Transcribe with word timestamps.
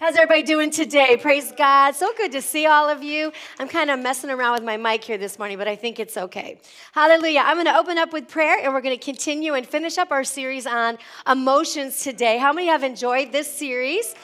How's 0.00 0.14
everybody 0.14 0.44
doing 0.44 0.70
today? 0.70 1.16
Praise 1.16 1.50
God. 1.50 1.96
So 1.96 2.12
good 2.16 2.30
to 2.30 2.40
see 2.40 2.66
all 2.66 2.88
of 2.88 3.02
you. 3.02 3.32
I'm 3.58 3.66
kind 3.66 3.90
of 3.90 3.98
messing 3.98 4.30
around 4.30 4.52
with 4.52 4.62
my 4.62 4.76
mic 4.76 5.02
here 5.02 5.18
this 5.18 5.40
morning, 5.40 5.58
but 5.58 5.66
I 5.66 5.74
think 5.74 5.98
it's 5.98 6.16
okay. 6.16 6.60
Hallelujah. 6.92 7.42
I'm 7.44 7.56
going 7.56 7.66
to 7.66 7.76
open 7.76 7.98
up 7.98 8.12
with 8.12 8.28
prayer 8.28 8.60
and 8.62 8.72
we're 8.72 8.80
going 8.80 8.96
to 8.96 9.04
continue 9.04 9.54
and 9.54 9.66
finish 9.66 9.98
up 9.98 10.12
our 10.12 10.22
series 10.22 10.68
on 10.68 10.98
emotions 11.28 12.04
today. 12.04 12.38
How 12.38 12.52
many 12.52 12.68
have 12.68 12.84
enjoyed 12.84 13.32
this 13.32 13.52
series? 13.52 14.14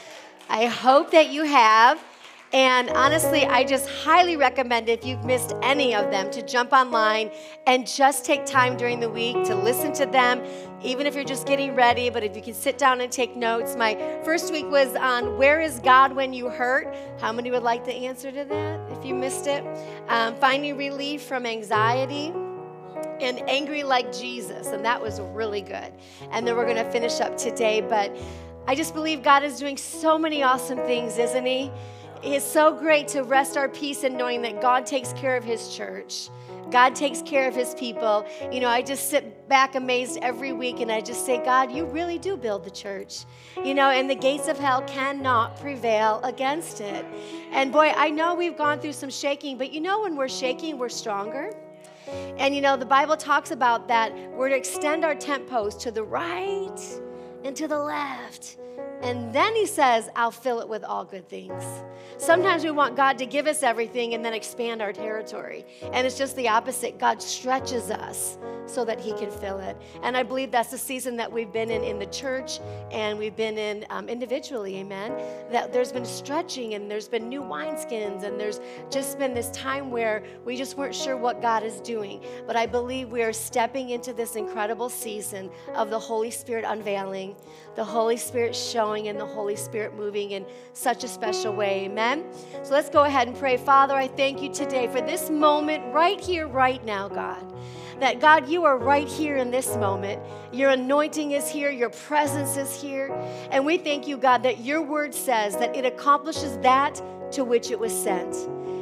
I 0.49 0.67
hope 0.67 1.11
that 1.11 1.31
you 1.31 1.43
have. 1.43 2.01
And 2.55 2.89
honestly, 2.91 3.45
I 3.45 3.65
just 3.65 3.89
highly 3.89 4.37
recommend 4.37 4.89
if 4.89 5.05
you've 5.05 5.25
missed 5.25 5.55
any 5.61 5.93
of 5.93 6.13
them 6.13 6.31
to 6.31 6.41
jump 6.41 6.73
online 6.73 7.33
and 7.67 7.85
just 7.85 8.25
take 8.25 8.47
time 8.47 8.77
during 8.77 9.01
the 9.01 9.11
week 9.11 9.43
to 9.47 9.57
listen 9.57 9.93
to 9.95 10.07
them, 10.07 10.41
even 10.81 11.05
if 11.05 11.17
you're 11.17 11.25
just 11.25 11.49
getting 11.49 11.75
ready. 11.75 12.11
But 12.11 12.23
if 12.23 12.37
you 12.37 12.43
can 12.43 12.55
sit 12.55 12.79
down 12.79 13.01
and 13.01 13.11
take 13.11 13.35
notes, 13.35 13.75
my 13.75 13.97
first 14.25 14.53
week 14.53 14.71
was 14.71 14.95
on 14.95 15.37
Where 15.37 15.61
is 15.61 15.81
God 15.81 16.15
When 16.15 16.33
You 16.33 16.49
Hurt? 16.49 16.95
How 17.21 17.33
many 17.33 17.51
would 17.51 17.65
like 17.65 17.85
the 17.85 17.93
answer 17.93 18.31
to 18.31 18.45
that 18.45 18.81
if 18.93 19.05
you 19.05 19.15
missed 19.15 19.49
it? 19.49 19.65
Um, 20.07 20.37
finding 20.37 20.77
relief 20.77 21.23
from 21.23 21.47
anxiety 21.47 22.33
and 23.21 23.43
angry 23.51 23.83
like 23.83 24.13
Jesus. 24.17 24.69
And 24.69 24.85
that 24.85 25.03
was 25.03 25.21
really 25.21 25.61
good. 25.61 25.93
And 26.31 26.47
then 26.47 26.55
we're 26.55 26.73
going 26.73 26.77
to 26.77 26.89
finish 26.93 27.21
up 27.21 27.37
today. 27.37 27.81
But 27.81 28.17
I 28.69 28.77
just 28.77 28.95
believe 28.95 29.25
God 29.25 29.43
is 29.43 29.59
doing 29.59 29.77
so 29.77 30.17
many 30.17 30.45
awesome 30.45 30.79
things, 30.79 31.19
isn't 31.19 31.47
He? 31.47 31.73
It's 32.27 32.45
so 32.45 32.73
great 32.73 33.09
to 33.09 33.23
rest 33.23 33.59
our 33.59 33.69
peace 33.69 34.03
in 34.03 34.17
knowing 34.17 34.41
that 34.43 34.63
God 34.63 34.87
takes 34.87 35.13
care 35.13 35.37
of 35.37 35.45
His 35.45 35.77
church. 35.77 36.31
God 36.71 36.95
takes 36.95 37.23
care 37.23 37.47
of 37.47 37.55
his 37.55 37.75
people. 37.75 38.27
You 38.51 38.61
know, 38.61 38.69
I 38.69 38.83
just 38.83 39.11
sit 39.11 39.49
back 39.49 39.75
amazed 39.75 40.19
every 40.23 40.53
week 40.53 40.81
and 40.81 40.91
I 40.91 41.01
just 41.01 41.27
say, 41.27 41.45
God, 41.45 41.71
you 41.71 41.85
really 41.85 42.19
do 42.19 42.37
build 42.37 42.65
the 42.65 42.71
church. 42.71 43.27
You 43.63 43.75
know, 43.75 43.91
and 43.91 44.09
the 44.09 44.15
gates 44.15 44.49
of 44.49 44.59
hell 44.59 44.83
cannot 44.83 45.61
prevail 45.61 46.21
against 46.25 46.81
it. 46.81 47.05
And 47.53 47.71
boy, 47.71 47.93
I 47.95 48.11
know 48.11 48.35
we've 48.35 48.57
gone 48.57 48.81
through 48.81 48.95
some 48.95 49.11
shaking, 49.11 49.59
but 49.59 49.73
you 49.73 49.81
know, 49.81 50.03
when 50.03 50.17
we're 50.17 50.29
shaking, 50.29 50.79
we're 50.79 50.89
stronger. 50.89 51.53
And 52.39 52.55
you 52.55 52.61
know, 52.61 52.77
the 52.77 52.87
Bible 52.87 53.17
talks 53.17 53.51
about 53.51 53.87
that 53.89 54.13
we're 54.33 54.49
to 54.49 54.57
extend 54.57 55.05
our 55.05 55.15
tent 55.15 55.47
post 55.47 55.81
to 55.83 55.91
the 55.91 56.03
right 56.03 56.81
and 57.45 57.55
to 57.57 57.69
the 57.69 57.79
left. 57.79 58.57
And 59.03 59.35
then 59.35 59.55
he 59.55 59.67
says, 59.67 60.09
I'll 60.17 60.31
fill 60.31 60.61
it 60.61 60.69
with 60.69 60.85
all 60.85 61.05
good 61.05 61.29
things. 61.29 61.63
Sometimes 62.17 62.65
we 62.65 62.71
want 62.71 62.97
God 62.97 63.19
to 63.19 63.27
give 63.27 63.47
us 63.47 63.63
everything 63.63 64.15
and 64.15 64.25
then 64.25 64.33
expand 64.33 64.81
our 64.81 64.93
territory. 64.93 65.67
And 65.93 66.07
it's 66.07 66.17
just 66.17 66.37
the 66.37 66.49
opposite. 66.49 66.99
God 66.99 67.21
stretches 67.21 67.91
us 67.91 68.39
so 68.67 68.85
that 68.85 69.01
He 69.01 69.13
can 69.13 69.31
fill 69.31 69.59
it. 69.59 69.77
And 70.03 70.17
I 70.17 70.23
believe 70.23 70.51
that's 70.51 70.71
the 70.71 70.79
season 70.79 71.17
that 71.17 71.31
we've 71.31 71.53
been 71.53 71.71
in 71.71 71.83
in 71.83 71.99
the 71.99 72.07
church 72.07 72.61
and 72.91 73.19
we've 73.19 73.37
been 73.37 73.59
in 73.59 73.85
um, 73.91 74.09
individually, 74.09 74.77
amen. 74.77 75.13
That 75.51 75.73
there's 75.73 75.93
been 75.93 76.05
stretching 76.05 76.75
and 76.75 76.91
there's 76.91 77.09
been 77.09 77.29
new 77.29 77.43
wineskins 77.43 78.23
and 78.23 78.39
there's 78.39 78.61
just 78.91 79.19
been 79.19 79.35
this 79.35 79.51
time 79.51 79.91
where 79.91 80.23
we 80.45 80.57
just 80.57 80.77
weren't 80.77 80.95
sure 80.95 81.17
what 81.17 81.43
God 81.43 81.63
is 81.63 81.81
doing. 81.81 82.25
But 82.47 82.57
I 82.57 82.67
believe 82.67 83.11
we 83.11 83.23
are 83.23 83.33
stepping 83.33 83.91
into 83.91 84.13
this 84.13 84.37
incredible 84.37 84.89
season 84.89 85.51
of 85.75 85.91
the 85.91 85.99
Holy 85.99 86.31
Spirit 86.31 86.65
unveiling, 86.67 87.37
the 87.77 87.85
Holy 87.85 88.17
Spirit 88.17 88.55
showing, 88.55 89.09
and 89.09 89.19
the 89.19 89.27
Holy 89.27 89.57
Spirit 89.57 89.95
moving 89.95 90.33
in 90.33 90.47
such 90.73 91.05
a 91.05 91.09
special 91.09 91.55
way, 91.55 91.85
amen. 91.85 92.25
So 92.63 92.73
let's 92.73 92.89
go 92.89 93.05
ahead 93.05 93.29
and 93.29 93.37
pray. 93.37 93.57
Father, 93.57 93.95
I 93.95 94.09
thank 94.09 94.43
you 94.43 94.53
today 94.53 94.87
for 94.89 95.01
this 95.01 95.31
moment 95.31 95.93
right 95.93 96.21
here, 96.21 96.47
right 96.47 96.85
now, 96.85 97.09
God 97.09 97.55
that 98.01 98.21
God, 98.21 98.49
you 98.49 98.65
are 98.65 98.77
right 98.77 99.09
here 99.09 99.37
in 99.37 99.51
this 99.51 99.77
moment. 99.77 100.23
Your 100.53 100.71
anointing 100.71 101.33
is 101.33 101.49
here, 101.49 101.71
your 101.71 101.91
presence 101.91 102.57
is 102.57 102.81
here. 102.81 103.11
And 103.51 103.65
we 103.65 103.79
thank 103.79 104.07
you, 104.07 104.17
God, 104.17 104.43
that 104.43 104.61
your 104.61 104.83
word 104.83 105.15
says 105.15 105.57
that 105.57 105.75
it 105.77 105.85
accomplishes 105.85 106.59
that 106.59 107.01
to 107.33 107.45
which 107.45 107.71
it 107.71 107.79
was 107.79 107.93
sent. 107.93 108.35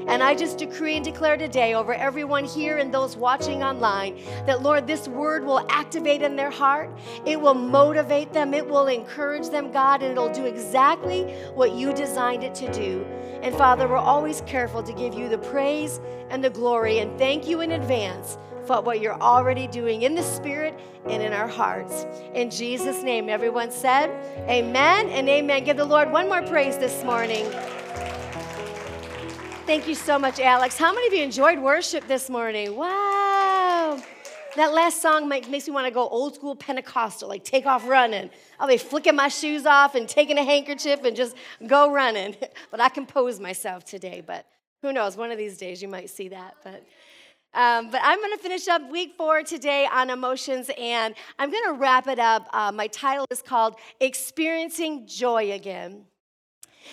And 0.07 0.23
I 0.23 0.35
just 0.35 0.59
decree 0.59 0.97
and 0.97 1.05
declare 1.05 1.37
today 1.37 1.75
over 1.75 1.95
everyone 1.95 2.45
here 2.45 2.79
and 2.79 2.93
those 2.93 3.17
watching 3.17 3.63
online 3.63 4.19
that, 4.47 4.63
Lord, 4.63 4.87
this 4.87 5.09
word 5.09 5.45
will 5.45 5.65
activate 5.69 6.23
in 6.23 6.37
their 6.37 6.51
heart. 6.51 6.91
It 7.25 7.41
will 7.41 7.55
motivate 7.55 8.33
them. 8.33 8.55
It 8.55 8.67
will 8.67 8.89
encourage 8.89 9.49
them, 9.49 9.71
God, 9.71 10.03
and 10.03 10.13
it'll 10.13 10.33
do 10.33 10.45
exactly 10.47 11.23
what 11.55 11.73
you 11.73 11.93
designed 11.93 12.45
it 12.45 12.55
to 12.57 12.73
do. 12.73 13.05
And 13.43 13.55
Father, 13.55 13.89
we're 13.89 13.97
always 13.97 14.41
careful 14.43 14.83
to 14.83 14.93
give 14.93 15.15
you 15.15 15.29
the 15.29 15.39
praise 15.39 16.01
and 16.31 16.43
the 16.43 16.51
glory 16.51 16.99
and 17.01 17.19
thank 17.19 17.49
you 17.49 17.61
in 17.61 17.73
advance 17.73 18.39
for 18.67 18.81
what 18.81 19.01
you're 19.01 19.21
already 19.21 19.67
doing 19.67 20.03
in 20.03 20.15
the 20.15 20.23
Spirit 20.23 20.79
and 21.07 21.23
in 21.23 21.33
our 21.33 21.49
hearts. 21.49 22.07
In 22.35 22.51
Jesus' 22.51 23.03
name, 23.03 23.29
everyone 23.29 23.71
said, 23.71 24.09
Amen 24.49 25.09
and 25.11 25.29
Amen. 25.29 25.65
Give 25.65 25.77
the 25.77 25.85
Lord 25.85 26.11
one 26.11 26.29
more 26.29 26.43
praise 26.43 26.79
this 26.79 27.03
morning. 27.05 27.47
Thank 29.65 29.87
you 29.87 29.95
so 29.95 30.19
much, 30.19 30.41
Alex. 30.41 30.77
How 30.77 30.93
many 30.93 31.07
of 31.07 31.13
you 31.13 31.23
enjoyed 31.23 31.57
worship 31.61 32.09
this 32.09 32.29
morning? 32.29 32.75
Wow. 32.75 34.03
That 34.57 34.73
last 34.73 35.01
song 35.01 35.29
makes 35.29 35.47
me 35.49 35.63
want 35.69 35.87
to 35.87 35.93
go 35.93 36.09
old 36.09 36.35
school 36.35 36.57
Pentecostal, 36.57 37.29
like 37.29 37.45
take 37.45 37.65
off 37.65 37.87
running. 37.87 38.29
I'll 38.59 38.67
be 38.67 38.77
flicking 38.77 39.15
my 39.15 39.29
shoes 39.29 39.65
off 39.65 39.95
and 39.95 40.09
taking 40.09 40.37
a 40.37 40.43
handkerchief 40.43 41.05
and 41.05 41.15
just 41.15 41.37
go 41.69 41.93
running. 41.93 42.35
But 42.73 42.81
I 42.81 42.89
compose 42.89 43.39
myself 43.39 43.85
today, 43.85 44.21
but 44.27 44.47
who 44.83 44.93
knows? 44.93 45.17
One 45.17 45.31
of 45.31 45.39
these 45.39 45.59
days 45.59 45.81
you 45.81 45.87
might 45.87 46.11
see 46.11 46.29
that. 46.29 46.57
But 46.65 46.85
um, 47.55 47.91
but 47.91 48.01
I'm 48.03 48.19
going 48.19 48.33
to 48.33 48.43
finish 48.43 48.67
up 48.67 48.91
week 48.91 49.15
four 49.17 49.43
today 49.45 49.87
on 49.93 50.11
emotions, 50.11 50.71
and 50.77 51.15
I'm 51.39 51.51
going 51.53 51.65
to 51.67 51.75
wrap 51.75 52.09
it 52.09 52.19
up. 52.19 52.49
Uh, 52.53 52.73
my 52.73 52.89
title 52.89 53.27
is 53.31 53.43
called 53.43 53.77
Experiencing 54.01 55.07
Joy 55.07 55.53
Again 55.53 56.07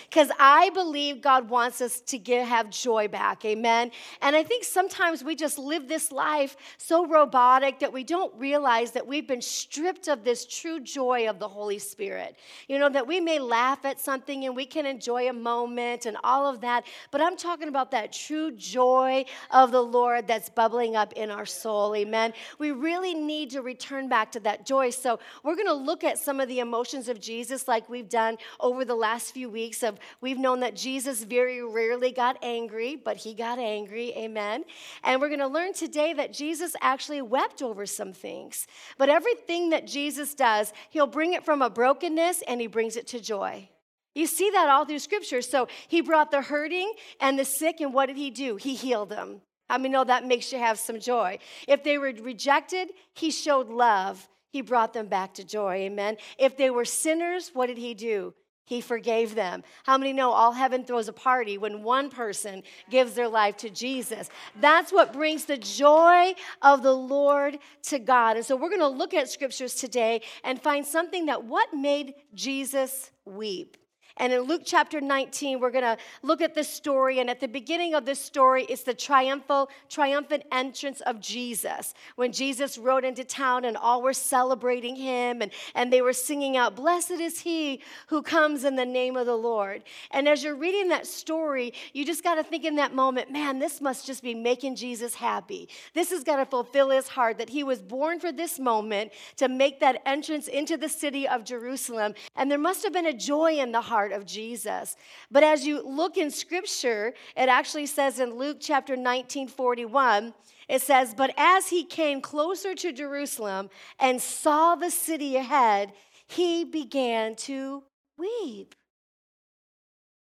because 0.09 0.29
I 0.39 0.69
believe 0.71 1.21
God 1.21 1.49
wants 1.49 1.81
us 1.81 2.01
to 2.01 2.17
get, 2.17 2.47
have 2.47 2.69
joy 2.69 3.07
back. 3.07 3.45
Amen. 3.45 3.91
And 4.21 4.35
I 4.35 4.43
think 4.43 4.63
sometimes 4.63 5.23
we 5.23 5.35
just 5.35 5.57
live 5.57 5.87
this 5.87 6.11
life 6.11 6.55
so 6.77 7.05
robotic 7.07 7.79
that 7.79 7.91
we 7.91 8.03
don't 8.03 8.33
realize 8.35 8.91
that 8.91 9.05
we've 9.05 9.27
been 9.27 9.41
stripped 9.41 10.07
of 10.07 10.23
this 10.23 10.45
true 10.45 10.79
joy 10.79 11.29
of 11.29 11.39
the 11.39 11.47
Holy 11.47 11.79
Spirit. 11.79 12.37
You 12.67 12.79
know, 12.79 12.89
that 12.89 13.07
we 13.07 13.19
may 13.19 13.39
laugh 13.39 13.85
at 13.85 13.99
something 13.99 14.45
and 14.45 14.55
we 14.55 14.65
can 14.65 14.85
enjoy 14.85 15.29
a 15.29 15.33
moment 15.33 16.05
and 16.05 16.17
all 16.23 16.47
of 16.47 16.61
that, 16.61 16.85
but 17.11 17.21
I'm 17.21 17.37
talking 17.37 17.67
about 17.67 17.91
that 17.91 18.11
true 18.11 18.51
joy 18.51 19.25
of 19.51 19.71
the 19.71 19.81
Lord 19.81 20.27
that's 20.27 20.49
bubbling 20.49 20.95
up 20.95 21.13
in 21.13 21.31
our 21.31 21.45
soul. 21.45 21.95
Amen. 21.95 22.33
We 22.57 22.71
really 22.71 23.13
need 23.13 23.49
to 23.51 23.61
return 23.61 24.09
back 24.09 24.31
to 24.33 24.39
that 24.41 24.65
joy. 24.65 24.89
So 24.89 25.19
we're 25.43 25.55
going 25.55 25.67
to 25.67 25.73
look 25.73 26.03
at 26.03 26.17
some 26.17 26.39
of 26.39 26.47
the 26.47 26.59
emotions 26.59 27.07
of 27.07 27.19
Jesus 27.19 27.67
like 27.67 27.89
we've 27.89 28.09
done 28.09 28.37
over 28.59 28.85
the 28.85 28.95
last 28.95 29.33
few 29.33 29.49
weeks 29.49 29.78
of 29.83 29.97
we've 30.21 30.37
known 30.37 30.59
that 30.61 30.75
Jesus 30.75 31.23
very 31.23 31.63
rarely 31.63 32.11
got 32.11 32.37
angry, 32.43 32.95
but 32.95 33.17
he 33.17 33.33
got 33.33 33.59
angry. 33.59 34.13
Amen. 34.15 34.65
And 35.03 35.21
we're 35.21 35.29
going 35.29 35.39
to 35.39 35.47
learn 35.47 35.73
today 35.73 36.13
that 36.13 36.33
Jesus 36.33 36.75
actually 36.81 37.21
wept 37.21 37.61
over 37.61 37.85
some 37.85 38.13
things. 38.13 38.67
But 38.97 39.09
everything 39.09 39.69
that 39.71 39.87
Jesus 39.87 40.35
does, 40.35 40.73
he'll 40.89 41.07
bring 41.07 41.33
it 41.33 41.45
from 41.45 41.61
a 41.61 41.69
brokenness 41.69 42.43
and 42.47 42.61
he 42.61 42.67
brings 42.67 42.95
it 42.95 43.07
to 43.07 43.19
joy. 43.19 43.69
You 44.15 44.27
see 44.27 44.49
that 44.51 44.69
all 44.69 44.85
through 44.85 44.99
scripture. 44.99 45.41
So 45.41 45.67
he 45.87 46.01
brought 46.01 46.31
the 46.31 46.41
hurting 46.41 46.93
and 47.21 47.37
the 47.37 47.45
sick, 47.45 47.79
and 47.79 47.93
what 47.93 48.07
did 48.07 48.17
he 48.17 48.29
do? 48.31 48.55
He 48.55 48.75
healed 48.75 49.09
them. 49.09 49.41
I 49.69 49.77
mean, 49.77 49.91
know 49.91 50.03
that 50.03 50.25
makes 50.25 50.51
you 50.51 50.57
have 50.57 50.79
some 50.79 50.99
joy? 50.99 51.37
If 51.67 51.83
they 51.83 51.97
were 51.97 52.11
rejected, 52.21 52.89
he 53.13 53.29
showed 53.29 53.69
love. 53.69 54.27
He 54.51 54.61
brought 54.61 54.93
them 54.93 55.07
back 55.07 55.35
to 55.35 55.43
joy. 55.43 55.75
Amen. 55.75 56.17
If 56.39 56.57
they 56.57 56.71
were 56.71 56.85
sinners, 56.85 57.51
what 57.53 57.67
did 57.67 57.77
he 57.77 57.93
do? 57.93 58.33
He 58.69 58.81
forgave 58.81 59.33
them. 59.33 59.63
How 59.83 59.97
many 59.97 60.13
know 60.13 60.29
all 60.29 60.51
heaven 60.51 60.83
throws 60.83 61.07
a 61.07 61.13
party 61.13 61.57
when 61.57 61.81
one 61.81 62.11
person 62.11 62.61
gives 62.91 63.15
their 63.15 63.27
life 63.27 63.57
to 63.57 63.71
Jesus? 63.71 64.29
That's 64.61 64.93
what 64.93 65.11
brings 65.11 65.45
the 65.45 65.57
joy 65.57 66.35
of 66.61 66.83
the 66.83 66.93
Lord 66.93 67.57
to 67.85 67.97
God. 67.97 68.37
And 68.37 68.45
so 68.45 68.55
we're 68.55 68.69
going 68.69 68.79
to 68.81 68.87
look 68.87 69.15
at 69.15 69.27
scriptures 69.27 69.73
today 69.73 70.21
and 70.43 70.61
find 70.61 70.85
something 70.85 71.25
that 71.25 71.45
what 71.45 71.73
made 71.73 72.13
Jesus 72.35 73.09
weep. 73.25 73.75
And 74.19 74.33
in 74.33 74.41
Luke 74.41 74.63
chapter 74.65 74.99
19, 74.99 75.61
we're 75.61 75.71
going 75.71 75.85
to 75.85 75.97
look 76.23 76.41
at 76.41 76.53
this 76.53 76.67
story. 76.67 77.19
And 77.19 77.29
at 77.29 77.39
the 77.39 77.47
beginning 77.47 77.93
of 77.93 78.05
this 78.05 78.19
story, 78.19 78.65
it's 78.67 78.83
the 78.83 78.93
triumphal, 78.93 79.69
triumphant 79.89 80.43
entrance 80.51 80.99
of 81.01 81.21
Jesus. 81.21 81.93
When 82.17 82.33
Jesus 82.33 82.77
rode 82.77 83.05
into 83.05 83.23
town 83.23 83.63
and 83.63 83.77
all 83.77 84.01
were 84.01 84.13
celebrating 84.13 84.97
him 84.97 85.41
and, 85.41 85.51
and 85.73 85.91
they 85.91 86.01
were 86.01 86.13
singing 86.13 86.57
out, 86.57 86.75
Blessed 86.75 87.11
is 87.11 87.39
he 87.39 87.81
who 88.07 88.21
comes 88.21 88.65
in 88.65 88.75
the 88.75 88.85
name 88.85 89.15
of 89.15 89.25
the 89.25 89.37
Lord. 89.37 89.83
And 90.11 90.27
as 90.27 90.43
you're 90.43 90.55
reading 90.55 90.89
that 90.89 91.07
story, 91.07 91.73
you 91.93 92.05
just 92.05 92.23
got 92.23 92.35
to 92.35 92.43
think 92.43 92.65
in 92.65 92.75
that 92.75 92.93
moment, 92.93 93.31
man, 93.31 93.59
this 93.59 93.79
must 93.79 94.05
just 94.05 94.21
be 94.21 94.35
making 94.35 94.75
Jesus 94.75 95.15
happy. 95.15 95.69
This 95.93 96.11
is 96.11 96.25
going 96.25 96.39
to 96.39 96.45
fulfill 96.45 96.89
his 96.89 97.07
heart 97.07 97.37
that 97.37 97.49
he 97.49 97.63
was 97.63 97.79
born 97.79 98.19
for 98.19 98.33
this 98.33 98.59
moment 98.59 99.13
to 99.37 99.47
make 99.47 99.79
that 99.79 100.01
entrance 100.05 100.47
into 100.49 100.75
the 100.75 100.89
city 100.89 101.25
of 101.27 101.45
Jerusalem. 101.45 102.15
And 102.35 102.51
there 102.51 102.57
must 102.57 102.83
have 102.83 102.91
been 102.91 103.05
a 103.05 103.13
joy 103.13 103.53
in 103.59 103.71
the 103.71 103.81
heart 103.81 104.08
of 104.11 104.25
Jesus. 104.25 104.95
But 105.31 105.43
as 105.43 105.65
you 105.65 105.81
look 105.85 106.17
in 106.17 106.31
scripture, 106.31 107.13
it 107.35 107.49
actually 107.49 107.85
says 107.85 108.19
in 108.19 108.35
Luke 108.35 108.57
chapter 108.59 108.95
19 108.95 109.47
41, 109.47 110.33
it 110.67 110.81
says, 110.81 111.13
But 111.13 111.33
as 111.37 111.69
he 111.69 111.83
came 111.83 112.21
closer 112.21 112.75
to 112.75 112.91
Jerusalem 112.93 113.69
and 113.99 114.21
saw 114.21 114.75
the 114.75 114.91
city 114.91 115.35
ahead, 115.35 115.93
he 116.27 116.63
began 116.63 117.35
to 117.35 117.83
weep. 118.17 118.75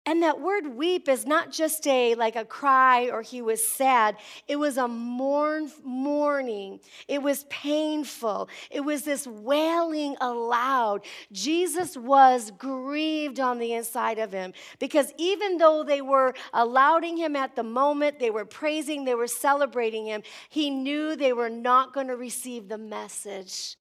And 0.07 0.23
that 0.23 0.39
word 0.39 0.67
weep 0.77 1.09
is 1.09 1.25
not 1.25 1.51
just 1.51 1.85
a 1.85 2.15
like 2.15 2.37
a 2.37 2.45
cry 2.45 3.09
or 3.09 3.21
he 3.21 3.41
was 3.41 3.61
sad. 3.61 4.15
It 4.47 4.55
was 4.55 4.77
a 4.77 4.87
mourn 4.87 5.69
mourning. 5.83 6.79
It 7.09 7.21
was 7.21 7.43
painful. 7.49 8.47
It 8.71 8.79
was 8.79 9.03
this 9.03 9.27
wailing 9.27 10.15
aloud. 10.21 11.03
Jesus 11.33 11.97
was 11.97 12.51
grieved 12.51 13.41
on 13.41 13.59
the 13.59 13.73
inside 13.73 14.17
of 14.17 14.31
him 14.31 14.53
because 14.79 15.11
even 15.17 15.57
though 15.57 15.83
they 15.83 16.01
were 16.01 16.33
allowing 16.53 17.17
him 17.17 17.35
at 17.35 17.57
the 17.57 17.63
moment, 17.63 18.17
they 18.17 18.29
were 18.29 18.45
praising, 18.45 19.03
they 19.03 19.13
were 19.13 19.27
celebrating 19.27 20.05
him, 20.05 20.23
he 20.47 20.69
knew 20.69 21.17
they 21.17 21.33
were 21.33 21.49
not 21.49 21.93
going 21.93 22.07
to 22.07 22.15
receive 22.15 22.69
the 22.69 22.77
message. 22.77 23.75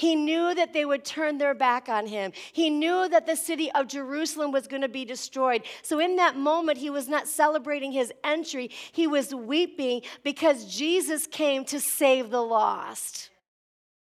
He 0.00 0.14
knew 0.14 0.54
that 0.54 0.72
they 0.72 0.86
would 0.86 1.04
turn 1.04 1.36
their 1.36 1.52
back 1.52 1.90
on 1.90 2.06
him. 2.06 2.32
He 2.54 2.70
knew 2.70 3.06
that 3.10 3.26
the 3.26 3.36
city 3.36 3.70
of 3.72 3.86
Jerusalem 3.86 4.50
was 4.50 4.66
going 4.66 4.80
to 4.80 4.88
be 4.88 5.04
destroyed. 5.04 5.62
So, 5.82 5.98
in 5.98 6.16
that 6.16 6.38
moment, 6.38 6.78
he 6.78 6.88
was 6.88 7.06
not 7.06 7.28
celebrating 7.28 7.92
his 7.92 8.10
entry, 8.24 8.70
he 8.92 9.06
was 9.06 9.34
weeping 9.34 10.00
because 10.24 10.64
Jesus 10.74 11.26
came 11.26 11.66
to 11.66 11.78
save 11.78 12.30
the 12.30 12.40
lost. 12.40 13.28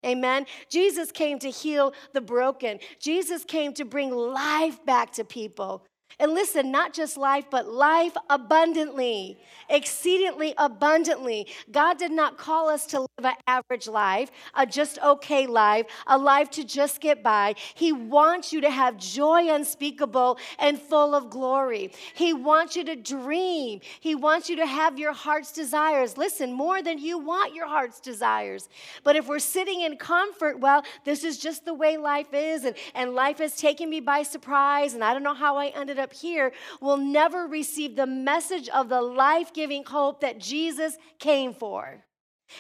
Amen. 0.06 0.46
Jesus 0.70 1.12
came 1.12 1.38
to 1.40 1.50
heal 1.50 1.94
the 2.14 2.22
broken. 2.22 2.80
Jesus 3.02 3.44
came 3.44 3.74
to 3.74 3.84
bring 3.84 4.12
life 4.12 4.86
back 4.86 5.12
to 5.16 5.26
people. 5.26 5.84
And 6.18 6.34
listen, 6.34 6.72
not 6.72 6.94
just 6.94 7.18
life, 7.18 7.46
but 7.50 7.68
life 7.68 8.14
abundantly, 8.30 9.40
exceedingly 9.70 10.54
abundantly. 10.58 11.48
God 11.72 11.98
did 11.98 12.12
not 12.12 12.38
call 12.38 12.70
us 12.70 12.86
to 12.88 13.02
live 13.02 13.10
an 13.20 13.36
average 13.48 13.88
life, 13.88 14.32
a 14.56 14.66
just 14.66 15.00
okay 15.02 15.46
life, 15.48 15.86
a 16.08 16.18
life 16.18 16.50
to 16.52 16.64
just 16.64 17.00
get 17.00 17.22
by. 17.22 17.56
He 17.76 17.94
wants 17.94 18.52
you 18.52 18.62
to 18.62 18.70
have 18.70 18.98
joy 18.98 19.54
unspeakable 19.54 20.40
and 20.58 20.82
full 20.82 21.14
of 21.14 21.30
glory. 21.30 21.92
He 22.16 22.34
wants 22.34 22.76
you 22.76 22.84
to 22.86 22.96
dream. 22.96 23.80
He 24.00 24.16
wants 24.16 24.50
you 24.50 24.56
to 24.58 24.66
have 24.66 24.98
your 25.00 25.14
heart's 25.14 25.52
desires. 25.52 26.18
Listen, 26.18 26.52
more 26.52 26.82
than 26.82 26.98
you 26.98 27.18
want 27.18 27.54
your 27.54 27.68
heart's 27.68 28.00
desires. 28.00 28.68
But 29.04 29.16
if 29.16 29.28
we're 29.28 29.40
sitting 29.40 29.82
in 29.82 29.98
comfort, 29.98 30.60
well, 30.60 30.84
this 31.06 31.24
is 31.24 31.38
just 31.38 31.66
the 31.66 31.74
way 31.74 31.98
life 31.98 32.34
is, 32.34 32.66
and, 32.66 32.76
and 32.96 33.14
life 33.14 33.38
has 33.38 33.56
taken 33.56 33.90
me 33.90 34.00
by 34.00 34.24
surprise, 34.24 34.94
and 34.96 35.04
I 35.04 35.14
don't 35.14 35.24
know 35.24 35.34
how 35.34 35.58
I 35.58 35.68
ended 35.68 35.99
up 36.00 36.14
here 36.14 36.52
will 36.82 36.98
never 36.98 37.46
receive 37.46 37.96
the 37.96 38.08
message 38.08 38.70
of 38.70 38.90
the 38.90 39.02
life 39.02 39.54
giving 39.54 39.84
hope 39.84 40.22
that 40.22 40.40
Jesus 40.40 40.98
came 41.20 41.54
for. 41.54 42.04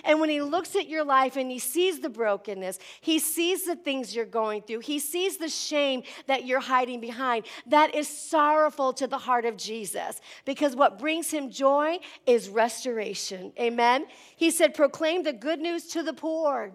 And 0.03 0.19
when 0.19 0.29
he 0.29 0.41
looks 0.41 0.75
at 0.75 0.87
your 0.87 1.03
life 1.03 1.35
and 1.35 1.49
he 1.49 1.59
sees 1.59 1.99
the 1.99 2.09
brokenness, 2.09 2.79
he 3.01 3.19
sees 3.19 3.65
the 3.65 3.75
things 3.75 4.15
you're 4.15 4.25
going 4.25 4.61
through, 4.61 4.79
he 4.79 4.99
sees 4.99 5.37
the 5.37 5.49
shame 5.49 6.03
that 6.27 6.45
you're 6.45 6.59
hiding 6.59 6.99
behind, 6.99 7.45
that 7.67 7.95
is 7.95 8.07
sorrowful 8.07 8.93
to 8.93 9.07
the 9.07 9.17
heart 9.17 9.45
of 9.45 9.57
Jesus 9.57 10.21
because 10.45 10.75
what 10.75 10.99
brings 10.99 11.31
him 11.31 11.49
joy 11.49 11.99
is 12.25 12.49
restoration. 12.49 13.51
Amen. 13.59 14.05
He 14.35 14.51
said, 14.51 14.73
Proclaim 14.73 15.23
the 15.23 15.33
good 15.33 15.59
news 15.59 15.87
to 15.87 16.03
the 16.03 16.13
poor. 16.13 16.71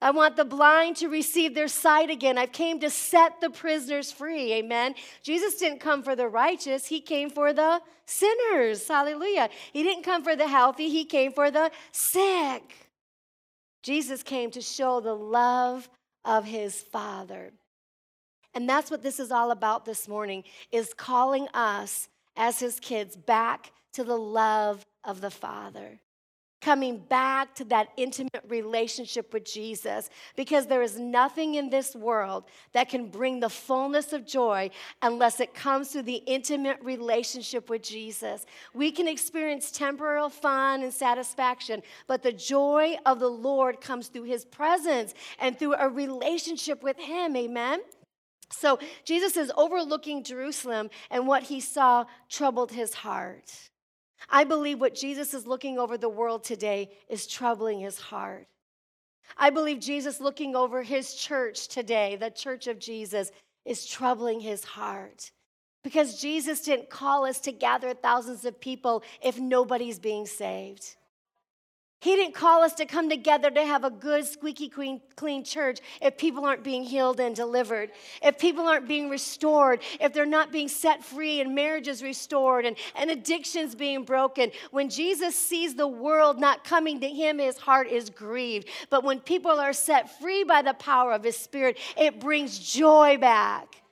I 0.00 0.10
want 0.10 0.36
the 0.36 0.44
blind 0.44 0.96
to 0.96 1.08
receive 1.08 1.54
their 1.54 1.68
sight 1.68 2.10
again. 2.10 2.36
I've 2.36 2.52
came 2.52 2.80
to 2.80 2.90
set 2.90 3.40
the 3.40 3.48
prisoners 3.48 4.12
free. 4.12 4.52
Amen. 4.52 4.94
Jesus 5.22 5.56
didn't 5.56 5.80
come 5.80 6.02
for 6.02 6.14
the 6.14 6.28
righteous, 6.28 6.86
he 6.86 7.00
came 7.00 7.30
for 7.30 7.52
the 7.52 7.80
sinners. 8.04 8.86
Hallelujah. 8.86 9.48
He 9.72 9.82
didn't 9.82 10.04
come 10.04 10.22
for 10.22 10.36
the 10.36 10.48
healthy, 10.48 10.90
he 10.90 11.04
came 11.04 11.32
for 11.32 11.50
the 11.50 11.70
sick. 11.92 12.90
Jesus 13.82 14.22
came 14.22 14.50
to 14.50 14.60
show 14.60 15.00
the 15.00 15.14
love 15.14 15.88
of 16.24 16.44
his 16.44 16.82
Father. 16.82 17.52
And 18.52 18.68
that's 18.68 18.90
what 18.90 19.02
this 19.02 19.20
is 19.20 19.30
all 19.30 19.50
about 19.50 19.84
this 19.84 20.08
morning 20.08 20.44
is 20.72 20.92
calling 20.92 21.46
us 21.54 22.08
as 22.36 22.58
his 22.58 22.80
kids 22.80 23.16
back 23.16 23.72
to 23.92 24.04
the 24.04 24.16
love 24.16 24.84
of 25.04 25.20
the 25.20 25.30
Father 25.30 26.00
coming 26.60 26.98
back 26.98 27.54
to 27.54 27.64
that 27.64 27.88
intimate 27.96 28.44
relationship 28.48 29.32
with 29.32 29.44
Jesus 29.44 30.10
because 30.36 30.66
there 30.66 30.82
is 30.82 30.98
nothing 30.98 31.54
in 31.54 31.70
this 31.70 31.94
world 31.94 32.44
that 32.72 32.88
can 32.88 33.08
bring 33.08 33.40
the 33.40 33.48
fullness 33.48 34.12
of 34.12 34.26
joy 34.26 34.70
unless 35.02 35.40
it 35.40 35.54
comes 35.54 35.90
through 35.90 36.02
the 36.02 36.22
intimate 36.26 36.78
relationship 36.82 37.68
with 37.68 37.82
Jesus. 37.82 38.46
We 38.74 38.90
can 38.90 39.06
experience 39.06 39.70
temporal 39.70 40.28
fun 40.28 40.82
and 40.82 40.92
satisfaction, 40.92 41.82
but 42.06 42.22
the 42.22 42.32
joy 42.32 42.96
of 43.04 43.20
the 43.20 43.30
Lord 43.30 43.80
comes 43.80 44.08
through 44.08 44.24
his 44.24 44.44
presence 44.44 45.14
and 45.38 45.58
through 45.58 45.74
a 45.74 45.88
relationship 45.88 46.82
with 46.82 46.98
him. 46.98 47.36
Amen. 47.36 47.80
So 48.50 48.78
Jesus 49.04 49.36
is 49.36 49.52
overlooking 49.56 50.22
Jerusalem, 50.22 50.90
and 51.10 51.26
what 51.26 51.44
he 51.44 51.60
saw 51.60 52.04
troubled 52.28 52.72
his 52.72 52.94
heart. 52.94 53.70
I 54.28 54.44
believe 54.44 54.80
what 54.80 54.94
Jesus 54.94 55.34
is 55.34 55.46
looking 55.46 55.78
over 55.78 55.96
the 55.98 56.08
world 56.08 56.44
today 56.44 56.90
is 57.08 57.26
troubling 57.26 57.80
his 57.80 57.98
heart. 57.98 58.48
I 59.36 59.50
believe 59.50 59.80
Jesus 59.80 60.20
looking 60.20 60.54
over 60.54 60.82
his 60.82 61.14
church 61.14 61.68
today, 61.68 62.16
the 62.16 62.30
church 62.30 62.66
of 62.66 62.78
Jesus, 62.78 63.30
is 63.64 63.86
troubling 63.86 64.40
his 64.40 64.64
heart. 64.64 65.32
Because 65.82 66.20
Jesus 66.20 66.60
didn't 66.62 66.90
call 66.90 67.24
us 67.26 67.40
to 67.40 67.52
gather 67.52 67.94
thousands 67.94 68.44
of 68.44 68.60
people 68.60 69.02
if 69.22 69.38
nobody's 69.38 69.98
being 69.98 70.26
saved. 70.26 70.96
He 72.00 72.14
didn't 72.14 72.34
call 72.34 72.62
us 72.62 72.74
to 72.74 72.84
come 72.84 73.08
together 73.08 73.50
to 73.50 73.64
have 73.64 73.82
a 73.82 73.90
good, 73.90 74.26
squeaky 74.26 74.68
clean, 74.68 75.00
clean 75.16 75.42
church 75.42 75.80
if 76.02 76.18
people 76.18 76.44
aren't 76.44 76.62
being 76.62 76.82
healed 76.82 77.20
and 77.20 77.34
delivered, 77.34 77.90
if 78.22 78.38
people 78.38 78.68
aren't 78.68 78.86
being 78.86 79.08
restored, 79.08 79.80
if 79.98 80.12
they're 80.12 80.26
not 80.26 80.52
being 80.52 80.68
set 80.68 81.02
free 81.02 81.40
and 81.40 81.54
marriages 81.54 82.02
restored 82.02 82.66
and, 82.66 82.76
and 82.96 83.10
addictions 83.10 83.74
being 83.74 84.04
broken. 84.04 84.52
When 84.70 84.90
Jesus 84.90 85.34
sees 85.34 85.74
the 85.74 85.88
world 85.88 86.38
not 86.38 86.64
coming 86.64 87.00
to 87.00 87.08
him, 87.08 87.38
his 87.38 87.56
heart 87.56 87.88
is 87.88 88.10
grieved. 88.10 88.68
But 88.90 89.02
when 89.02 89.18
people 89.20 89.58
are 89.58 89.72
set 89.72 90.20
free 90.20 90.44
by 90.44 90.60
the 90.60 90.74
power 90.74 91.12
of 91.12 91.24
his 91.24 91.36
spirit, 91.36 91.78
it 91.96 92.20
brings 92.20 92.58
joy 92.58 93.16
back. 93.16 93.82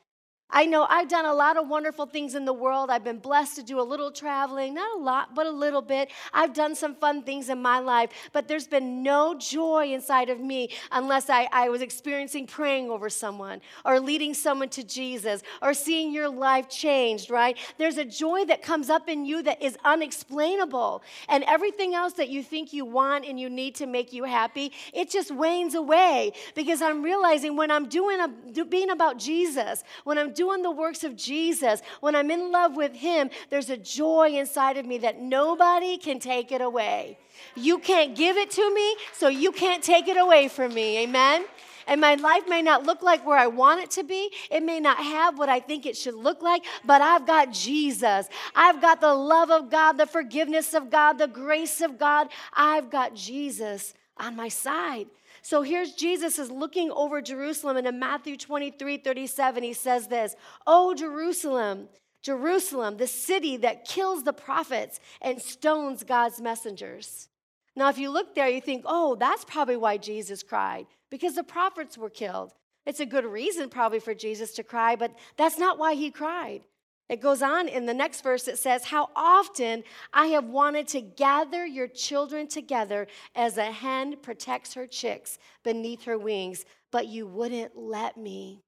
I 0.51 0.67
know 0.67 0.87
I've 0.89 1.09
done 1.09 1.25
a 1.25 1.35
lot 1.35 1.57
of 1.57 1.69
wonderful 1.69 2.07
things 2.07 2.35
in 2.35 2.45
the 2.45 2.53
world. 2.53 2.91
I've 2.91 3.03
been 3.03 3.19
blessed 3.19 3.57
to 3.57 3.63
do 3.63 3.81
a 3.81 3.83
little 3.83 4.13
traveling, 4.13 4.75
not 4.75 4.99
a 4.99 5.01
lot, 5.01 5.35
but 5.35 5.47
a 5.47 5.51
little 5.51 5.83
bit. 5.83 6.11
I've 6.33 6.53
done 6.53 6.75
some 6.75 6.95
fun 6.95 7.23
things 7.23 7.49
in 7.49 7.61
my 7.61 7.79
life, 7.79 8.11
but 8.33 8.47
there's 8.47 8.69
been 8.69 9.03
no 9.03 9.35
joy 9.35 9.93
inside 9.93 10.29
of 10.29 10.39
me 10.39 10.69
unless 10.93 11.31
I, 11.31 11.49
I 11.51 11.71
was 11.71 11.81
experiencing 11.81 12.47
praying 12.47 12.91
over 12.91 13.09
someone 13.09 13.63
or 13.85 13.99
leading 13.99 14.35
someone 14.35 14.69
to 14.71 14.85
Jesus 14.85 15.43
or 15.63 15.75
seeing 15.75 16.13
your 16.13 16.29
life 16.29 16.69
changed, 16.69 17.31
right? 17.31 17.57
There's 17.79 17.97
a 17.97 18.05
joy 18.05 18.45
that 18.45 18.63
comes 18.63 18.91
up 18.91 19.09
in 19.09 19.25
you 19.25 19.43
that 19.43 19.63
is 19.63 19.77
unexplainable. 19.85 21.03
And 21.29 21.43
everything 21.45 21.95
else 21.95 22.13
that 22.15 22.29
you 22.29 22.43
think 22.43 22.73
you 22.73 22.85
want 22.85 23.25
and 23.25 23.41
you 23.41 23.49
need 23.49 23.75
to 23.77 23.87
make 23.87 24.13
you 24.13 24.25
happy, 24.25 24.73
it 24.93 25.11
just 25.11 25.31
wanes 25.31 25.75
away 25.75 26.33
because 26.55 26.83
I'm 26.83 27.03
realizing 27.03 27.57
when 27.57 27.71
I'm 27.71 27.89
doing 27.89 28.21
uh, 28.21 28.29
a, 28.57 28.65
being 28.67 28.91
about 28.91 29.19
Jesus, 29.19 29.83
when 30.05 30.19
I'm 30.19 30.34
doing 30.35 30.63
the 30.63 30.71
works 30.71 31.05
of 31.05 31.17
Jesus, 31.17 31.83
when 32.01 32.15
I'm 32.15 32.31
in 32.31 32.51
love 32.51 32.77
with 32.77 32.95
Him, 32.95 33.31
there's 33.51 33.71
a 33.71 33.77
joy 33.77 34.31
inside 34.35 34.77
of 34.77 34.87
me 34.87 34.99
that 34.99 35.21
nobody 35.21 35.97
can 35.97 36.19
take 36.19 36.53
it 36.53 36.61
away. 36.61 37.19
You 37.55 37.79
can't 37.79 38.15
give 38.15 38.37
it 38.37 38.51
to 38.53 38.75
me, 38.75 38.97
so 39.13 39.29
you 39.29 39.53
can't 39.53 39.83
take 39.83 40.09
it 40.09 40.17
away 40.17 40.49
from 40.49 40.75
me. 40.75 40.99
Amen? 40.99 41.45
And 41.87 42.01
my 42.01 42.15
life 42.15 42.45
may 42.49 42.63
not 42.63 42.85
look 42.85 43.03
like 43.03 43.27
where 43.27 43.39
I 43.39 43.47
want 43.47 43.83
it 43.83 43.91
to 43.93 44.05
be. 44.05 44.31
It 44.51 44.63
may 44.63 44.81
not 44.81 44.99
have 44.99 45.39
what 45.39 45.49
I 45.49 45.61
think 45.61 45.87
it 45.87 45.97
should 45.97 46.15
look 46.15 46.43
like, 46.43 46.65
but 46.85 47.03
I've 47.03 47.27
got 47.27 47.53
Jesus. 47.53 48.29
I've 48.55 48.81
got 48.81 49.01
the 49.01 49.15
love 49.15 49.51
of 49.51 49.71
God, 49.71 49.93
the 49.93 50.07
forgiveness 50.07 50.75
of 50.75 50.91
God, 50.91 51.19
the 51.19 51.29
grace 51.29 51.81
of 51.81 51.99
God. 51.99 52.29
I've 52.55 52.91
got 52.91 53.15
Jesus 53.15 53.95
on 54.17 54.37
my 54.37 54.49
side. 54.49 55.07
So 55.45 55.61
here's 55.61 55.93
Jesus 55.93 56.39
is 56.39 56.51
looking 56.51 56.91
over 56.91 57.21
Jerusalem, 57.21 57.77
and 57.77 57.87
in 57.87 57.99
Matthew 57.99 58.39
23 58.39 58.97
37, 58.97 59.63
he 59.63 59.75
says 59.75 60.09
this 60.09 60.35
Oh, 60.67 60.95
Jerusalem, 60.95 61.91
Jerusalem, 62.23 62.97
the 62.97 63.07
city 63.07 63.59
that 63.59 63.85
kills 63.85 64.25
the 64.25 64.33
prophets 64.33 65.01
and 65.21 65.41
stones 65.43 66.03
God's 66.03 66.41
messengers. 66.41 67.29
Now, 67.77 67.91
if 67.91 67.99
you 67.99 68.09
look 68.09 68.35
there, 68.35 68.49
you 68.49 68.63
think, 68.63 68.85
oh, 68.87 69.17
that's 69.17 69.45
probably 69.45 69.77
why 69.77 69.99
Jesus 69.99 70.43
cried, 70.43 70.87
because 71.11 71.35
the 71.35 71.45
prophets 71.45 71.99
were 71.99 72.09
killed. 72.09 72.55
It's 72.87 73.01
a 73.01 73.07
good 73.07 73.27
reason, 73.27 73.69
probably, 73.69 74.01
for 74.01 74.15
Jesus 74.15 74.53
to 74.55 74.63
cry, 74.63 74.97
but 74.97 75.13
that's 75.37 75.59
not 75.59 75.79
why 75.79 75.93
he 75.93 76.11
cried. 76.11 76.63
It 77.09 77.21
goes 77.21 77.43
on 77.43 77.69
in 77.69 77.85
the 77.85 77.93
next 77.93 78.23
verse, 78.23 78.49
it 78.49 78.59
says, 78.59 78.85
How 78.85 79.11
often 79.15 79.85
I 80.13 80.29
have 80.29 80.47
wanted 80.47 80.89
to 80.89 81.03
gather 81.03 81.67
your 81.67 81.87
children 81.87 82.49
together 82.49 83.07
as 83.35 83.59
a 83.59 83.71
hen 83.71 84.17
protects 84.23 84.73
her 84.75 84.87
chicks 84.87 85.39
beneath 85.63 86.05
her 86.05 86.17
wings, 86.17 86.65
but 86.91 87.07
you 87.07 87.27
wouldn't 87.27 87.77
let 87.77 88.17
me. 88.17 88.63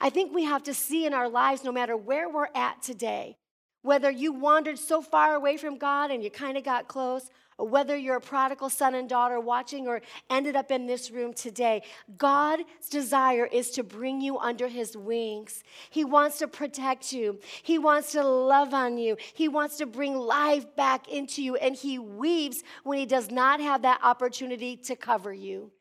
I 0.00 0.10
think 0.10 0.32
we 0.32 0.44
have 0.44 0.62
to 0.64 0.74
see 0.74 1.06
in 1.06 1.14
our 1.14 1.28
lives, 1.28 1.64
no 1.64 1.72
matter 1.72 1.96
where 1.96 2.28
we're 2.28 2.48
at 2.54 2.82
today, 2.82 3.36
whether 3.82 4.10
you 4.10 4.32
wandered 4.32 4.78
so 4.78 5.02
far 5.02 5.34
away 5.34 5.56
from 5.56 5.78
God 5.78 6.10
and 6.10 6.22
you 6.22 6.30
kind 6.30 6.56
of 6.56 6.62
got 6.64 6.88
close, 6.88 7.30
whether 7.58 7.96
you're 7.96 8.16
a 8.16 8.20
prodigal 8.20 8.70
son 8.70 8.94
and 8.94 9.08
daughter 9.08 9.40
watching 9.40 9.88
or 9.88 10.00
ended 10.30 10.54
up 10.54 10.70
in 10.70 10.86
this 10.86 11.10
room 11.10 11.34
today, 11.34 11.82
God's 12.16 12.64
desire 12.88 13.46
is 13.46 13.70
to 13.72 13.82
bring 13.82 14.20
you 14.20 14.38
under 14.38 14.68
his 14.68 14.96
wings. 14.96 15.64
He 15.90 16.04
wants 16.04 16.38
to 16.38 16.48
protect 16.48 17.12
you, 17.12 17.40
he 17.62 17.78
wants 17.78 18.12
to 18.12 18.22
love 18.22 18.72
on 18.72 18.96
you, 18.96 19.16
he 19.34 19.48
wants 19.48 19.76
to 19.78 19.86
bring 19.86 20.16
life 20.16 20.76
back 20.76 21.08
into 21.08 21.42
you, 21.42 21.56
and 21.56 21.74
he 21.74 21.98
weeps 21.98 22.62
when 22.84 22.98
he 22.98 23.06
does 23.06 23.30
not 23.30 23.60
have 23.60 23.82
that 23.82 24.00
opportunity 24.02 24.76
to 24.76 24.94
cover 24.94 25.32
you. 25.32 25.72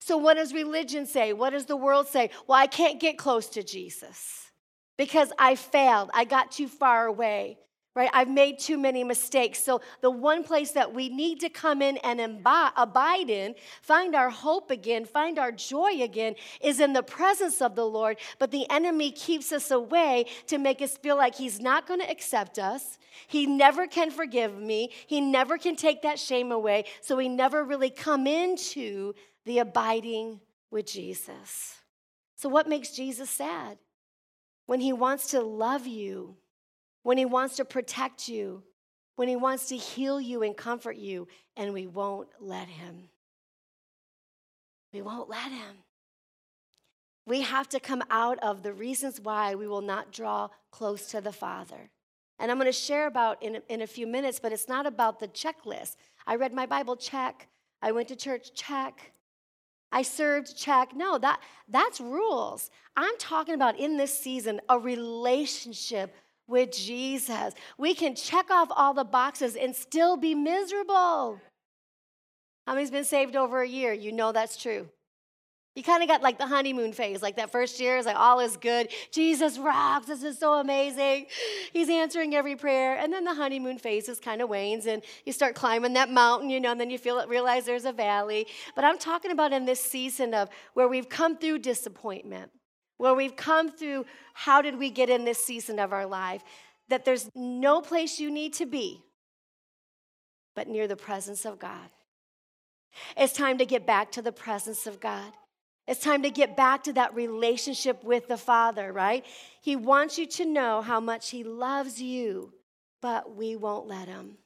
So, 0.00 0.16
what 0.16 0.34
does 0.34 0.54
religion 0.54 1.04
say? 1.04 1.34
What 1.34 1.50
does 1.50 1.66
the 1.66 1.76
world 1.76 2.08
say? 2.08 2.30
Well, 2.46 2.58
I 2.58 2.66
can't 2.66 2.98
get 2.98 3.18
close 3.18 3.48
to 3.50 3.62
Jesus 3.62 4.50
because 4.96 5.30
I 5.38 5.54
failed. 5.54 6.10
I 6.14 6.24
got 6.24 6.50
too 6.50 6.68
far 6.68 7.06
away 7.06 7.58
right? 7.98 8.10
I've 8.12 8.30
made 8.30 8.60
too 8.60 8.78
many 8.78 9.02
mistakes. 9.02 9.60
So, 9.60 9.80
the 10.02 10.10
one 10.10 10.44
place 10.44 10.70
that 10.70 10.94
we 10.94 11.08
need 11.08 11.40
to 11.40 11.48
come 11.48 11.82
in 11.82 11.96
and 11.98 12.20
imbi- 12.20 12.70
abide 12.76 13.28
in, 13.28 13.56
find 13.82 14.14
our 14.14 14.30
hope 14.30 14.70
again, 14.70 15.04
find 15.04 15.36
our 15.36 15.50
joy 15.50 16.00
again, 16.00 16.36
is 16.60 16.78
in 16.78 16.92
the 16.92 17.02
presence 17.02 17.60
of 17.60 17.74
the 17.74 17.84
Lord. 17.84 18.18
But 18.38 18.52
the 18.52 18.70
enemy 18.70 19.10
keeps 19.10 19.50
us 19.50 19.72
away 19.72 20.26
to 20.46 20.58
make 20.58 20.80
us 20.80 20.96
feel 20.96 21.16
like 21.16 21.34
he's 21.34 21.58
not 21.58 21.88
going 21.88 21.98
to 21.98 22.08
accept 22.08 22.60
us. 22.60 23.00
He 23.26 23.46
never 23.46 23.88
can 23.88 24.12
forgive 24.12 24.56
me. 24.56 24.92
He 25.08 25.20
never 25.20 25.58
can 25.58 25.74
take 25.74 26.02
that 26.02 26.20
shame 26.20 26.52
away. 26.52 26.84
So, 27.00 27.16
we 27.16 27.28
never 27.28 27.64
really 27.64 27.90
come 27.90 28.28
into 28.28 29.12
the 29.44 29.58
abiding 29.58 30.38
with 30.70 30.86
Jesus. 30.86 31.78
So, 32.36 32.48
what 32.48 32.68
makes 32.68 32.92
Jesus 32.92 33.28
sad? 33.28 33.78
When 34.66 34.78
he 34.78 34.92
wants 34.92 35.30
to 35.30 35.40
love 35.40 35.88
you 35.88 36.36
when 37.02 37.18
He 37.18 37.24
wants 37.24 37.56
to 37.56 37.64
protect 37.64 38.28
you, 38.28 38.62
when 39.16 39.28
He 39.28 39.36
wants 39.36 39.66
to 39.68 39.76
heal 39.76 40.20
you 40.20 40.42
and 40.42 40.56
comfort 40.56 40.96
you, 40.96 41.28
and 41.56 41.72
we 41.72 41.86
won't 41.86 42.28
let 42.40 42.68
Him. 42.68 43.08
We 44.92 45.02
won't 45.02 45.28
let 45.28 45.50
Him. 45.50 45.76
We 47.26 47.42
have 47.42 47.68
to 47.70 47.80
come 47.80 48.02
out 48.10 48.38
of 48.38 48.62
the 48.62 48.72
reasons 48.72 49.20
why 49.20 49.54
we 49.54 49.68
will 49.68 49.82
not 49.82 50.12
draw 50.12 50.48
close 50.70 51.08
to 51.08 51.20
the 51.20 51.32
Father. 51.32 51.90
And 52.38 52.50
I'm 52.50 52.56
going 52.56 52.66
to 52.66 52.72
share 52.72 53.06
about 53.06 53.42
in, 53.42 53.60
in 53.68 53.82
a 53.82 53.86
few 53.86 54.06
minutes, 54.06 54.38
but 54.40 54.52
it's 54.52 54.68
not 54.68 54.86
about 54.86 55.18
the 55.18 55.28
checklist. 55.28 55.96
I 56.26 56.36
read 56.36 56.54
my 56.54 56.66
Bible, 56.66 56.96
check. 56.96 57.48
I 57.82 57.92
went 57.92 58.08
to 58.08 58.16
church, 58.16 58.54
check. 58.54 59.12
I 59.90 60.02
served, 60.02 60.56
check. 60.56 60.94
No, 60.94 61.18
that, 61.18 61.40
that's 61.68 62.00
rules. 62.00 62.70
I'm 62.96 63.16
talking 63.18 63.54
about 63.54 63.78
in 63.78 63.96
this 63.96 64.18
season 64.18 64.60
a 64.68 64.78
relationship 64.78 66.14
with 66.48 66.72
Jesus. 66.72 67.54
We 67.76 67.94
can 67.94 68.14
check 68.16 68.50
off 68.50 68.68
all 68.74 68.94
the 68.94 69.04
boxes 69.04 69.54
and 69.54 69.76
still 69.76 70.16
be 70.16 70.34
miserable. 70.34 71.40
How 72.66 72.74
many's 72.74 72.90
been 72.90 73.04
saved 73.04 73.36
over 73.36 73.62
a 73.62 73.68
year? 73.68 73.92
You 73.92 74.12
know 74.12 74.32
that's 74.32 74.56
true. 74.56 74.88
You 75.78 75.84
kind 75.84 76.02
of 76.02 76.08
got 76.08 76.22
like 76.22 76.38
the 76.38 76.46
honeymoon 76.46 76.92
phase, 76.92 77.22
like 77.22 77.36
that 77.36 77.52
first 77.52 77.78
year 77.78 77.98
is 77.98 78.04
like 78.04 78.16
all 78.16 78.40
is 78.40 78.56
good. 78.56 78.88
Jesus 79.12 79.58
rocks. 79.58 80.06
This 80.06 80.24
is 80.24 80.36
so 80.36 80.54
amazing. 80.54 81.26
He's 81.72 81.88
answering 81.88 82.34
every 82.34 82.56
prayer. 82.56 82.96
And 82.96 83.12
then 83.12 83.22
the 83.22 83.34
honeymoon 83.34 83.78
phase 83.78 84.08
is 84.08 84.18
kind 84.18 84.42
of 84.42 84.48
wanes 84.48 84.86
and 84.86 85.04
you 85.24 85.32
start 85.32 85.54
climbing 85.54 85.92
that 85.92 86.10
mountain, 86.10 86.50
you 86.50 86.58
know, 86.58 86.72
and 86.72 86.80
then 86.80 86.90
you 86.90 86.98
feel 86.98 87.20
it, 87.20 87.28
realize 87.28 87.64
there's 87.64 87.84
a 87.84 87.92
valley. 87.92 88.48
But 88.74 88.84
I'm 88.84 88.98
talking 88.98 89.30
about 89.30 89.52
in 89.52 89.66
this 89.66 89.78
season 89.78 90.34
of 90.34 90.48
where 90.74 90.88
we've 90.88 91.08
come 91.08 91.36
through 91.36 91.60
disappointment 91.60 92.50
where 92.98 93.14
we've 93.14 93.36
come 93.36 93.70
through 93.70 94.04
how 94.34 94.60
did 94.60 94.78
we 94.78 94.90
get 94.90 95.08
in 95.08 95.24
this 95.24 95.42
season 95.42 95.78
of 95.78 95.92
our 95.92 96.06
life, 96.06 96.42
that 96.88 97.04
there's 97.04 97.30
no 97.34 97.80
place 97.80 98.20
you 98.20 98.30
need 98.30 98.52
to 98.54 98.66
be 98.66 99.02
but 100.54 100.68
near 100.68 100.88
the 100.88 100.96
presence 100.96 101.44
of 101.44 101.58
God. 101.58 101.88
It's 103.16 103.32
time 103.32 103.58
to 103.58 103.66
get 103.66 103.86
back 103.86 104.10
to 104.12 104.22
the 104.22 104.32
presence 104.32 104.86
of 104.86 104.98
God. 104.98 105.32
It's 105.86 106.00
time 106.00 106.22
to 106.24 106.30
get 106.30 106.56
back 106.56 106.82
to 106.84 106.92
that 106.94 107.14
relationship 107.14 108.02
with 108.02 108.26
the 108.28 108.36
Father, 108.36 108.92
right? 108.92 109.24
He 109.62 109.76
wants 109.76 110.18
you 110.18 110.26
to 110.26 110.44
know 110.44 110.82
how 110.82 111.00
much 111.00 111.30
He 111.30 111.44
loves 111.44 112.02
you, 112.02 112.52
but 113.00 113.36
we 113.36 113.56
won't 113.56 113.86
let 113.86 114.08
Him 114.08 114.36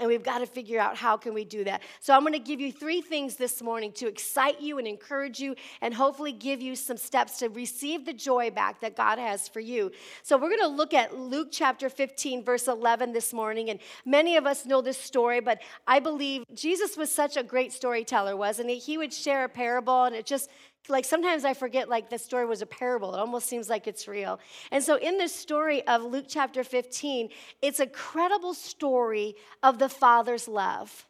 and 0.00 0.08
we've 0.08 0.24
got 0.24 0.38
to 0.38 0.46
figure 0.46 0.80
out 0.80 0.96
how 0.96 1.16
can 1.16 1.32
we 1.32 1.44
do 1.44 1.62
that. 1.64 1.82
So 2.00 2.14
i'm 2.14 2.22
going 2.22 2.32
to 2.32 2.38
give 2.38 2.60
you 2.60 2.72
three 2.72 3.00
things 3.00 3.36
this 3.36 3.62
morning 3.62 3.92
to 3.92 4.08
excite 4.08 4.60
you 4.60 4.78
and 4.78 4.88
encourage 4.88 5.38
you 5.38 5.54
and 5.80 5.94
hopefully 5.94 6.32
give 6.32 6.60
you 6.60 6.74
some 6.74 6.96
steps 6.96 7.38
to 7.38 7.48
receive 7.48 8.04
the 8.04 8.12
joy 8.12 8.50
back 8.50 8.80
that 8.80 8.96
god 8.96 9.18
has 9.18 9.46
for 9.48 9.60
you. 9.60 9.92
So 10.22 10.36
we're 10.36 10.48
going 10.48 10.60
to 10.60 10.66
look 10.66 10.94
at 10.94 11.16
luke 11.16 11.48
chapter 11.52 11.88
15 11.88 12.44
verse 12.44 12.66
11 12.66 13.12
this 13.12 13.32
morning 13.32 13.70
and 13.70 13.78
many 14.04 14.36
of 14.36 14.46
us 14.46 14.66
know 14.66 14.80
this 14.80 14.98
story 14.98 15.40
but 15.40 15.60
i 15.86 16.00
believe 16.00 16.44
jesus 16.54 16.96
was 16.96 17.12
such 17.12 17.36
a 17.36 17.42
great 17.42 17.72
storyteller 17.72 18.36
wasn't 18.36 18.70
he? 18.70 18.78
He 18.78 18.96
would 18.96 19.12
share 19.12 19.44
a 19.44 19.48
parable 19.48 20.04
and 20.04 20.16
it 20.16 20.24
just 20.24 20.50
like 20.88 21.04
sometimes 21.04 21.44
I 21.44 21.54
forget 21.54 21.88
like 21.88 22.10
the 22.10 22.18
story 22.18 22.46
was 22.46 22.62
a 22.62 22.66
parable. 22.66 23.14
It 23.14 23.18
almost 23.18 23.46
seems 23.46 23.68
like 23.68 23.86
it's 23.86 24.08
real. 24.08 24.40
And 24.70 24.82
so 24.82 24.96
in 24.96 25.18
this 25.18 25.34
story 25.34 25.86
of 25.86 26.02
Luke 26.02 26.26
chapter 26.28 26.64
15, 26.64 27.28
it's 27.62 27.80
a 27.80 27.86
credible 27.86 28.54
story 28.54 29.36
of 29.62 29.78
the 29.78 29.88
Father's 29.88 30.48
love. 30.48 31.06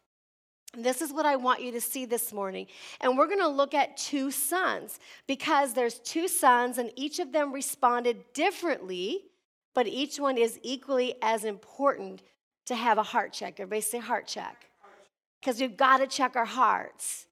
This 0.76 1.02
is 1.02 1.12
what 1.12 1.26
I 1.26 1.36
want 1.36 1.62
you 1.62 1.72
to 1.72 1.80
see 1.80 2.04
this 2.04 2.32
morning. 2.32 2.66
And 3.00 3.18
we're 3.18 3.26
going 3.26 3.40
to 3.40 3.48
look 3.48 3.74
at 3.74 3.96
two 3.96 4.30
sons 4.30 5.00
because 5.26 5.74
there's 5.74 5.98
two 5.98 6.28
sons 6.28 6.78
and 6.78 6.92
each 6.94 7.18
of 7.18 7.32
them 7.32 7.52
responded 7.52 8.32
differently, 8.34 9.24
but 9.74 9.88
each 9.88 10.20
one 10.20 10.38
is 10.38 10.60
equally 10.62 11.14
as 11.22 11.44
important 11.44 12.22
to 12.66 12.76
have 12.76 12.98
a 12.98 13.02
heart 13.02 13.32
check. 13.32 13.58
Everybody 13.58 13.80
say 13.80 13.98
heart 13.98 14.28
check. 14.28 14.66
Because 15.40 15.60
we've 15.60 15.76
got 15.76 15.98
to 15.98 16.06
check 16.06 16.36
our 16.36 16.44
hearts. 16.44 17.26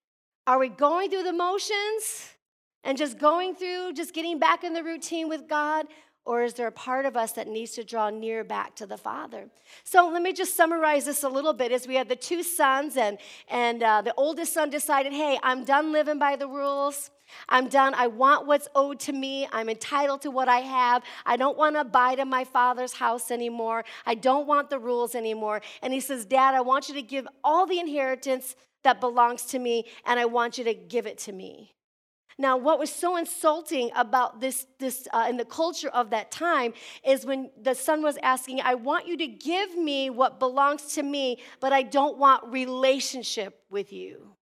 Are 0.48 0.58
we 0.58 0.70
going 0.70 1.10
through 1.10 1.24
the 1.24 1.32
motions 1.34 2.32
and 2.82 2.96
just 2.96 3.18
going 3.18 3.54
through, 3.54 3.92
just 3.92 4.14
getting 4.14 4.38
back 4.38 4.64
in 4.64 4.72
the 4.72 4.82
routine 4.82 5.28
with 5.28 5.46
God? 5.46 5.84
Or 6.24 6.42
is 6.42 6.54
there 6.54 6.66
a 6.66 6.72
part 6.72 7.04
of 7.04 7.18
us 7.18 7.32
that 7.32 7.48
needs 7.48 7.72
to 7.72 7.84
draw 7.84 8.08
near 8.08 8.44
back 8.44 8.74
to 8.76 8.86
the 8.86 8.96
Father? 8.96 9.50
So 9.84 10.08
let 10.08 10.22
me 10.22 10.32
just 10.32 10.56
summarize 10.56 11.04
this 11.04 11.22
a 11.22 11.28
little 11.28 11.52
bit. 11.52 11.70
As 11.70 11.86
we 11.86 11.96
had 11.96 12.08
the 12.08 12.16
two 12.16 12.42
sons, 12.42 12.96
and, 12.96 13.18
and 13.48 13.82
uh, 13.82 14.00
the 14.00 14.14
oldest 14.16 14.54
son 14.54 14.70
decided, 14.70 15.12
hey, 15.12 15.38
I'm 15.42 15.64
done 15.64 15.92
living 15.92 16.18
by 16.18 16.36
the 16.36 16.48
rules. 16.48 17.10
I'm 17.50 17.68
done. 17.68 17.92
I 17.92 18.06
want 18.06 18.46
what's 18.46 18.68
owed 18.74 19.00
to 19.00 19.12
me. 19.12 19.46
I'm 19.52 19.68
entitled 19.68 20.22
to 20.22 20.30
what 20.30 20.48
I 20.48 20.60
have. 20.60 21.02
I 21.26 21.36
don't 21.36 21.58
want 21.58 21.76
to 21.76 21.82
abide 21.82 22.20
in 22.20 22.30
my 22.30 22.44
father's 22.44 22.94
house 22.94 23.30
anymore. 23.30 23.84
I 24.06 24.14
don't 24.14 24.46
want 24.46 24.70
the 24.70 24.78
rules 24.78 25.14
anymore. 25.14 25.60
And 25.82 25.92
he 25.92 26.00
says, 26.00 26.24
Dad, 26.24 26.54
I 26.54 26.62
want 26.62 26.88
you 26.88 26.94
to 26.94 27.02
give 27.02 27.28
all 27.44 27.66
the 27.66 27.78
inheritance 27.78 28.56
that 28.84 29.00
belongs 29.00 29.42
to 29.46 29.58
me, 29.58 29.84
and 30.06 30.18
I 30.18 30.24
want 30.24 30.58
you 30.58 30.64
to 30.64 30.74
give 30.74 31.06
it 31.06 31.18
to 31.18 31.32
me. 31.32 31.74
Now, 32.40 32.56
what 32.56 32.78
was 32.78 32.90
so 32.90 33.16
insulting 33.16 33.90
about 33.96 34.40
this, 34.40 34.66
this 34.78 35.08
uh, 35.12 35.26
in 35.28 35.36
the 35.36 35.44
culture 35.44 35.88
of 35.88 36.10
that 36.10 36.30
time 36.30 36.72
is 37.04 37.26
when 37.26 37.50
the 37.60 37.74
son 37.74 38.00
was 38.00 38.16
asking, 38.22 38.60
I 38.60 38.74
want 38.76 39.08
you 39.08 39.16
to 39.16 39.26
give 39.26 39.76
me 39.76 40.08
what 40.08 40.38
belongs 40.38 40.94
to 40.94 41.02
me, 41.02 41.40
but 41.58 41.72
I 41.72 41.82
don't 41.82 42.16
want 42.16 42.44
relationship 42.46 43.60
with 43.70 43.92
you. 43.92 44.36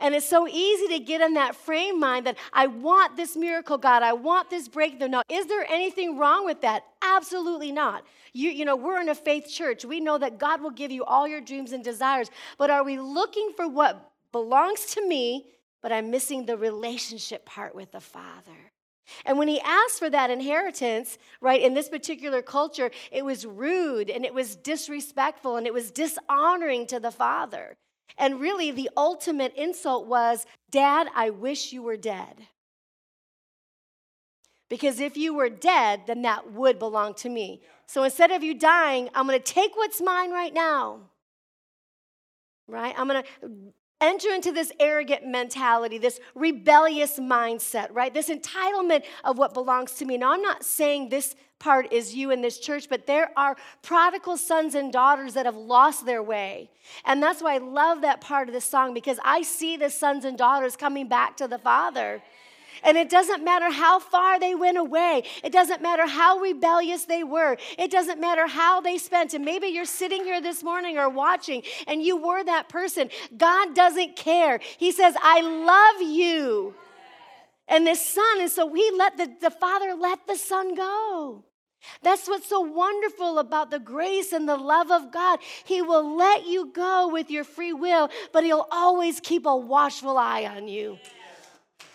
And 0.00 0.14
it's 0.14 0.26
so 0.26 0.48
easy 0.48 0.88
to 0.88 0.98
get 0.98 1.20
in 1.20 1.34
that 1.34 1.54
frame 1.54 2.00
mind 2.00 2.26
that 2.26 2.38
I 2.52 2.66
want 2.66 3.16
this 3.16 3.36
miracle, 3.36 3.76
God. 3.76 4.02
I 4.02 4.14
want 4.14 4.48
this 4.48 4.66
breakthrough. 4.66 5.08
Now, 5.08 5.22
is 5.28 5.46
there 5.46 5.66
anything 5.70 6.16
wrong 6.16 6.46
with 6.46 6.62
that? 6.62 6.84
Absolutely 7.02 7.70
not. 7.70 8.04
You, 8.32 8.50
you 8.50 8.64
know, 8.64 8.76
we're 8.76 9.00
in 9.00 9.10
a 9.10 9.14
faith 9.14 9.46
church. 9.48 9.84
We 9.84 10.00
know 10.00 10.16
that 10.16 10.38
God 10.38 10.62
will 10.62 10.70
give 10.70 10.90
you 10.90 11.04
all 11.04 11.28
your 11.28 11.42
dreams 11.42 11.72
and 11.72 11.84
desires. 11.84 12.30
But 12.56 12.70
are 12.70 12.82
we 12.82 12.98
looking 12.98 13.52
for 13.54 13.68
what 13.68 14.10
belongs 14.32 14.86
to 14.94 15.06
me, 15.06 15.46
but 15.82 15.92
I'm 15.92 16.10
missing 16.10 16.46
the 16.46 16.56
relationship 16.56 17.44
part 17.44 17.74
with 17.74 17.92
the 17.92 18.00
Father? 18.00 18.72
And 19.26 19.38
when 19.38 19.48
he 19.48 19.60
asked 19.60 19.98
for 19.98 20.08
that 20.08 20.30
inheritance, 20.30 21.18
right, 21.40 21.60
in 21.60 21.74
this 21.74 21.88
particular 21.88 22.42
culture, 22.42 22.90
it 23.10 23.24
was 23.24 23.44
rude 23.44 24.08
and 24.08 24.24
it 24.24 24.32
was 24.32 24.56
disrespectful 24.56 25.56
and 25.56 25.66
it 25.66 25.74
was 25.74 25.90
dishonoring 25.90 26.86
to 26.86 27.00
the 27.00 27.10
Father. 27.10 27.76
And 28.18 28.40
really, 28.40 28.70
the 28.70 28.90
ultimate 28.96 29.54
insult 29.54 30.06
was, 30.06 30.46
Dad, 30.70 31.08
I 31.14 31.30
wish 31.30 31.72
you 31.72 31.82
were 31.82 31.96
dead. 31.96 32.46
Because 34.68 35.00
if 35.00 35.16
you 35.16 35.34
were 35.34 35.48
dead, 35.48 36.02
then 36.06 36.22
that 36.22 36.52
would 36.52 36.78
belong 36.78 37.14
to 37.14 37.28
me. 37.28 37.60
So 37.86 38.04
instead 38.04 38.30
of 38.30 38.44
you 38.44 38.54
dying, 38.54 39.10
I'm 39.14 39.26
going 39.26 39.38
to 39.38 39.44
take 39.44 39.74
what's 39.74 40.00
mine 40.00 40.30
right 40.30 40.54
now. 40.54 41.00
Right? 42.68 42.94
I'm 42.96 43.08
going 43.08 43.24
to 43.24 43.48
enter 44.00 44.32
into 44.32 44.52
this 44.52 44.72
arrogant 44.78 45.26
mentality, 45.26 45.98
this 45.98 46.20
rebellious 46.34 47.18
mindset, 47.18 47.88
right? 47.90 48.14
This 48.14 48.28
entitlement 48.28 49.02
of 49.24 49.38
what 49.38 49.54
belongs 49.54 49.92
to 49.94 50.04
me. 50.04 50.16
Now, 50.16 50.32
I'm 50.32 50.42
not 50.42 50.64
saying 50.64 51.08
this 51.08 51.34
part 51.60 51.92
is 51.92 52.14
you 52.14 52.32
in 52.32 52.40
this 52.40 52.58
church, 52.58 52.88
but 52.88 53.06
there 53.06 53.30
are 53.36 53.56
prodigal 53.82 54.36
sons 54.36 54.74
and 54.74 54.92
daughters 54.92 55.34
that 55.34 55.46
have 55.46 55.56
lost 55.56 56.04
their 56.04 56.22
way. 56.22 56.70
And 57.04 57.22
that's 57.22 57.40
why 57.40 57.54
I 57.54 57.58
love 57.58 58.00
that 58.00 58.20
part 58.20 58.48
of 58.48 58.54
the 58.54 58.60
song 58.60 58.94
because 58.94 59.20
I 59.24 59.42
see 59.42 59.76
the 59.76 59.90
sons 59.90 60.24
and 60.24 60.36
daughters 60.36 60.76
coming 60.76 61.06
back 61.06 61.36
to 61.36 61.46
the 61.46 61.58
Father. 61.58 62.22
And 62.82 62.96
it 62.96 63.10
doesn't 63.10 63.44
matter 63.44 63.70
how 63.70 63.98
far 63.98 64.40
they 64.40 64.54
went 64.54 64.78
away. 64.78 65.24
It 65.44 65.52
doesn't 65.52 65.82
matter 65.82 66.06
how 66.06 66.38
rebellious 66.38 67.04
they 67.04 67.24
were. 67.24 67.58
It 67.78 67.90
doesn't 67.90 68.20
matter 68.20 68.46
how 68.46 68.80
they 68.80 68.96
spent. 68.98 69.34
And 69.34 69.44
maybe 69.44 69.68
you're 69.68 69.84
sitting 69.84 70.24
here 70.24 70.40
this 70.40 70.62
morning 70.62 70.96
or 70.96 71.08
watching 71.08 71.62
and 71.86 72.02
you 72.02 72.16
were 72.16 72.42
that 72.42 72.68
person. 72.68 73.10
God 73.36 73.74
doesn't 73.74 74.16
care. 74.16 74.60
He 74.78 74.92
says, 74.92 75.14
I 75.22 75.40
love 75.42 76.10
you. 76.10 76.74
And 77.68 77.86
this 77.86 78.04
son, 78.04 78.40
and 78.40 78.50
so 78.50 78.72
he 78.72 78.90
let 78.96 79.16
the, 79.16 79.30
the 79.40 79.50
father 79.50 79.94
let 79.94 80.26
the 80.26 80.36
son 80.36 80.74
go. 80.74 81.44
That's 82.02 82.28
what's 82.28 82.48
so 82.48 82.60
wonderful 82.60 83.38
about 83.38 83.70
the 83.70 83.78
grace 83.78 84.32
and 84.32 84.48
the 84.48 84.56
love 84.56 84.90
of 84.90 85.12
God. 85.12 85.40
He 85.64 85.82
will 85.82 86.16
let 86.16 86.46
you 86.46 86.70
go 86.72 87.08
with 87.08 87.30
your 87.30 87.44
free 87.44 87.72
will, 87.72 88.10
but 88.32 88.44
He'll 88.44 88.66
always 88.70 89.20
keep 89.20 89.46
a 89.46 89.56
watchful 89.56 90.16
eye 90.18 90.46
on 90.46 90.68
you. 90.68 90.98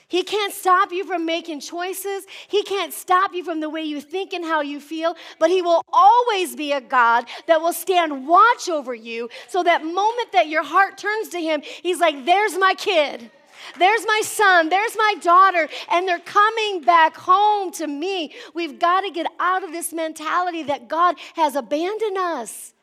He 0.08 0.24
can't 0.24 0.54
stop 0.54 0.92
you 0.92 1.04
from 1.04 1.26
making 1.26 1.62
choices. 1.62 2.26
He 2.48 2.64
can't 2.64 2.94
stop 2.94 3.34
you 3.34 3.44
from 3.44 3.60
the 3.60 3.70
way 3.70 3.82
you 3.82 4.00
think 4.00 4.34
and 4.34 4.46
how 4.46 4.62
you 4.62 4.80
feel, 4.80 5.16
but 5.40 5.50
He 5.50 5.62
will 5.62 5.82
always 5.92 6.56
be 6.56 6.72
a 6.72 6.82
God 6.82 7.26
that 7.48 7.60
will 7.60 7.74
stand 7.74 8.28
watch 8.28 8.70
over 8.70 8.94
you. 8.94 9.30
So 9.48 9.64
that 9.64 9.84
moment 9.84 10.32
that 10.32 10.48
your 10.48 10.64
heart 10.64 10.98
turns 10.98 11.30
to 11.30 11.40
Him, 11.40 11.62
He's 11.64 12.00
like, 12.00 12.26
There's 12.26 12.58
my 12.58 12.76
kid. 12.78 13.32
There's 13.78 14.06
my 14.06 14.22
son, 14.24 14.70
there's 14.70 14.96
my 14.98 15.16
daughter, 15.22 15.68
and 15.92 16.08
they're 16.08 16.20
coming 16.20 16.82
back 16.82 17.16
home 17.16 17.72
to 17.74 17.88
me. 17.88 18.34
We've 18.54 18.80
got 18.80 19.02
to 19.02 19.12
get 19.12 19.28
out 19.40 19.64
of 19.64 19.72
this 19.72 19.94
mentality 19.94 20.64
that 20.64 20.88
God 20.88 21.16
has 21.36 21.56
abandoned 21.56 22.18
us. 22.18 22.74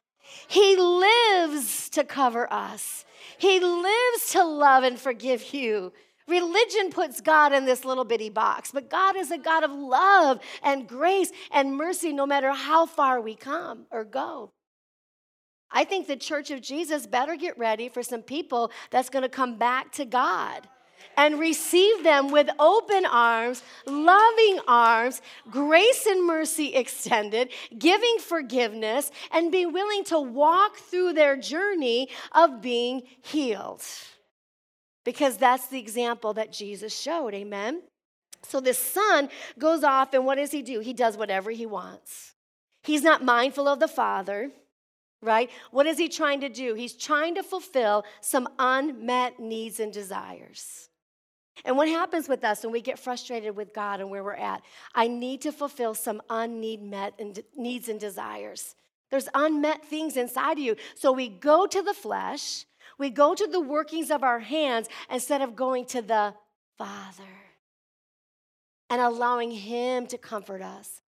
He 0.48 0.76
lives 0.76 1.88
to 1.90 2.04
cover 2.04 2.52
us, 2.52 3.04
He 3.38 3.60
lives 3.60 4.30
to 4.30 4.44
love 4.44 4.84
and 4.84 4.98
forgive 4.98 5.52
you. 5.52 5.92
Religion 6.28 6.90
puts 6.90 7.20
God 7.20 7.52
in 7.52 7.64
this 7.64 7.84
little 7.84 8.04
bitty 8.04 8.30
box, 8.30 8.70
but 8.70 8.88
God 8.88 9.16
is 9.16 9.30
a 9.30 9.38
God 9.38 9.64
of 9.64 9.72
love 9.72 10.38
and 10.62 10.88
grace 10.88 11.32
and 11.50 11.76
mercy 11.76 12.12
no 12.12 12.26
matter 12.26 12.52
how 12.52 12.86
far 12.86 13.20
we 13.20 13.34
come 13.34 13.86
or 13.90 14.04
go. 14.04 14.52
I 15.72 15.84
think 15.84 16.06
the 16.06 16.16
church 16.16 16.50
of 16.50 16.60
Jesus 16.60 17.06
better 17.06 17.36
get 17.36 17.58
ready 17.58 17.88
for 17.88 18.02
some 18.02 18.22
people 18.22 18.70
that's 18.90 19.10
going 19.10 19.22
to 19.22 19.28
come 19.28 19.56
back 19.56 19.92
to 19.92 20.04
God 20.04 20.68
and 21.16 21.38
receive 21.38 22.02
them 22.02 22.30
with 22.30 22.48
open 22.58 23.04
arms, 23.06 23.62
loving 23.86 24.60
arms, 24.66 25.20
grace 25.50 26.06
and 26.06 26.26
mercy 26.26 26.74
extended, 26.74 27.50
giving 27.78 28.18
forgiveness, 28.18 29.10
and 29.30 29.52
be 29.52 29.66
willing 29.66 30.04
to 30.04 30.18
walk 30.18 30.76
through 30.76 31.12
their 31.12 31.36
journey 31.36 32.08
of 32.32 32.62
being 32.62 33.02
healed. 33.22 33.82
Because 35.04 35.36
that's 35.36 35.66
the 35.66 35.78
example 35.78 36.34
that 36.34 36.52
Jesus 36.52 36.98
showed. 36.98 37.34
Amen. 37.34 37.82
So 38.42 38.60
this 38.60 38.78
son 38.78 39.28
goes 39.58 39.84
off, 39.84 40.14
and 40.14 40.24
what 40.24 40.36
does 40.36 40.52
he 40.52 40.62
do? 40.62 40.80
He 40.80 40.92
does 40.92 41.16
whatever 41.16 41.50
he 41.50 41.66
wants. 41.66 42.34
He's 42.82 43.02
not 43.02 43.24
mindful 43.24 43.68
of 43.68 43.80
the 43.80 43.88
father 43.88 44.50
right? 45.22 45.50
What 45.70 45.86
is 45.86 45.96
he 45.96 46.08
trying 46.08 46.40
to 46.40 46.48
do? 46.48 46.74
He's 46.74 46.94
trying 46.94 47.36
to 47.36 47.42
fulfill 47.42 48.04
some 48.20 48.48
unmet 48.58 49.38
needs 49.38 49.80
and 49.80 49.92
desires. 49.92 50.88
And 51.64 51.76
what 51.76 51.88
happens 51.88 52.28
with 52.28 52.44
us 52.44 52.62
when 52.64 52.72
we 52.72 52.80
get 52.80 52.98
frustrated 52.98 53.54
with 53.54 53.74
God 53.74 54.00
and 54.00 54.10
where 54.10 54.24
we're 54.24 54.34
at? 54.34 54.62
I 54.94 55.06
need 55.06 55.42
to 55.42 55.52
fulfill 55.52 55.94
some 55.94 56.22
unmet 56.30 57.20
needs 57.56 57.88
and 57.88 58.00
desires. 58.00 58.74
There's 59.10 59.28
unmet 59.34 59.84
things 59.84 60.16
inside 60.16 60.52
of 60.52 60.64
you. 60.64 60.76
So 60.94 61.12
we 61.12 61.28
go 61.28 61.66
to 61.66 61.82
the 61.82 61.92
flesh, 61.92 62.64
we 62.98 63.10
go 63.10 63.34
to 63.34 63.46
the 63.46 63.60
workings 63.60 64.10
of 64.10 64.22
our 64.22 64.40
hands 64.40 64.88
instead 65.10 65.42
of 65.42 65.54
going 65.54 65.84
to 65.86 66.00
the 66.00 66.34
Father 66.78 67.22
and 68.88 69.00
allowing 69.02 69.50
Him 69.50 70.06
to 70.06 70.16
comfort 70.16 70.62
us, 70.62 71.01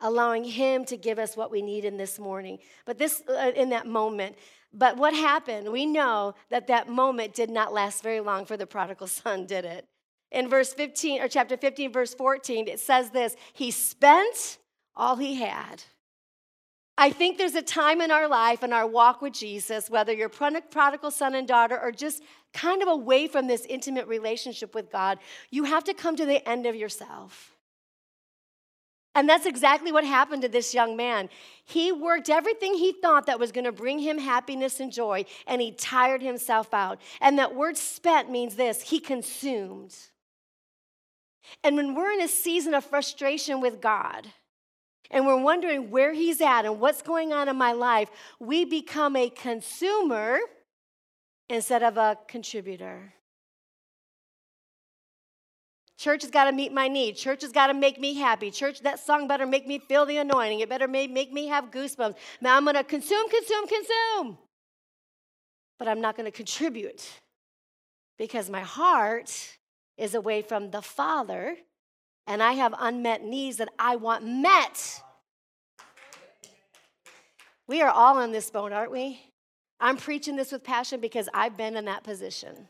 allowing 0.00 0.44
Him 0.44 0.84
to 0.86 0.96
give 0.96 1.18
us 1.18 1.36
what 1.36 1.50
we 1.50 1.62
need 1.62 1.84
in 1.84 1.96
this 1.96 2.18
morning. 2.18 2.58
But 2.84 2.98
this, 2.98 3.22
uh, 3.28 3.52
in 3.54 3.70
that 3.70 3.86
moment, 3.86 4.36
but 4.72 4.96
what 4.96 5.14
happened? 5.14 5.72
We 5.72 5.86
know 5.86 6.34
that 6.50 6.66
that 6.66 6.88
moment 6.88 7.34
did 7.34 7.50
not 7.50 7.72
last 7.72 8.02
very 8.02 8.20
long 8.20 8.44
for 8.44 8.56
the 8.56 8.66
prodigal 8.66 9.06
son, 9.06 9.46
did 9.46 9.64
it? 9.64 9.86
In 10.30 10.48
verse 10.48 10.74
15, 10.74 11.22
or 11.22 11.28
chapter 11.28 11.56
15, 11.56 11.92
verse 11.92 12.14
14, 12.14 12.68
it 12.68 12.80
says 12.80 13.10
this 13.10 13.36
He 13.52 13.70
spent 13.70 14.58
all 14.94 15.16
he 15.16 15.36
had. 15.36 15.82
I 16.98 17.10
think 17.10 17.36
there's 17.36 17.54
a 17.54 17.62
time 17.62 18.00
in 18.00 18.10
our 18.10 18.26
life 18.26 18.62
and 18.62 18.72
our 18.72 18.86
walk 18.86 19.20
with 19.20 19.34
Jesus, 19.34 19.90
whether 19.90 20.14
you're 20.14 20.30
prodigal 20.30 21.10
son 21.10 21.34
and 21.34 21.46
daughter 21.46 21.78
or 21.78 21.92
just 21.92 22.22
kind 22.54 22.80
of 22.80 22.88
away 22.88 23.28
from 23.28 23.46
this 23.46 23.66
intimate 23.66 24.08
relationship 24.08 24.74
with 24.74 24.90
God, 24.90 25.18
you 25.50 25.64
have 25.64 25.84
to 25.84 25.94
come 25.94 26.16
to 26.16 26.24
the 26.24 26.46
end 26.48 26.64
of 26.64 26.74
yourself. 26.74 27.55
And 29.16 29.26
that's 29.26 29.46
exactly 29.46 29.92
what 29.92 30.04
happened 30.04 30.42
to 30.42 30.48
this 30.48 30.74
young 30.74 30.94
man. 30.94 31.30
He 31.64 31.90
worked 31.90 32.28
everything 32.28 32.74
he 32.74 32.92
thought 32.92 33.24
that 33.26 33.40
was 33.40 33.50
going 33.50 33.64
to 33.64 33.72
bring 33.72 33.98
him 33.98 34.18
happiness 34.18 34.78
and 34.78 34.92
joy, 34.92 35.24
and 35.46 35.60
he 35.62 35.72
tired 35.72 36.20
himself 36.20 36.74
out. 36.74 37.00
And 37.22 37.38
that 37.38 37.54
word 37.54 37.78
spent 37.78 38.30
means 38.30 38.56
this 38.56 38.82
he 38.82 39.00
consumed. 39.00 39.96
And 41.64 41.76
when 41.76 41.94
we're 41.94 42.12
in 42.12 42.20
a 42.20 42.28
season 42.28 42.74
of 42.74 42.84
frustration 42.84 43.62
with 43.62 43.80
God, 43.80 44.26
and 45.10 45.24
we're 45.24 45.40
wondering 45.40 45.90
where 45.90 46.12
He's 46.12 46.40
at 46.40 46.64
and 46.64 46.80
what's 46.80 47.00
going 47.00 47.32
on 47.32 47.48
in 47.48 47.56
my 47.56 47.72
life, 47.72 48.10
we 48.40 48.64
become 48.64 49.16
a 49.16 49.30
consumer 49.30 50.38
instead 51.48 51.82
of 51.84 51.96
a 51.96 52.18
contributor. 52.26 53.14
Church 55.98 56.22
has 56.22 56.30
got 56.30 56.44
to 56.44 56.52
meet 56.52 56.72
my 56.72 56.88
need. 56.88 57.16
Church 57.16 57.42
has 57.42 57.52
got 57.52 57.68
to 57.68 57.74
make 57.74 57.98
me 57.98 58.14
happy. 58.14 58.50
Church, 58.50 58.80
that 58.80 59.00
song 59.00 59.26
better 59.26 59.46
make 59.46 59.66
me 59.66 59.78
feel 59.78 60.04
the 60.04 60.18
anointing. 60.18 60.60
It 60.60 60.68
better 60.68 60.86
make, 60.86 61.10
make 61.10 61.32
me 61.32 61.46
have 61.46 61.70
goosebumps. 61.70 62.16
Now 62.40 62.56
I'm 62.56 62.64
going 62.64 62.76
to 62.76 62.84
consume, 62.84 63.28
consume, 63.30 63.66
consume. 63.66 64.38
But 65.78 65.88
I'm 65.88 66.00
not 66.00 66.16
going 66.16 66.26
to 66.26 66.36
contribute 66.36 67.08
because 68.18 68.50
my 68.50 68.60
heart 68.60 69.58
is 69.96 70.14
away 70.14 70.42
from 70.42 70.70
the 70.70 70.82
Father 70.82 71.56
and 72.26 72.42
I 72.42 72.52
have 72.52 72.74
unmet 72.78 73.24
needs 73.24 73.56
that 73.56 73.68
I 73.78 73.96
want 73.96 74.24
met. 74.26 75.02
We 77.66 77.80
are 77.80 77.90
all 77.90 78.18
on 78.18 78.32
this 78.32 78.50
boat, 78.50 78.72
aren't 78.72 78.92
we? 78.92 79.20
I'm 79.80 79.96
preaching 79.96 80.36
this 80.36 80.52
with 80.52 80.62
passion 80.64 81.00
because 81.00 81.28
I've 81.32 81.56
been 81.56 81.76
in 81.76 81.86
that 81.86 82.04
position. 82.04 82.68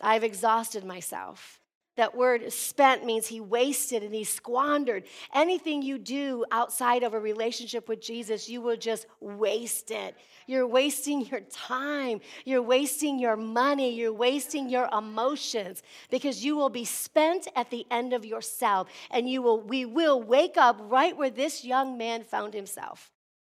I've 0.00 0.24
exhausted 0.24 0.84
myself. 0.84 1.60
That 1.98 2.16
word 2.16 2.52
spent 2.52 3.04
means 3.04 3.26
he 3.26 3.40
wasted 3.40 4.04
and 4.04 4.14
he 4.14 4.22
squandered. 4.22 5.02
Anything 5.34 5.82
you 5.82 5.98
do 5.98 6.44
outside 6.52 7.02
of 7.02 7.12
a 7.12 7.18
relationship 7.18 7.88
with 7.88 8.00
Jesus, 8.00 8.48
you 8.48 8.60
will 8.60 8.76
just 8.76 9.06
waste 9.18 9.90
it. 9.90 10.16
You're 10.46 10.68
wasting 10.68 11.26
your 11.26 11.40
time. 11.40 12.20
You're 12.44 12.62
wasting 12.62 13.18
your 13.18 13.34
money. 13.34 13.92
You're 13.92 14.12
wasting 14.12 14.70
your 14.70 14.88
emotions 14.96 15.82
because 16.08 16.44
you 16.44 16.54
will 16.54 16.68
be 16.68 16.84
spent 16.84 17.48
at 17.56 17.68
the 17.70 17.84
end 17.90 18.12
of 18.12 18.24
yourself. 18.24 18.88
And 19.10 19.28
you 19.28 19.42
will, 19.42 19.60
we 19.60 19.84
will 19.84 20.22
wake 20.22 20.56
up 20.56 20.78
right 20.80 21.16
where 21.16 21.30
this 21.30 21.64
young 21.64 21.98
man 21.98 22.22
found 22.22 22.54
himself. 22.54 23.10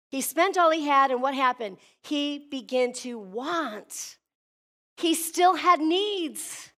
He 0.09 0.19
spent 0.21 0.57
all 0.57 0.71
he 0.71 0.87
had, 0.87 1.11
and 1.11 1.21
what 1.21 1.35
happened? 1.35 1.77
He 2.01 2.47
began 2.49 2.91
to 2.93 3.19
want. 3.19 4.17
He 4.97 5.13
still 5.13 5.53
had 5.53 5.79
needs. 5.79 6.70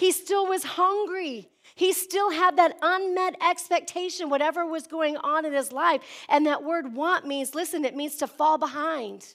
He 0.00 0.12
still 0.12 0.46
was 0.46 0.64
hungry. 0.64 1.50
He 1.74 1.92
still 1.92 2.30
had 2.30 2.56
that 2.56 2.78
unmet 2.80 3.36
expectation, 3.46 4.30
whatever 4.30 4.64
was 4.64 4.86
going 4.86 5.18
on 5.18 5.44
in 5.44 5.52
his 5.52 5.72
life. 5.72 6.00
And 6.30 6.46
that 6.46 6.64
word 6.64 6.94
want 6.94 7.26
means, 7.26 7.54
listen, 7.54 7.84
it 7.84 7.94
means 7.94 8.16
to 8.16 8.26
fall 8.26 8.56
behind, 8.56 9.34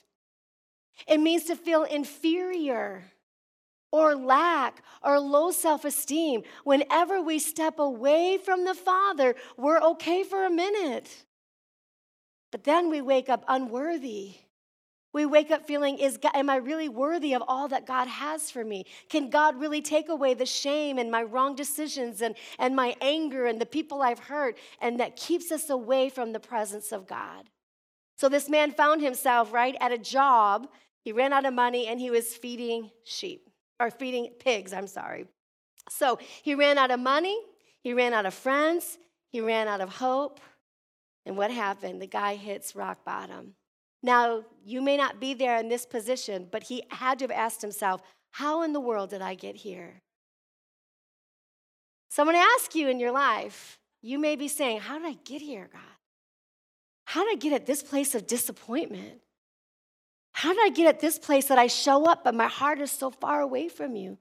it 1.06 1.18
means 1.18 1.44
to 1.44 1.54
feel 1.54 1.84
inferior 1.84 3.04
or 3.92 4.16
lack 4.16 4.82
or 5.04 5.20
low 5.20 5.52
self 5.52 5.84
esteem. 5.84 6.42
Whenever 6.64 7.22
we 7.22 7.38
step 7.38 7.78
away 7.78 8.36
from 8.36 8.64
the 8.64 8.74
Father, 8.74 9.36
we're 9.56 9.80
okay 9.92 10.24
for 10.24 10.44
a 10.44 10.50
minute. 10.50 11.26
But 12.50 12.64
then 12.64 12.90
we 12.90 13.00
wake 13.00 13.28
up 13.28 13.44
unworthy 13.46 14.34
we 15.16 15.24
wake 15.24 15.50
up 15.50 15.66
feeling, 15.66 15.96
is 15.96 16.18
God, 16.18 16.32
am 16.34 16.50
I 16.50 16.56
really 16.56 16.90
worthy 16.90 17.32
of 17.32 17.42
all 17.48 17.68
that 17.68 17.86
God 17.86 18.06
has 18.06 18.50
for 18.50 18.62
me? 18.62 18.84
Can 19.08 19.30
God 19.30 19.58
really 19.58 19.80
take 19.80 20.10
away 20.10 20.34
the 20.34 20.44
shame 20.44 20.98
and 20.98 21.10
my 21.10 21.22
wrong 21.22 21.56
decisions 21.56 22.20
and, 22.20 22.34
and 22.58 22.76
my 22.76 22.94
anger 23.00 23.46
and 23.46 23.58
the 23.58 23.64
people 23.64 24.02
I've 24.02 24.18
hurt 24.18 24.58
and 24.78 25.00
that 25.00 25.16
keeps 25.16 25.50
us 25.50 25.70
away 25.70 26.10
from 26.10 26.34
the 26.34 26.38
presence 26.38 26.92
of 26.92 27.06
God? 27.06 27.48
So 28.18 28.28
this 28.28 28.50
man 28.50 28.72
found 28.72 29.00
himself 29.00 29.54
right 29.54 29.74
at 29.80 29.90
a 29.90 29.96
job. 29.96 30.68
He 31.02 31.12
ran 31.12 31.32
out 31.32 31.46
of 31.46 31.54
money 31.54 31.86
and 31.86 31.98
he 31.98 32.10
was 32.10 32.34
feeding 32.34 32.90
sheep 33.04 33.48
or 33.80 33.90
feeding 33.90 34.34
pigs, 34.38 34.74
I'm 34.74 34.86
sorry. 34.86 35.28
So 35.88 36.18
he 36.42 36.54
ran 36.54 36.76
out 36.76 36.90
of 36.90 37.00
money, 37.00 37.40
he 37.80 37.94
ran 37.94 38.12
out 38.12 38.26
of 38.26 38.34
friends, 38.34 38.98
he 39.30 39.40
ran 39.40 39.66
out 39.66 39.80
of 39.80 39.94
hope. 39.94 40.40
And 41.24 41.38
what 41.38 41.50
happened? 41.50 42.02
The 42.02 42.06
guy 42.06 42.34
hits 42.34 42.76
rock 42.76 43.02
bottom. 43.02 43.54
Now, 44.06 44.44
you 44.64 44.82
may 44.82 44.96
not 44.96 45.18
be 45.18 45.34
there 45.34 45.58
in 45.58 45.68
this 45.68 45.84
position, 45.84 46.46
but 46.52 46.62
he 46.62 46.84
had 46.90 47.18
to 47.18 47.24
have 47.24 47.32
asked 47.32 47.60
himself, 47.60 48.02
How 48.30 48.62
in 48.62 48.72
the 48.72 48.78
world 48.78 49.10
did 49.10 49.20
I 49.20 49.34
get 49.34 49.56
here? 49.56 50.00
Someone 52.08 52.36
ask 52.36 52.76
you 52.76 52.88
in 52.88 53.00
your 53.00 53.10
life, 53.10 53.80
you 54.02 54.20
may 54.20 54.36
be 54.36 54.46
saying, 54.46 54.78
How 54.78 54.96
did 54.96 55.08
I 55.08 55.16
get 55.24 55.42
here, 55.42 55.68
God? 55.72 55.96
How 57.06 57.24
did 57.24 57.32
I 57.32 57.40
get 57.40 57.52
at 57.52 57.66
this 57.66 57.82
place 57.82 58.14
of 58.14 58.28
disappointment? 58.28 59.22
How 60.30 60.52
did 60.54 60.64
I 60.64 60.68
get 60.68 60.86
at 60.86 61.00
this 61.00 61.18
place 61.18 61.46
that 61.48 61.58
I 61.58 61.66
show 61.66 62.04
up, 62.04 62.22
but 62.22 62.34
my 62.36 62.46
heart 62.46 62.78
is 62.80 62.92
so 62.92 63.10
far 63.10 63.40
away 63.40 63.68
from 63.68 63.96
you? 63.96 64.18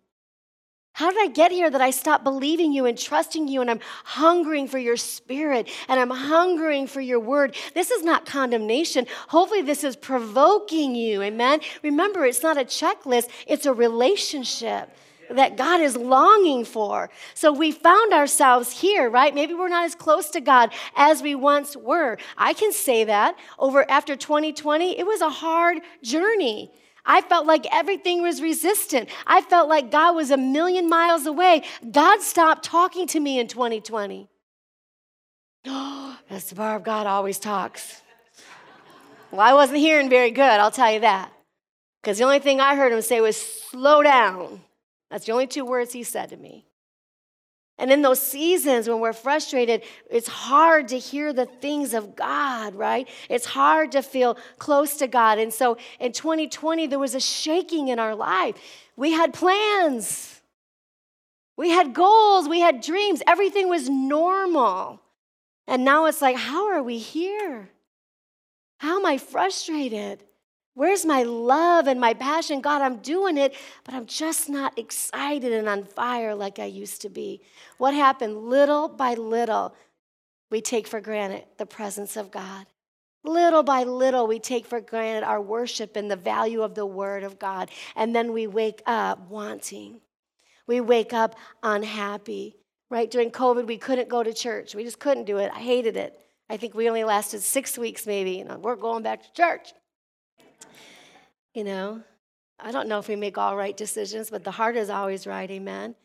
How 0.95 1.11
did 1.11 1.21
I 1.21 1.27
get 1.27 1.51
here 1.51 1.69
that 1.69 1.81
I 1.81 1.89
stopped 1.89 2.23
believing 2.23 2.71
you 2.71 2.85
and 2.85 2.97
trusting 2.97 3.49
you 3.49 3.59
and 3.59 3.69
I'm 3.69 3.81
hungering 4.05 4.65
for 4.65 4.77
your 4.77 4.95
spirit 4.95 5.67
and 5.89 5.99
I'm 5.99 6.09
hungering 6.09 6.87
for 6.87 7.01
your 7.01 7.19
word? 7.19 7.53
This 7.73 7.91
is 7.91 8.01
not 8.01 8.25
condemnation. 8.25 9.05
Hopefully, 9.27 9.61
this 9.61 9.83
is 9.83 9.97
provoking 9.97 10.95
you. 10.95 11.21
Amen. 11.21 11.59
Remember, 11.83 12.23
it's 12.25 12.41
not 12.41 12.57
a 12.57 12.63
checklist, 12.63 13.27
it's 13.45 13.65
a 13.65 13.73
relationship 13.73 14.89
that 15.29 15.57
God 15.57 15.81
is 15.81 15.97
longing 15.97 16.63
for. 16.63 17.09
So 17.33 17.51
we 17.51 17.73
found 17.73 18.13
ourselves 18.13 18.71
here, 18.79 19.09
right? 19.09 19.35
Maybe 19.35 19.53
we're 19.53 19.67
not 19.67 19.83
as 19.83 19.95
close 19.95 20.29
to 20.29 20.39
God 20.39 20.71
as 20.95 21.21
we 21.21 21.35
once 21.35 21.75
were. 21.75 22.17
I 22.37 22.53
can 22.53 22.71
say 22.71 23.03
that 23.03 23.37
over 23.59 23.85
after 23.91 24.15
2020, 24.15 24.97
it 24.97 25.05
was 25.05 25.19
a 25.19 25.29
hard 25.29 25.81
journey. 26.01 26.71
I 27.05 27.21
felt 27.21 27.45
like 27.45 27.65
everything 27.71 28.21
was 28.21 28.41
resistant. 28.41 29.09
I 29.27 29.41
felt 29.41 29.69
like 29.69 29.91
God 29.91 30.15
was 30.15 30.31
a 30.31 30.37
million 30.37 30.89
miles 30.89 31.25
away. 31.25 31.63
God 31.91 32.21
stopped 32.21 32.63
talking 32.65 33.07
to 33.07 33.19
me 33.19 33.39
in 33.39 33.47
2020. 33.47 34.27
Oh, 35.67 36.17
that's 36.29 36.45
the 36.49 36.55
bar 36.55 36.75
of 36.75 36.83
God 36.83 37.07
always 37.07 37.39
talks. 37.39 38.01
Well, 39.31 39.41
I 39.41 39.53
wasn't 39.53 39.79
hearing 39.79 40.09
very 40.09 40.31
good, 40.31 40.43
I'll 40.43 40.71
tell 40.71 40.91
you 40.91 41.01
that. 41.01 41.31
Because 42.01 42.17
the 42.17 42.23
only 42.23 42.39
thing 42.39 42.61
I 42.61 42.75
heard 42.75 42.93
him 42.93 43.01
say 43.01 43.19
was, 43.19 43.35
slow 43.35 44.03
down. 44.03 44.61
That's 45.09 45.25
the 45.25 45.31
only 45.31 45.47
two 45.47 45.65
words 45.65 45.91
he 45.91 46.03
said 46.03 46.29
to 46.29 46.37
me. 46.37 46.65
And 47.77 47.91
in 47.91 48.01
those 48.01 48.21
seasons 48.21 48.87
when 48.87 49.01
we're 49.01 49.13
frustrated, 49.13 49.83
it's 50.09 50.27
hard 50.27 50.87
to 50.89 50.97
hear 50.97 51.33
the 51.33 51.45
things 51.45 51.93
of 51.93 52.15
God, 52.15 52.73
right? 52.73 53.07
It's 53.29 53.45
hard 53.45 53.91
to 53.93 54.01
feel 54.01 54.37
close 54.57 54.97
to 54.97 55.07
God. 55.07 55.39
And 55.39 55.53
so 55.53 55.77
in 55.99 56.13
2020, 56.13 56.87
there 56.87 56.99
was 56.99 57.15
a 57.15 57.19
shaking 57.19 57.89
in 57.89 57.99
our 57.99 58.15
life. 58.15 58.55
We 58.95 59.11
had 59.11 59.33
plans, 59.33 60.41
we 61.57 61.69
had 61.69 61.93
goals, 61.93 62.47
we 62.47 62.61
had 62.61 62.79
dreams, 62.79 63.21
everything 63.27 63.69
was 63.69 63.89
normal. 63.89 65.01
And 65.67 65.83
now 65.83 66.05
it's 66.05 66.21
like, 66.21 66.37
how 66.37 66.69
are 66.69 66.83
we 66.83 66.97
here? 66.97 67.69
How 68.77 68.99
am 68.99 69.05
I 69.05 69.17
frustrated? 69.17 70.23
Where's 70.75 71.05
my 71.05 71.23
love 71.23 71.87
and 71.87 72.01
my 72.01 72.13
passion? 72.13 72.59
God, 72.59 72.81
I'm 72.81 72.97
doing 72.97 73.37
it, 73.37 73.55
but 73.85 73.95
I'm 73.95 74.05
just 74.05 74.49
not 74.49 74.77
excited 74.77 75.53
and 75.53 75.69
on 75.69 75.85
fire 75.85 76.35
like 76.35 76.59
I 76.59 76.65
used 76.65 77.01
to 77.03 77.09
be. 77.09 77.41
What 77.77 77.93
happened? 77.93 78.49
Little 78.49 78.89
by 78.89 79.13
little, 79.13 79.73
we 80.51 80.59
take 80.59 80.85
for 80.85 80.99
granted 80.99 81.45
the 81.57 81.65
presence 81.65 82.17
of 82.17 82.29
God. 82.29 82.65
Little 83.23 83.63
by 83.63 83.83
little, 83.83 84.27
we 84.27 84.37
take 84.37 84.65
for 84.65 84.81
granted 84.81 85.25
our 85.25 85.41
worship 85.41 85.95
and 85.95 86.11
the 86.11 86.17
value 86.17 86.61
of 86.61 86.75
the 86.75 86.85
Word 86.85 87.23
of 87.23 87.39
God. 87.39 87.71
And 87.95 88.13
then 88.13 88.33
we 88.33 88.45
wake 88.45 88.83
up 88.85 89.29
wanting. 89.29 90.01
We 90.67 90.81
wake 90.81 91.13
up 91.13 91.37
unhappy, 91.63 92.57
right? 92.91 93.09
During 93.09 93.31
COVID, 93.31 93.65
we 93.65 93.77
couldn't 93.77 94.09
go 94.09 94.23
to 94.23 94.33
church. 94.33 94.75
We 94.75 94.83
just 94.83 94.99
couldn't 94.99 95.23
do 95.23 95.37
it. 95.37 95.51
I 95.55 95.59
hated 95.59 95.95
it. 95.95 96.19
I 96.49 96.57
think 96.57 96.75
we 96.75 96.89
only 96.89 97.05
lasted 97.05 97.41
six 97.41 97.77
weeks, 97.77 98.05
maybe. 98.05 98.31
You 98.31 98.43
know, 98.43 98.57
we're 98.57 98.75
going 98.75 99.03
back 99.03 99.23
to 99.23 99.33
church. 99.33 99.73
You 101.55 101.63
know, 101.63 102.03
I 102.59 102.71
don't 102.71 102.89
know 102.89 102.99
if 102.99 103.07
we 103.07 103.15
make 103.15 103.37
all 103.37 103.55
right 103.55 103.75
decisions, 103.75 104.29
but 104.29 104.43
the 104.43 104.51
heart 104.51 104.75
is 104.75 104.89
always 104.89 105.25
right. 105.25 105.49
Amen. 105.49 105.95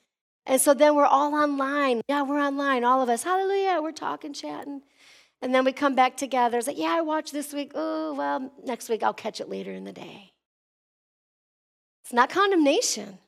And 0.47 0.61
so 0.61 0.75
then 0.75 0.95
we're 0.95 1.05
all 1.05 1.35
online. 1.35 2.03
Yeah, 2.09 2.23
we're 2.23 2.41
online, 2.41 2.85
all 2.85 3.03
of 3.03 3.09
us. 3.09 3.25
Hallelujah. 3.25 3.81
We're 3.83 3.91
talking, 3.91 4.33
chatting. 4.33 4.83
And 5.43 5.53
then 5.53 5.65
we 5.65 5.73
come 5.73 5.97
back 5.97 6.17
together. 6.17 6.57
It's 6.57 6.69
like, 6.69 6.79
yeah, 6.79 6.95
I 6.97 7.01
watched 7.01 7.33
this 7.33 7.53
week. 7.53 7.73
Oh, 7.75 8.15
well, 8.15 8.53
next 8.65 8.89
week 8.89 9.03
I'll 9.03 9.13
catch 9.13 9.41
it 9.41 9.49
later 9.49 9.73
in 9.73 9.83
the 9.83 9.93
day. 9.93 10.33
It's 12.05 12.13
not 12.13 12.31
condemnation. 12.31 13.19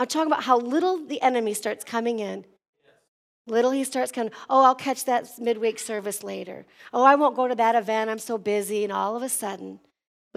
I'm 0.00 0.06
talking 0.06 0.30
about 0.30 0.44
how 0.44 0.58
little 0.58 1.06
the 1.06 1.22
enemy 1.22 1.54
starts 1.54 1.84
coming 1.84 2.18
in. 2.18 2.44
Little 3.46 3.70
he 3.70 3.84
starts 3.84 4.10
coming, 4.10 4.32
oh, 4.50 4.64
I'll 4.64 4.74
catch 4.74 5.04
that 5.04 5.28
midweek 5.38 5.78
service 5.78 6.24
later. 6.24 6.66
Oh, 6.92 7.04
I 7.04 7.14
won't 7.14 7.36
go 7.36 7.46
to 7.46 7.54
that 7.54 7.76
event. 7.76 8.10
I'm 8.10 8.18
so 8.18 8.36
busy. 8.36 8.82
And 8.82 8.92
all 8.92 9.14
of 9.16 9.22
a 9.22 9.28
sudden, 9.28 9.78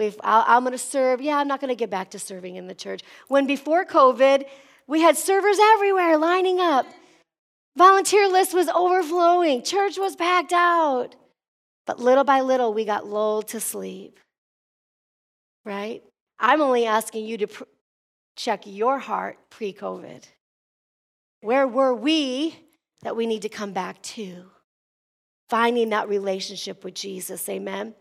We've, 0.00 0.18
i 0.24 0.56
am 0.56 0.62
going 0.62 0.72
to 0.72 0.78
serve. 0.78 1.20
Yeah, 1.20 1.36
I'm 1.36 1.46
not 1.46 1.60
going 1.60 1.68
to 1.68 1.76
get 1.76 1.90
back 1.90 2.10
to 2.12 2.18
serving 2.18 2.56
in 2.56 2.68
the 2.68 2.74
church. 2.74 3.02
When 3.28 3.46
before 3.46 3.84
COVID, 3.84 4.46
we 4.86 5.02
had 5.02 5.18
servers 5.18 5.58
everywhere 5.74 6.16
lining 6.16 6.58
up. 6.58 6.86
Volunteer 7.76 8.26
list 8.26 8.54
was 8.54 8.68
overflowing. 8.68 9.62
Church 9.62 9.98
was 9.98 10.16
packed 10.16 10.54
out. 10.54 11.16
But 11.86 12.00
little 12.00 12.24
by 12.24 12.40
little, 12.40 12.72
we 12.72 12.86
got 12.86 13.06
lulled 13.06 13.48
to 13.48 13.60
sleep. 13.60 14.18
Right? 15.66 16.02
I'm 16.38 16.62
only 16.62 16.86
asking 16.86 17.26
you 17.26 17.36
to 17.36 17.46
pr- 17.48 17.64
check 18.36 18.62
your 18.64 18.98
heart 18.98 19.36
pre 19.50 19.74
COVID. 19.74 20.24
Where 21.42 21.68
were 21.68 21.94
we 21.94 22.58
that 23.02 23.16
we 23.16 23.26
need 23.26 23.42
to 23.42 23.50
come 23.50 23.74
back 23.74 24.00
to? 24.02 24.46
Finding 25.50 25.90
that 25.90 26.08
relationship 26.08 26.84
with 26.84 26.94
Jesus. 26.94 27.46
Amen. 27.50 27.94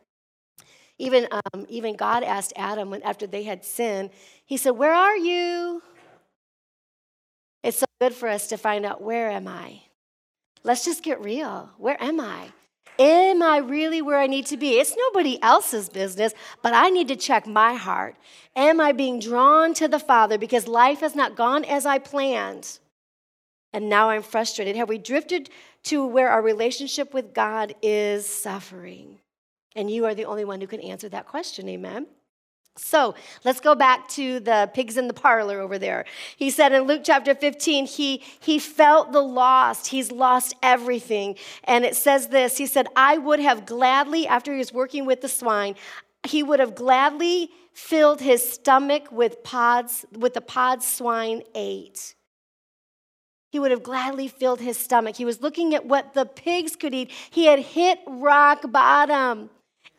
Even, 1.00 1.28
um, 1.32 1.66
even 1.70 1.96
God 1.96 2.24
asked 2.24 2.54
Adam 2.56 2.92
when, 2.92 3.02
after 3.02 3.26
they 3.26 3.44
had 3.44 3.66
sinned, 3.66 4.12
He 4.46 4.58
said, 4.58 4.72
Where 4.72 4.94
are 4.94 5.18
you? 5.18 5.82
It's 7.64 7.80
so 7.80 7.86
good 8.00 8.14
for 8.14 8.30
us 8.30 8.48
to 8.48 8.58
find 8.58 8.86
out 8.86 9.02
where 9.02 9.30
am 9.30 9.48
I? 9.48 9.82
Let's 10.64 10.86
just 10.86 11.04
get 11.04 11.22
real. 11.22 11.70
Where 11.78 12.02
am 12.02 12.20
I? 12.20 12.52
Am 12.98 13.42
I 13.42 13.58
really 13.58 14.02
where 14.02 14.20
I 14.20 14.28
need 14.28 14.46
to 14.48 14.58
be? 14.58 14.78
It's 14.78 14.96
nobody 14.96 15.42
else's 15.42 15.88
business, 15.88 16.34
but 16.62 16.74
I 16.74 16.90
need 16.90 17.08
to 17.08 17.16
check 17.16 17.48
my 17.48 17.74
heart. 17.76 18.16
Am 18.58 18.82
I 18.82 18.92
being 18.92 19.20
drawn 19.20 19.74
to 19.76 19.88
the 19.88 20.00
Father 20.00 20.38
because 20.38 20.68
life 20.68 21.00
has 21.00 21.16
not 21.16 21.38
gone 21.38 21.64
as 21.64 21.86
I 21.86 22.00
planned? 22.00 22.80
And 23.72 23.88
now 23.88 24.10
I'm 24.10 24.22
frustrated. 24.22 24.76
Have 24.76 24.90
we 24.90 24.98
drifted 24.98 25.50
to 25.84 26.06
where 26.06 26.30
our 26.30 26.42
relationship 26.42 27.14
with 27.14 27.34
God 27.34 27.74
is 27.82 28.26
suffering? 28.26 29.19
And 29.76 29.90
you 29.90 30.06
are 30.06 30.16
the 30.16 30.26
only 30.26 30.46
one 30.46 30.62
who 30.62 30.68
can 30.68 30.82
answer 30.82 31.10
that 31.10 31.28
question. 31.28 31.70
Amen. 31.70 32.08
So 32.80 33.16
let's 33.44 33.60
go 33.60 33.76
back 33.76 34.08
to 34.10 34.40
the 34.40 34.72
pigs 34.74 34.98
in 34.98 35.08
the 35.08 35.14
parlor 35.14 35.60
over 35.60 35.78
there. 35.78 36.06
He 36.38 36.50
said 36.50 36.72
in 36.72 36.84
Luke 36.84 37.02
chapter 37.04 37.36
15, 37.36 37.86
he, 37.86 38.24
he 38.40 38.58
felt 38.58 39.12
the 39.12 39.22
lost. 39.22 39.88
He's 39.88 40.12
lost 40.12 40.56
everything. 40.64 41.36
And 41.66 41.84
it 41.84 41.96
says 41.96 42.30
this 42.30 42.58
He 42.58 42.66
said, 42.66 42.88
I 42.96 43.18
would 43.18 43.40
have 43.40 43.66
gladly, 43.66 44.28
after 44.28 44.54
he 44.54 44.60
was 44.60 44.74
working 44.74 45.06
with 45.06 45.22
the 45.22 45.28
swine, 45.28 45.76
he 46.24 46.44
would 46.44 46.60
have 46.60 46.76
gladly 46.76 47.50
filled 47.74 48.22
his 48.22 48.50
stomach 48.50 49.12
with 49.12 49.44
pods, 49.44 50.06
with 50.18 50.34
the 50.34 50.42
pods 50.42 50.86
swine 50.86 51.44
ate. 51.56 52.16
He 53.52 53.60
would 53.60 53.72
have 53.72 53.84
gladly 53.84 54.28
filled 54.28 54.62
his 54.62 54.78
stomach. 54.78 55.16
He 55.16 55.26
was 55.26 55.42
looking 55.42 55.74
at 55.74 55.86
what 55.86 56.14
the 56.14 56.26
pigs 56.26 56.76
could 56.76 56.94
eat. 56.94 57.12
He 57.32 57.46
had 57.46 57.60
hit 57.60 58.00
rock 58.06 58.72
bottom 58.72 59.50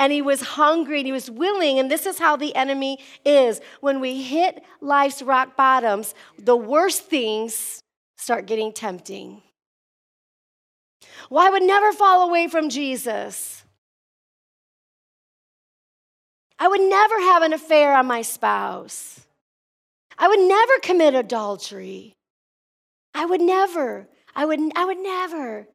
and 0.00 0.10
he 0.14 0.22
was 0.22 0.40
hungry 0.40 1.00
and 1.00 1.06
he 1.06 1.12
was 1.12 1.30
willing. 1.30 1.78
And 1.78 1.90
this 1.90 2.06
is 2.06 2.18
how 2.18 2.34
the 2.34 2.56
enemy 2.56 2.98
is. 3.24 3.60
When 3.80 4.00
we 4.00 4.22
hit 4.22 4.64
life's 4.80 5.20
rock 5.20 5.56
bottoms, 5.56 6.14
the 6.38 6.56
worst 6.56 7.04
things 7.04 7.82
start 8.16 8.46
getting 8.46 8.72
tempting. 8.72 9.42
Well, 11.28 11.46
I 11.46 11.50
would 11.50 11.62
never 11.62 11.92
fall 11.92 12.26
away 12.26 12.48
from 12.48 12.70
Jesus. 12.70 13.62
I 16.58 16.66
would 16.66 16.80
never 16.80 17.20
have 17.20 17.42
an 17.42 17.52
affair 17.52 17.94
on 17.94 18.06
my 18.06 18.22
spouse. 18.22 19.20
I 20.18 20.28
would 20.28 20.40
never 20.40 20.78
commit 20.82 21.14
adultery. 21.14 22.14
I 23.14 23.26
would 23.26 23.42
never. 23.42 24.08
I 24.34 24.46
would, 24.46 24.60
I 24.74 24.84
would 24.86 24.98
never. 24.98 25.68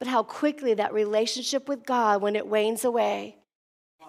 But 0.00 0.08
how 0.08 0.24
quickly 0.24 0.74
that 0.74 0.92
relationship 0.92 1.68
with 1.68 1.86
God, 1.86 2.22
when 2.22 2.34
it 2.34 2.48
wanes 2.48 2.84
away, 2.84 3.36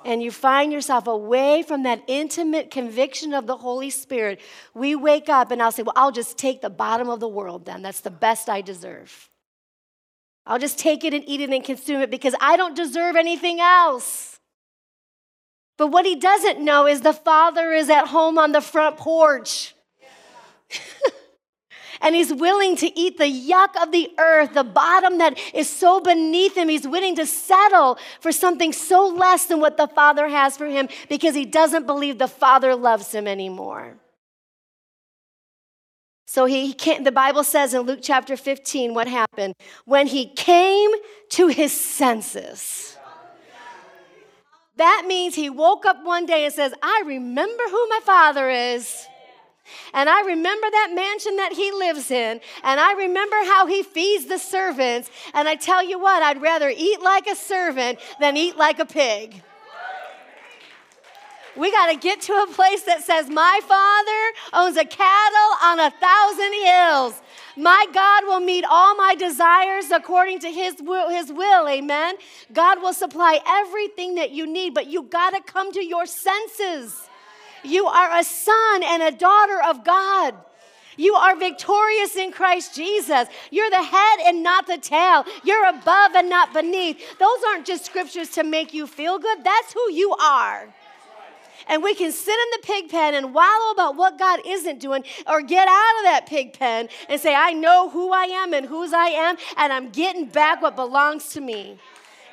and 0.05 0.21
you 0.21 0.31
find 0.31 0.71
yourself 0.71 1.07
away 1.07 1.63
from 1.63 1.83
that 1.83 2.03
intimate 2.07 2.71
conviction 2.71 3.33
of 3.33 3.47
the 3.47 3.57
Holy 3.57 3.89
Spirit, 3.89 4.39
we 4.73 4.95
wake 4.95 5.29
up 5.29 5.51
and 5.51 5.61
I'll 5.61 5.71
say, 5.71 5.83
Well, 5.83 5.93
I'll 5.95 6.11
just 6.11 6.37
take 6.37 6.61
the 6.61 6.69
bottom 6.69 7.09
of 7.09 7.19
the 7.19 7.27
world 7.27 7.65
then. 7.65 7.81
That's 7.81 8.01
the 8.01 8.11
best 8.11 8.49
I 8.49 8.61
deserve. 8.61 9.29
I'll 10.45 10.59
just 10.59 10.77
take 10.77 11.03
it 11.03 11.13
and 11.13 11.23
eat 11.27 11.41
it 11.41 11.49
and 11.49 11.63
consume 11.63 12.01
it 12.01 12.11
because 12.11 12.35
I 12.41 12.57
don't 12.57 12.75
deserve 12.75 13.15
anything 13.15 13.59
else. 13.59 14.39
But 15.77 15.87
what 15.87 16.05
he 16.05 16.15
doesn't 16.15 16.63
know 16.63 16.87
is 16.87 17.01
the 17.01 17.13
Father 17.13 17.71
is 17.71 17.89
at 17.89 18.07
home 18.07 18.37
on 18.37 18.51
the 18.51 18.61
front 18.61 18.97
porch. 18.97 19.73
and 22.03 22.13
he's 22.13 22.33
willing 22.33 22.75
to 22.75 22.99
eat 22.99 23.17
the 23.17 23.23
yuck 23.23 23.81
of 23.81 23.91
the 23.91 24.11
earth, 24.19 24.53
the 24.53 24.63
bottom 24.63 25.17
that 25.19 25.39
is 25.53 25.69
so 25.69 26.01
beneath 26.01 26.55
him. 26.55 26.67
He's 26.67 26.87
willing 26.87 27.15
to 27.15 27.25
settle 27.25 27.97
for 28.19 28.31
something 28.31 28.73
so 28.73 29.07
less 29.07 29.45
than 29.45 29.61
what 29.61 29.77
the 29.77 29.87
Father 29.87 30.27
has 30.27 30.57
for 30.57 30.67
him 30.67 30.89
because 31.07 31.33
he 31.33 31.45
doesn't 31.45 31.87
believe 31.87 32.19
the 32.19 32.27
Father 32.27 32.75
loves 32.75 33.13
him 33.13 33.27
anymore. 33.27 33.95
So 36.27 36.45
he 36.45 36.73
came, 36.73 37.03
the 37.03 37.11
Bible 37.11 37.43
says 37.43 37.73
in 37.73 37.81
Luke 37.81 37.99
chapter 38.01 38.35
15 38.35 38.93
what 38.93 39.07
happened 39.07 39.55
when 39.85 40.07
he 40.07 40.25
came 40.25 40.91
to 41.29 41.47
his 41.47 41.71
senses. 41.71 42.97
That 44.75 45.05
means 45.07 45.35
he 45.35 45.49
woke 45.49 45.85
up 45.85 46.03
one 46.03 46.25
day 46.25 46.45
and 46.45 46.53
says, 46.53 46.73
I 46.81 47.03
remember 47.05 47.63
who 47.69 47.87
my 47.89 47.99
father 48.03 48.49
is. 48.49 49.05
And 49.93 50.09
I 50.09 50.21
remember 50.21 50.67
that 50.69 50.91
mansion 50.93 51.35
that 51.37 51.53
he 51.53 51.71
lives 51.71 52.11
in. 52.11 52.41
And 52.63 52.79
I 52.79 52.93
remember 52.93 53.35
how 53.45 53.65
he 53.65 53.83
feeds 53.83 54.25
the 54.25 54.37
servants. 54.37 55.09
And 55.33 55.47
I 55.47 55.55
tell 55.55 55.83
you 55.83 55.99
what, 55.99 56.21
I'd 56.21 56.41
rather 56.41 56.69
eat 56.75 57.01
like 57.01 57.27
a 57.27 57.35
servant 57.35 57.99
than 58.19 58.37
eat 58.37 58.57
like 58.57 58.79
a 58.79 58.85
pig. 58.85 59.41
We 61.55 61.71
got 61.71 61.91
to 61.91 61.97
get 61.97 62.19
to 62.21 62.33
a 62.33 62.47
place 62.47 62.81
that 62.83 63.03
says, 63.03 63.29
My 63.29 63.59
Father 63.67 64.65
owns 64.65 64.75
a 64.75 64.85
cattle 64.85 65.51
on 65.63 65.79
a 65.79 65.91
thousand 65.91 66.53
hills. 66.65 67.21
My 67.55 67.85
God 67.93 68.23
will 68.25 68.39
meet 68.39 68.65
all 68.67 68.95
my 68.95 69.13
desires 69.13 69.91
according 69.91 70.39
to 70.39 70.49
his 70.49 70.75
will, 70.81 71.09
his 71.09 71.31
will. 71.31 71.67
Amen. 71.67 72.15
God 72.51 72.81
will 72.81 72.93
supply 72.93 73.39
everything 73.45 74.15
that 74.15 74.31
you 74.31 74.47
need, 74.47 74.73
but 74.73 74.87
you 74.87 75.03
got 75.03 75.31
to 75.31 75.41
come 75.41 75.71
to 75.73 75.85
your 75.85 76.07
senses. 76.07 77.07
You 77.63 77.85
are 77.85 78.19
a 78.19 78.23
son 78.23 78.83
and 78.83 79.03
a 79.03 79.11
daughter 79.11 79.61
of 79.67 79.83
God. 79.83 80.35
You 80.95 81.15
are 81.15 81.35
victorious 81.35 82.15
in 82.15 82.31
Christ 82.31 82.75
Jesus. 82.75 83.27
You're 83.49 83.69
the 83.69 83.81
head 83.81 84.19
and 84.25 84.43
not 84.43 84.67
the 84.67 84.77
tail. 84.77 85.25
You're 85.43 85.67
above 85.67 86.11
and 86.15 86.29
not 86.29 86.53
beneath. 86.53 87.17
Those 87.17 87.39
aren't 87.47 87.65
just 87.65 87.85
scriptures 87.85 88.29
to 88.31 88.43
make 88.43 88.73
you 88.73 88.85
feel 88.85 89.17
good, 89.17 89.43
that's 89.43 89.73
who 89.73 89.91
you 89.91 90.13
are. 90.13 90.73
And 91.67 91.81
we 91.81 91.95
can 91.95 92.11
sit 92.11 92.33
in 92.33 92.61
the 92.61 92.67
pig 92.67 92.89
pen 92.89 93.15
and 93.15 93.33
wallow 93.33 93.71
about 93.71 93.95
what 93.95 94.19
God 94.19 94.41
isn't 94.45 94.79
doing, 94.79 95.03
or 95.25 95.41
get 95.41 95.65
out 95.67 95.97
of 95.99 96.03
that 96.03 96.25
pig 96.27 96.53
pen 96.53 96.89
and 97.07 97.21
say, 97.21 97.33
I 97.33 97.53
know 97.53 97.89
who 97.89 98.11
I 98.11 98.25
am 98.25 98.53
and 98.53 98.65
whose 98.65 98.91
I 98.91 99.07
am, 99.07 99.37
and 99.55 99.71
I'm 99.71 99.89
getting 99.89 100.25
back 100.25 100.61
what 100.61 100.75
belongs 100.75 101.29
to 101.29 101.41
me. 101.41 101.79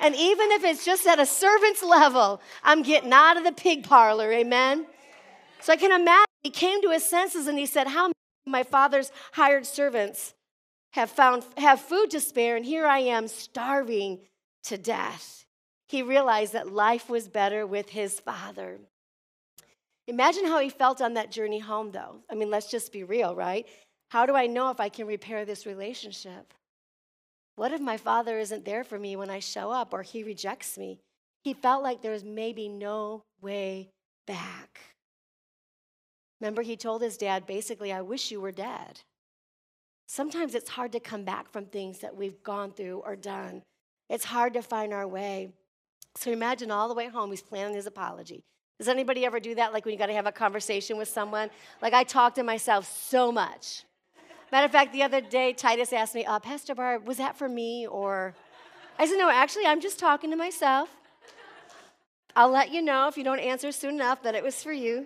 And 0.01 0.15
even 0.15 0.51
if 0.51 0.63
it's 0.65 0.83
just 0.83 1.07
at 1.07 1.19
a 1.19 1.25
servant's 1.25 1.81
level, 1.81 2.41
I'm 2.63 2.81
getting 2.81 3.13
out 3.13 3.37
of 3.37 3.43
the 3.43 3.53
pig 3.53 3.83
parlor, 3.83 4.31
amen? 4.33 4.85
So 5.61 5.73
I 5.73 5.77
can 5.77 5.91
imagine 5.91 6.25
he 6.41 6.49
came 6.49 6.81
to 6.81 6.89
his 6.89 7.05
senses 7.05 7.47
and 7.47 7.57
he 7.57 7.65
said, 7.65 7.87
How 7.87 8.03
many 8.03 8.13
of 8.45 8.51
my 8.51 8.63
father's 8.63 9.11
hired 9.33 9.65
servants 9.65 10.33
have 10.93 11.09
found 11.09 11.43
have 11.57 11.79
food 11.79 12.11
to 12.11 12.19
spare, 12.19 12.55
and 12.55 12.65
here 12.65 12.85
I 12.85 12.99
am 12.99 13.27
starving 13.27 14.19
to 14.63 14.77
death. 14.77 15.45
He 15.87 16.01
realized 16.01 16.53
that 16.53 16.71
life 16.71 17.09
was 17.09 17.27
better 17.27 17.65
with 17.65 17.89
his 17.89 18.19
father. 18.19 18.79
Imagine 20.07 20.45
how 20.45 20.59
he 20.59 20.69
felt 20.69 21.01
on 21.01 21.13
that 21.13 21.31
journey 21.31 21.59
home, 21.59 21.91
though. 21.91 22.21
I 22.29 22.35
mean, 22.35 22.49
let's 22.49 22.69
just 22.69 22.91
be 22.91 23.03
real, 23.03 23.35
right? 23.35 23.65
How 24.09 24.25
do 24.25 24.35
I 24.35 24.47
know 24.47 24.69
if 24.69 24.79
I 24.79 24.89
can 24.89 25.07
repair 25.07 25.45
this 25.45 25.65
relationship? 25.65 26.53
What 27.55 27.71
if 27.71 27.79
my 27.79 27.97
father 27.97 28.39
isn't 28.39 28.65
there 28.65 28.83
for 28.83 28.97
me 28.97 29.15
when 29.15 29.29
I 29.29 29.39
show 29.39 29.71
up 29.71 29.93
or 29.93 30.01
he 30.01 30.23
rejects 30.23 30.77
me? 30.77 30.99
He 31.43 31.53
felt 31.53 31.83
like 31.83 32.01
there 32.01 32.11
was 32.11 32.23
maybe 32.23 32.67
no 32.67 33.23
way 33.41 33.89
back. 34.27 34.90
Remember, 36.41 36.63
he 36.63 36.75
told 36.75 37.03
his 37.03 37.17
dad, 37.17 37.45
basically, 37.45 37.93
I 37.93 38.01
wish 38.01 38.31
you 38.31 38.41
were 38.41 38.51
dead. 38.51 39.01
Sometimes 40.07 40.55
it's 40.55 40.71
hard 40.71 40.91
to 40.91 40.99
come 40.99 41.23
back 41.23 41.49
from 41.51 41.67
things 41.67 41.99
that 41.99 42.17
we've 42.17 42.41
gone 42.43 42.71
through 42.71 43.03
or 43.05 43.15
done. 43.15 43.61
It's 44.09 44.25
hard 44.25 44.53
to 44.55 44.61
find 44.61 44.91
our 44.91 45.07
way. 45.07 45.53
So 46.15 46.31
imagine 46.31 46.71
all 46.71 46.89
the 46.89 46.95
way 46.95 47.07
home, 47.07 47.29
he's 47.29 47.43
planning 47.43 47.75
his 47.75 47.85
apology. 47.85 48.43
Does 48.79 48.89
anybody 48.89 49.25
ever 49.25 49.39
do 49.39 49.55
that? 49.55 49.71
Like 49.71 49.85
when 49.85 49.93
you 49.93 49.99
got 49.99 50.07
to 50.07 50.13
have 50.13 50.25
a 50.25 50.31
conversation 50.31 50.97
with 50.97 51.07
someone? 51.07 51.51
Like 51.81 51.93
I 51.93 52.03
talk 52.03 52.33
to 52.35 52.43
myself 52.43 52.91
so 52.91 53.31
much. 53.31 53.85
Matter 54.51 54.65
of 54.65 54.71
fact, 54.71 54.91
the 54.91 55.03
other 55.03 55.21
day, 55.21 55.53
Titus 55.53 55.93
asked 55.93 56.15
me, 56.15 56.25
uh, 56.25 56.39
Pastor 56.39 56.75
Barb, 56.75 57.07
was 57.07 57.17
that 57.17 57.37
for 57.37 57.47
me? 57.47 57.87
Or 57.87 58.33
I 58.99 59.05
said, 59.05 59.17
No, 59.17 59.29
actually, 59.29 59.65
I'm 59.65 59.79
just 59.79 59.97
talking 59.99 60.31
to 60.31 60.35
myself. 60.35 60.89
I'll 62.35 62.49
let 62.49 62.71
you 62.71 62.81
know 62.81 63.07
if 63.07 63.15
you 63.15 63.23
don't 63.23 63.39
answer 63.39 63.71
soon 63.71 63.95
enough 63.95 64.23
that 64.23 64.35
it 64.35 64.43
was 64.43 64.61
for 64.61 64.73
you. 64.73 65.05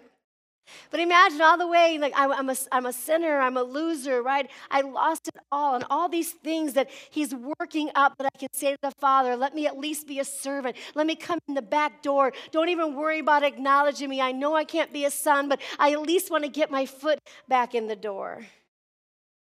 But 0.92 1.00
imagine 1.00 1.42
all 1.42 1.58
the 1.58 1.68
way, 1.68 1.98
like 1.98 2.14
I'm 2.16 2.50
a, 2.50 2.56
I'm 2.72 2.86
a 2.86 2.94
sinner, 2.94 3.40
I'm 3.40 3.58
a 3.58 3.64
loser, 3.64 4.22
right? 4.22 4.50
I 4.72 4.82
lost 4.82 5.28
it 5.28 5.36
all, 5.52 5.76
and 5.76 5.84
all 5.90 6.10
these 6.10 6.32
things 6.32 6.74
that 6.74 6.90
He's 7.10 7.34
working 7.60 7.90
up 7.96 8.18
that 8.18 8.30
I 8.34 8.38
can 8.38 8.50
say 8.54 8.72
to 8.72 8.78
the 8.82 8.92
Father, 9.00 9.36
let 9.36 9.56
me 9.56 9.68
at 9.68 9.78
least 9.78 10.08
be 10.08 10.20
a 10.20 10.26
servant. 10.26 10.76
Let 10.96 11.08
me 11.08 11.16
come 11.16 11.40
in 11.48 11.54
the 11.54 11.62
back 11.62 12.02
door. 12.02 12.34
Don't 12.52 12.70
even 12.70 12.96
worry 12.96 13.20
about 13.20 13.44
acknowledging 13.44 14.10
me. 14.10 14.22
I 14.22 14.32
know 14.32 14.56
I 14.56 14.64
can't 14.64 14.92
be 14.92 15.06
a 15.06 15.12
son, 15.12 15.50
but 15.50 15.62
I 15.80 15.92
at 15.92 16.02
least 16.02 16.32
want 16.32 16.44
to 16.44 16.50
get 16.50 16.72
my 16.72 16.86
foot 16.86 17.20
back 17.48 17.76
in 17.76 17.88
the 17.88 17.96
door. 17.96 18.46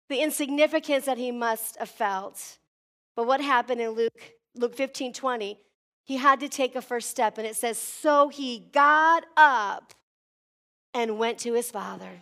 The 0.10 0.22
insignificance 0.22 1.06
that 1.06 1.18
He 1.18 1.32
must 1.32 1.78
have 1.78 1.90
felt. 1.90 2.58
But 3.16 3.28
what 3.28 3.42
happened 3.42 3.82
in 3.82 3.92
Luke, 3.92 4.34
Luke 4.56 4.76
15 4.76 5.14
20? 5.14 5.60
He 6.06 6.18
had 6.18 6.42
to 6.42 6.50
take 6.50 6.76
a 6.76 6.82
first 6.82 7.10
step, 7.10 7.38
and 7.38 7.48
it 7.48 7.56
says, 7.56 7.78
So 7.78 8.28
he 8.28 8.60
got 8.74 9.26
up 9.38 9.94
and 10.94 11.18
went 11.18 11.40
to 11.40 11.54
his 11.54 11.72
father. 11.72 12.22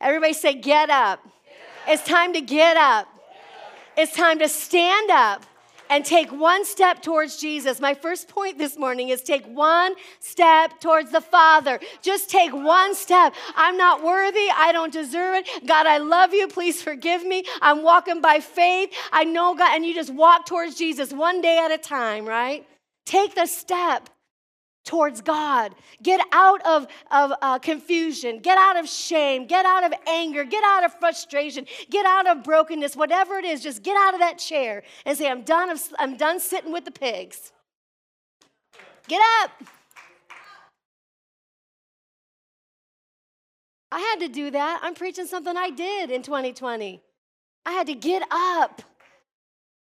Everybody 0.00 0.32
say, 0.32 0.54
Get 0.54 0.90
up. 0.90 1.20
It's 1.86 2.04
time 2.04 2.34
to 2.34 2.40
get 2.40 2.76
up. 2.76 3.08
It's 3.96 4.14
time 4.14 4.38
to 4.40 4.48
stand 4.48 5.10
up 5.10 5.44
and 5.90 6.04
take 6.04 6.30
one 6.30 6.64
step 6.64 7.02
towards 7.02 7.40
Jesus. 7.40 7.80
My 7.80 7.94
first 7.94 8.28
point 8.28 8.58
this 8.58 8.76
morning 8.78 9.08
is 9.08 9.22
take 9.22 9.46
one 9.46 9.94
step 10.20 10.80
towards 10.80 11.10
the 11.10 11.20
Father. 11.20 11.80
Just 12.02 12.30
take 12.30 12.52
one 12.52 12.94
step. 12.94 13.34
I'm 13.56 13.76
not 13.76 14.02
worthy. 14.02 14.48
I 14.54 14.72
don't 14.72 14.92
deserve 14.92 15.36
it. 15.36 15.66
God, 15.66 15.86
I 15.86 15.98
love 15.98 16.34
you. 16.34 16.46
Please 16.48 16.82
forgive 16.82 17.24
me. 17.24 17.44
I'm 17.60 17.82
walking 17.82 18.20
by 18.20 18.40
faith. 18.40 18.92
I 19.12 19.24
know 19.24 19.54
God, 19.54 19.74
and 19.74 19.84
you 19.84 19.94
just 19.94 20.12
walk 20.12 20.46
towards 20.46 20.76
Jesus 20.76 21.12
one 21.12 21.40
day 21.40 21.58
at 21.58 21.72
a 21.72 21.78
time, 21.78 22.26
right? 22.26 22.66
Take 23.06 23.34
the 23.34 23.46
step 23.46 24.10
towards 24.88 25.20
God. 25.20 25.74
Get 26.02 26.18
out 26.32 26.64
of, 26.66 26.86
of 27.10 27.32
uh, 27.42 27.58
confusion. 27.58 28.38
Get 28.38 28.56
out 28.56 28.78
of 28.78 28.88
shame. 28.88 29.46
Get 29.46 29.66
out 29.66 29.84
of 29.84 29.92
anger. 30.08 30.44
Get 30.44 30.64
out 30.64 30.82
of 30.82 30.94
frustration. 30.98 31.66
Get 31.90 32.06
out 32.06 32.26
of 32.26 32.42
brokenness. 32.42 32.96
Whatever 32.96 33.34
it 33.34 33.44
is, 33.44 33.62
just 33.62 33.82
get 33.82 33.98
out 33.98 34.14
of 34.14 34.20
that 34.20 34.38
chair 34.38 34.82
and 35.04 35.16
say, 35.16 35.28
I'm 35.28 35.42
done, 35.42 35.68
of, 35.68 35.80
I'm 35.98 36.16
done 36.16 36.40
sitting 36.40 36.72
with 36.72 36.86
the 36.86 36.90
pigs. 36.90 37.52
Get 39.06 39.20
up. 39.42 39.50
I 43.92 44.00
had 44.00 44.20
to 44.20 44.28
do 44.28 44.50
that. 44.50 44.80
I'm 44.82 44.94
preaching 44.94 45.26
something 45.26 45.54
I 45.54 45.68
did 45.68 46.10
in 46.10 46.22
2020. 46.22 47.02
I 47.66 47.72
had 47.72 47.86
to 47.88 47.94
get 47.94 48.22
up 48.30 48.80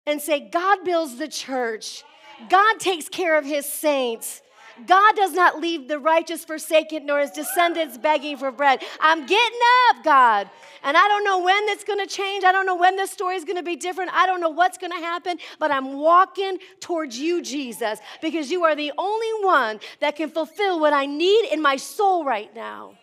and 0.07 0.19
say, 0.19 0.39
God 0.39 0.79
builds 0.83 1.17
the 1.17 1.27
church. 1.27 2.03
God 2.49 2.79
takes 2.79 3.07
care 3.09 3.37
of 3.37 3.45
his 3.45 3.71
saints. 3.71 4.41
God 4.85 5.15
does 5.15 5.33
not 5.33 5.59
leave 5.59 5.87
the 5.87 5.99
righteous 5.99 6.45
forsaken, 6.45 7.05
nor 7.05 7.19
his 7.19 7.31
descendants 7.31 7.97
begging 7.97 8.37
for 8.37 8.51
bread. 8.51 8.83
I'm 8.99 9.25
getting 9.25 9.59
up, 9.89 10.03
God. 10.03 10.49
And 10.83 10.95
I 10.95 11.07
don't 11.07 11.23
know 11.23 11.41
when 11.41 11.65
that's 11.65 11.83
going 11.83 11.99
to 11.99 12.05
change. 12.05 12.43
I 12.43 12.51
don't 12.51 12.65
know 12.65 12.75
when 12.75 12.95
this 12.95 13.11
story 13.11 13.35
is 13.35 13.43
going 13.43 13.57
to 13.57 13.63
be 13.63 13.75
different. 13.75 14.11
I 14.13 14.25
don't 14.25 14.41
know 14.41 14.49
what's 14.49 14.77
going 14.77 14.91
to 14.91 14.97
happen, 14.97 15.37
but 15.59 15.71
I'm 15.71 15.93
walking 15.93 16.59
towards 16.79 17.17
you, 17.17 17.41
Jesus, 17.41 17.99
because 18.21 18.51
you 18.51 18.63
are 18.63 18.75
the 18.75 18.91
only 18.97 19.45
one 19.45 19.79
that 19.99 20.15
can 20.15 20.29
fulfill 20.29 20.79
what 20.79 20.93
I 20.93 21.05
need 21.05 21.49
in 21.51 21.61
my 21.61 21.77
soul 21.77 22.23
right 22.23 22.53
now. 22.55 22.93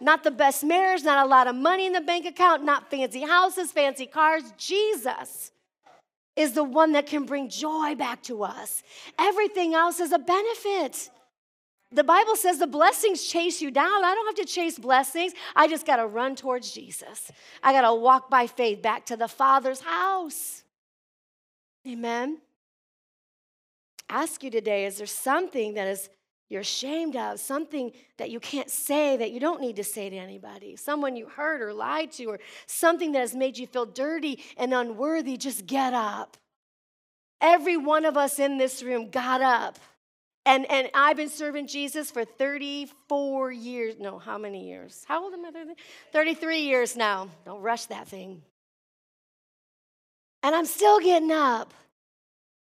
Not 0.00 0.24
the 0.24 0.32
best 0.32 0.64
marriage, 0.64 1.04
not 1.04 1.24
a 1.24 1.28
lot 1.28 1.46
of 1.46 1.54
money 1.54 1.86
in 1.86 1.92
the 1.92 2.00
bank 2.00 2.26
account, 2.26 2.64
not 2.64 2.90
fancy 2.90 3.22
houses, 3.22 3.70
fancy 3.70 4.06
cars. 4.06 4.42
Jesus 4.58 5.52
is 6.36 6.52
the 6.52 6.64
one 6.64 6.92
that 6.92 7.06
can 7.06 7.24
bring 7.24 7.48
joy 7.48 7.94
back 7.94 8.22
to 8.24 8.42
us. 8.42 8.82
Everything 9.18 9.74
else 9.74 10.00
is 10.00 10.12
a 10.12 10.18
benefit. 10.18 11.10
The 11.92 12.02
Bible 12.02 12.34
says 12.34 12.58
the 12.58 12.66
blessings 12.66 13.24
chase 13.24 13.62
you 13.62 13.70
down. 13.70 14.04
I 14.04 14.14
don't 14.14 14.36
have 14.36 14.46
to 14.46 14.52
chase 14.52 14.78
blessings. 14.78 15.32
I 15.54 15.68
just 15.68 15.86
got 15.86 15.96
to 15.96 16.06
run 16.06 16.34
towards 16.34 16.72
Jesus. 16.72 17.30
I 17.62 17.72
got 17.72 17.82
to 17.82 17.94
walk 17.94 18.28
by 18.28 18.48
faith 18.48 18.82
back 18.82 19.06
to 19.06 19.16
the 19.16 19.28
Father's 19.28 19.80
house. 19.80 20.64
Amen. 21.86 22.38
Ask 24.08 24.42
you 24.42 24.50
today 24.50 24.86
is 24.86 24.98
there 24.98 25.06
something 25.06 25.74
that 25.74 25.86
is 25.86 26.08
you're 26.48 26.60
ashamed 26.60 27.16
of, 27.16 27.40
something 27.40 27.92
that 28.18 28.30
you 28.30 28.38
can't 28.38 28.70
say 28.70 29.16
that 29.16 29.30
you 29.30 29.40
don't 29.40 29.60
need 29.60 29.76
to 29.76 29.84
say 29.84 30.10
to 30.10 30.16
anybody, 30.16 30.76
someone 30.76 31.16
you 31.16 31.26
hurt 31.26 31.62
or 31.62 31.72
lied 31.72 32.12
to, 32.12 32.26
or 32.26 32.38
something 32.66 33.12
that 33.12 33.20
has 33.20 33.34
made 33.34 33.56
you 33.56 33.66
feel 33.66 33.86
dirty 33.86 34.42
and 34.56 34.74
unworthy, 34.74 35.36
just 35.36 35.66
get 35.66 35.94
up. 35.94 36.36
Every 37.40 37.76
one 37.76 38.04
of 38.04 38.16
us 38.16 38.38
in 38.38 38.58
this 38.58 38.82
room 38.82 39.10
got 39.10 39.40
up. 39.42 39.78
And, 40.46 40.70
and 40.70 40.90
I've 40.92 41.16
been 41.16 41.30
serving 41.30 41.66
Jesus 41.68 42.10
for 42.10 42.24
34 42.24 43.52
years. 43.52 43.94
No, 43.98 44.18
how 44.18 44.36
many 44.36 44.68
years? 44.68 45.04
How 45.08 45.24
old 45.24 45.32
am 45.32 45.46
I? 45.46 45.50
33 46.12 46.60
years 46.60 46.96
now. 46.96 47.30
Don't 47.46 47.62
rush 47.62 47.86
that 47.86 48.08
thing. 48.08 48.42
And 50.42 50.54
I'm 50.54 50.66
still 50.66 51.00
getting 51.00 51.32
up. 51.32 51.72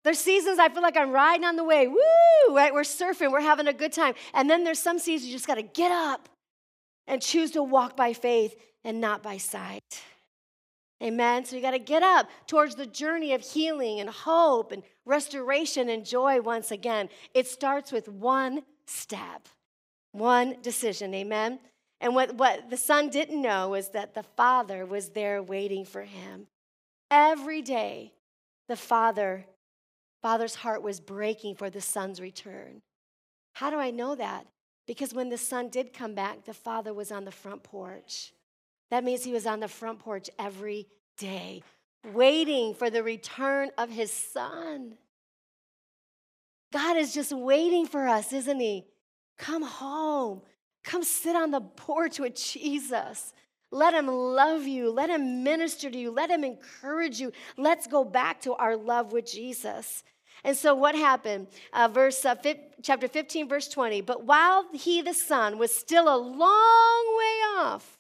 There's 0.02 0.18
seasons 0.18 0.58
I 0.58 0.68
feel 0.68 0.82
like 0.82 0.96
I'm 0.96 1.10
riding 1.10 1.44
on 1.44 1.56
the 1.56 1.64
wave. 1.64 1.90
Woo! 1.90 2.56
Right? 2.56 2.72
We're 2.72 2.82
surfing, 2.82 3.32
we're 3.32 3.40
having 3.40 3.68
a 3.68 3.72
good 3.72 3.92
time. 3.92 4.14
And 4.32 4.48
then 4.48 4.64
there's 4.64 4.78
some 4.78 4.98
seasons 4.98 5.28
you 5.30 5.36
just 5.36 5.46
got 5.46 5.56
to 5.56 5.62
get 5.62 5.92
up 5.92 6.28
and 7.06 7.20
choose 7.20 7.50
to 7.52 7.62
walk 7.62 7.96
by 7.96 8.12
faith 8.12 8.54
and 8.84 9.00
not 9.00 9.22
by 9.22 9.36
sight. 9.36 10.02
Amen. 11.02 11.44
So 11.44 11.56
you 11.56 11.62
got 11.62 11.70
to 11.70 11.78
get 11.78 12.02
up 12.02 12.28
towards 12.46 12.74
the 12.74 12.86
journey 12.86 13.32
of 13.32 13.40
healing 13.40 14.00
and 14.00 14.08
hope 14.08 14.70
and 14.72 14.82
restoration 15.06 15.88
and 15.88 16.04
joy 16.04 16.40
once 16.40 16.70
again. 16.70 17.08
It 17.32 17.46
starts 17.46 17.90
with 17.90 18.08
one 18.08 18.62
step, 18.86 19.48
one 20.12 20.56
decision. 20.62 21.14
Amen. 21.14 21.58
And 22.02 22.14
what, 22.14 22.34
what 22.34 22.70
the 22.70 22.76
son 22.76 23.08
didn't 23.08 23.40
know 23.40 23.70
was 23.70 23.90
that 23.90 24.14
the 24.14 24.22
father 24.22 24.84
was 24.84 25.10
there 25.10 25.42
waiting 25.42 25.84
for 25.84 26.02
him. 26.02 26.46
Every 27.10 27.62
day, 27.62 28.12
the 28.68 28.76
father, 28.76 29.46
father's 30.22 30.54
heart 30.56 30.82
was 30.82 31.00
breaking 31.00 31.54
for 31.54 31.70
the 31.70 31.80
son's 31.80 32.20
return. 32.20 32.82
How 33.54 33.70
do 33.70 33.76
I 33.76 33.90
know 33.90 34.14
that? 34.14 34.46
Because 34.86 35.14
when 35.14 35.28
the 35.28 35.38
son 35.38 35.68
did 35.68 35.92
come 35.92 36.14
back, 36.14 36.44
the 36.44 36.54
father 36.54 36.92
was 36.92 37.12
on 37.12 37.24
the 37.24 37.30
front 37.30 37.62
porch. 37.62 38.32
That 38.90 39.04
means 39.04 39.22
he 39.22 39.32
was 39.32 39.46
on 39.46 39.60
the 39.60 39.68
front 39.68 40.00
porch 40.00 40.28
every 40.38 40.88
day, 41.16 41.62
waiting 42.12 42.74
for 42.74 42.90
the 42.90 43.02
return 43.02 43.70
of 43.78 43.90
his 43.90 44.12
son. 44.12 44.98
God 46.72 46.96
is 46.96 47.14
just 47.14 47.32
waiting 47.32 47.86
for 47.86 48.06
us, 48.06 48.32
isn't 48.32 48.60
he? 48.60 48.86
Come 49.38 49.62
home. 49.62 50.42
Come 50.82 51.02
sit 51.02 51.36
on 51.36 51.50
the 51.50 51.60
porch 51.60 52.18
with 52.18 52.34
Jesus. 52.34 53.32
Let 53.70 53.94
him 53.94 54.08
love 54.08 54.66
you. 54.66 54.90
Let 54.90 55.10
him 55.10 55.44
minister 55.44 55.90
to 55.90 55.98
you. 55.98 56.10
Let 56.10 56.30
him 56.30 56.44
encourage 56.44 57.20
you. 57.20 57.32
Let's 57.56 57.86
go 57.86 58.04
back 58.04 58.40
to 58.42 58.54
our 58.54 58.76
love 58.76 59.12
with 59.12 59.30
Jesus. 59.30 60.02
And 60.42 60.56
so 60.56 60.74
what 60.74 60.94
happened? 60.94 61.48
Uh, 61.72 61.88
verse 61.88 62.24
uh, 62.24 62.34
chapter 62.82 63.08
15, 63.08 63.48
verse 63.48 63.68
20. 63.68 64.00
But 64.00 64.24
while 64.24 64.66
he, 64.72 65.02
the 65.02 65.14
son, 65.14 65.58
was 65.58 65.74
still 65.74 66.04
a 66.04 66.16
long 66.16 67.18
way 67.18 67.58
off, 67.58 67.98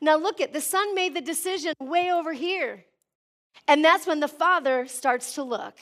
now 0.00 0.16
look 0.16 0.40
at 0.40 0.52
the 0.52 0.60
son 0.60 0.94
made 0.94 1.14
the 1.14 1.20
decision 1.20 1.74
way 1.80 2.10
over 2.10 2.32
here. 2.32 2.84
And 3.66 3.84
that's 3.84 4.06
when 4.06 4.20
the 4.20 4.28
father 4.28 4.86
starts 4.86 5.34
to 5.34 5.42
look. 5.42 5.76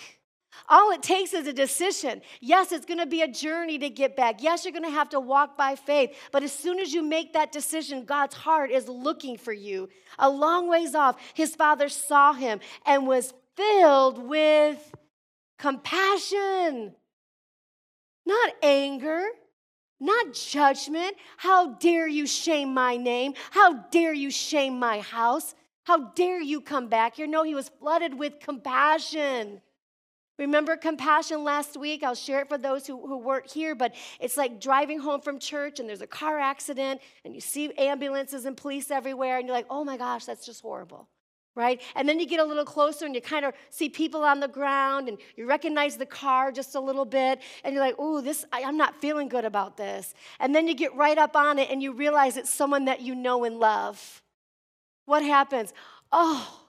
All 0.69 0.90
it 0.90 1.03
takes 1.03 1.33
is 1.33 1.47
a 1.47 1.53
decision. 1.53 2.23
Yes, 2.40 2.73
it's 2.73 2.87
going 2.87 2.99
to 2.99 3.07
be 3.07 3.23
a 3.23 3.29
journey 3.29 3.79
to 3.79 3.88
get 3.88 4.16
back. 4.16 4.42
Yes, 4.42 4.64
you're 4.64 4.73
going 4.73 4.85
to 4.85 4.90
have 4.90 5.11
to 5.11 5.21
walk 5.21 5.57
by 5.57 5.77
faith. 5.77 6.16
But 6.33 6.42
as 6.42 6.53
soon 6.53 6.79
as 6.79 6.92
you 6.92 7.03
make 7.03 7.33
that 7.33 7.53
decision, 7.53 8.05
God's 8.05 8.35
heart 8.35 8.71
is 8.71 8.88
looking 8.88 9.37
for 9.37 9.53
you. 9.53 9.88
A 10.19 10.29
long 10.29 10.69
ways 10.69 10.95
off, 10.95 11.16
his 11.35 11.55
father 11.55 11.88
saw 11.88 12.33
him 12.33 12.61
and 12.85 13.07
was 13.07 13.33
filled 13.57 14.19
with 14.19 14.95
compassion, 15.59 16.95
not 18.25 18.53
anger, 18.62 19.25
not 19.99 20.35
judgment. 20.35 21.16
How 21.37 21.75
dare 21.75 22.07
you 22.07 22.27
shame 22.27 22.75
my 22.75 22.97
name? 22.97 23.35
How 23.51 23.85
dare 23.90 24.12
you 24.12 24.31
shame 24.31 24.79
my 24.79 25.01
house? 25.01 25.55
How 25.85 26.09
dare 26.11 26.42
you 26.42 26.61
come 26.61 26.88
back 26.88 27.16
here? 27.16 27.27
No, 27.27 27.45
he 27.45 27.55
was 27.55 27.71
flooded 27.79 28.19
with 28.19 28.40
compassion. 28.40 29.62
Remember 30.38 30.77
compassion 30.77 31.44
last 31.44 31.77
week? 31.77 32.03
I'll 32.03 32.14
share 32.14 32.40
it 32.40 32.49
for 32.49 32.59
those 32.59 32.87
who, 32.87 33.07
who 33.07 33.18
weren't 33.18 33.51
here, 33.51 33.75
but 33.75 33.94
it's 34.20 34.37
like 34.37 34.61
driving 34.61 34.99
home 34.99 35.20
from 35.20 35.38
church 35.38 35.81
and 35.81 35.88
there's 35.88 36.03
a 36.03 36.07
car 36.07 36.38
accident 36.38 37.01
and 37.25 37.35
you 37.35 37.40
see 37.40 37.72
ambulances 37.79 38.44
and 38.44 38.57
police 38.57 38.90
everywhere 38.90 39.38
and 39.38 39.46
you're 39.46 39.57
like, 39.57 39.66
oh 39.70 39.83
my 39.83 39.96
gosh, 39.96 40.27
that's 40.27 40.44
just 40.44 40.61
horrible 40.61 41.09
right? 41.57 41.81
And 41.96 42.09
then 42.09 42.20
you 42.20 42.27
get 42.27 42.38
a 42.38 42.44
little 42.44 42.64
closer 42.64 43.07
and 43.07 43.14
you 43.14 43.20
kind 43.20 43.44
of 43.44 43.55
see 43.70 43.88
people 43.88 44.22
on 44.22 44.38
the 44.38 44.46
ground 44.46 45.09
and 45.09 45.18
you 45.37 45.49
recognize 45.49 45.96
the 45.96 46.07
car 46.07 46.53
just 46.53 46.75
a 46.75 46.81
little 46.81 47.07
bit 47.07 47.40
and 47.64 47.75
you're 47.75 47.83
like, 47.83 47.96
oh, 47.99 48.20
this, 48.20 48.44
I, 48.53 48.62
I'm 48.62 48.77
not 48.77 49.01
feeling 49.01 49.29
good 49.29 49.46
about 49.46 49.77
this. 49.77 50.14
And 50.38 50.55
then 50.55 50.68
you 50.68 50.75
get 50.75 50.94
right 50.94 51.16
up 51.18 51.35
on 51.35 51.59
it 51.59 51.70
and 51.70 51.83
you 51.83 51.92
realize 51.92 52.37
it's 52.37 52.51
someone 52.51 52.85
that 52.85 53.01
you 53.01 53.14
know 53.14 53.44
and 53.44 53.59
love. 53.59 54.22
What 55.07 55.22
happens? 55.22 55.72
Oh, 56.12 56.65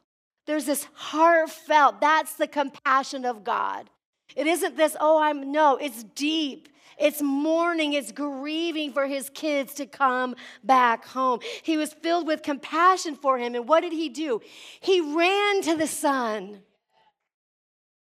there's 0.48 0.66
this 0.66 0.88
heartfelt, 0.94 2.02
that's 2.02 2.34
the 2.34 2.48
compassion 2.48 3.26
of 3.26 3.44
God. 3.44 3.90
It 4.36 4.48
isn't 4.48 4.78
this, 4.78 4.96
oh, 5.00 5.22
I'm, 5.22 5.52
no, 5.52 5.78
it's 5.78 6.04
deep. 6.04 6.70
It's 6.98 7.22
mourning, 7.22 7.94
it's 7.94 8.12
grieving 8.12 8.92
for 8.92 9.06
his 9.06 9.30
kids 9.30 9.76
to 9.76 9.86
come 9.86 10.36
back 10.64 11.06
home. 11.06 11.42
He 11.62 11.78
was 11.78 11.94
filled 11.94 12.26
with 12.26 12.42
compassion 12.42 13.16
for 13.16 13.38
him. 13.38 13.54
And 13.54 13.68
what 13.68 13.82
did 13.82 13.94
he 13.94 14.10
do? 14.10 14.42
He 14.80 15.00
ran 15.00 15.62
to 15.62 15.76
the 15.76 15.86
son. 15.86 16.62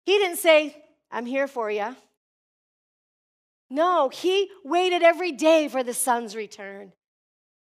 He 0.05 0.17
didn't 0.17 0.37
say, 0.37 0.77
I'm 1.11 1.25
here 1.25 1.47
for 1.47 1.69
you. 1.69 1.95
No, 3.69 4.09
he 4.09 4.49
waited 4.63 5.03
every 5.03 5.33
day 5.33 5.67
for 5.67 5.83
the 5.83 5.93
son's 5.93 6.35
return. 6.35 6.93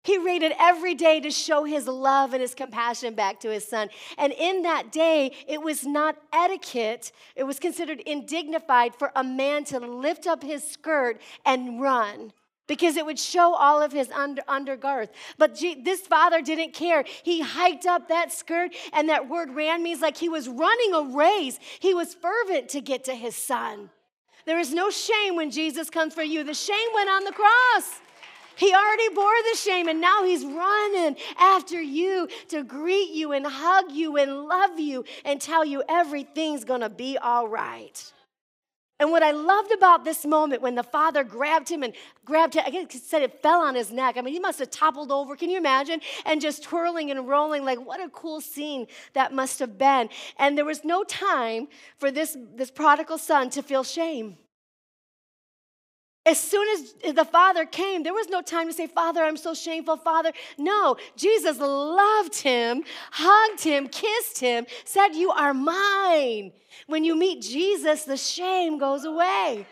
He 0.05 0.19
waited 0.19 0.53
every 0.59 0.95
day 0.95 1.21
to 1.21 1.31
show 1.31 1.65
his 1.65 1.87
love 1.87 2.33
and 2.33 2.41
his 2.41 2.55
compassion 2.55 3.15
back 3.15 3.41
to 3.41 3.51
his 3.51 3.67
son. 3.67 3.91
And 4.17 4.33
in 4.33 4.63
that 4.63 4.93
day, 4.93 5.33
it 5.47 5.61
was 5.61 5.85
not 5.85 6.17
etiquette, 6.33 7.13
it 7.37 7.45
was 7.45 7.59
considered 7.59 8.01
indignified 8.01 8.95
for 8.95 9.13
a 9.15 9.25
man 9.25 9.65
to 9.65 9.81
lift 9.81 10.27
up 10.27 10.43
his 10.43 10.63
skirt 10.63 11.21
and 11.45 11.81
run 11.81 12.33
because 12.69 12.97
it 12.97 13.05
would 13.05 13.19
show 13.19 13.55
all 13.55 13.83
of 13.83 13.91
his 13.91 14.11
under, 14.13 14.43
undergirth. 14.43 15.09
But 15.39 15.57
G- 15.57 15.83
this 15.83 16.03
father 16.03 16.41
didn't 16.43 16.75
care. 16.75 17.05
He 17.25 17.41
hiked 17.41 17.87
up 17.87 18.09
that 18.09 18.31
skirt, 18.31 18.75
and 18.93 19.09
that 19.09 19.29
word 19.29 19.51
ran 19.55 19.83
means 19.83 20.01
like 20.01 20.17
he 20.17 20.29
was 20.29 20.49
running 20.49 20.95
a 20.95 21.17
race. 21.17 21.59
He 21.81 21.95
was 21.95 22.15
fervent 22.15 22.69
to 22.71 22.81
get 22.81 23.05
to 23.05 23.15
his 23.15 23.35
son. 23.35 23.91
There 24.45 24.59
is 24.59 24.73
no 24.73 24.91
shame 24.91 25.35
when 25.35 25.51
Jesus 25.51 25.91
comes 25.91 26.15
for 26.15 26.23
you. 26.23 26.45
The 26.45 26.55
shame 26.55 26.89
went 26.95 27.11
on 27.11 27.25
the 27.25 27.33
cross. 27.33 28.01
He 28.59 28.75
already 28.75 29.09
bore 29.15 29.43
the 29.53 29.57
shame 29.57 29.89
and 29.89 30.01
now 30.01 30.25
he's 30.25 30.45
running 30.45 31.17
after 31.39 31.81
you 31.81 32.29
to 32.49 32.65
greet 32.65 33.11
you 33.11 33.33
and 33.33 33.47
hug 33.47 33.93
you 33.93 34.17
and 34.17 34.47
love 34.47 34.81
you 34.81 35.05
and 35.25 35.41
tell 35.41 35.65
you 35.65 35.85
everything's 35.89 36.65
gonna 36.65 36.91
be 36.91 37.17
all 37.17 37.47
right. 37.47 38.13
And 39.01 39.13
what 39.13 39.23
I 39.23 39.31
loved 39.31 39.71
about 39.71 40.05
this 40.05 40.27
moment 40.27 40.61
when 40.61 40.75
the 40.75 40.83
father 40.83 41.23
grabbed 41.23 41.69
him 41.69 41.85
and 41.85 41.95
grabbed 42.25 42.55
him, 42.55 42.65
I 42.67 42.71
guess 42.71 43.01
said 43.01 43.23
it 43.23 43.41
fell 43.43 43.61
on 43.61 43.77
his 43.77 43.93
neck. 43.93 44.17
I 44.17 44.23
mean, 44.23 44.35
he 44.35 44.41
must 44.41 44.59
have 44.59 44.71
toppled 44.71 45.13
over. 45.13 45.37
Can 45.37 45.51
you 45.51 45.57
imagine? 45.57 46.01
And 46.27 46.41
just 46.41 46.65
twirling 46.65 47.13
and 47.13 47.29
rolling. 47.29 47.65
Like, 47.65 47.79
what 47.79 48.01
a 48.01 48.09
cool 48.09 48.41
scene 48.41 48.89
that 49.13 49.33
must 49.33 49.61
have 49.61 49.79
been. 49.79 50.09
And 50.37 50.59
there 50.59 50.65
was 50.65 50.85
no 50.85 51.05
time 51.05 51.69
for 51.99 52.11
this, 52.11 52.37
this 52.57 52.73
prodigal 52.73 53.19
son 53.19 53.51
to 53.51 53.63
feel 53.63 53.85
shame. 53.85 54.37
As 56.29 56.39
soon 56.39 56.69
as 56.69 57.15
the 57.15 57.25
Father 57.25 57.65
came, 57.65 58.03
there 58.03 58.13
was 58.13 58.29
no 58.29 58.43
time 58.43 58.67
to 58.67 58.75
say, 58.75 58.87
Father, 58.87 59.25
I'm 59.25 59.39
so 59.39 59.55
shameful, 59.55 59.97
Father. 59.97 60.31
No, 60.59 60.99
Jesus 61.17 61.59
loved 61.59 62.37
him, 62.37 62.85
hugged 63.13 63.63
him, 63.63 63.89
kissed 63.89 64.39
him, 64.39 64.67
said, 64.85 65.15
You 65.15 65.31
are 65.31 65.55
mine. 65.55 66.53
When 66.87 67.03
you 67.03 67.17
meet 67.17 67.41
Jesus, 67.41 68.05
the 68.05 68.19
shame 68.19 68.79
goes 68.79 69.07
away, 69.07 69.67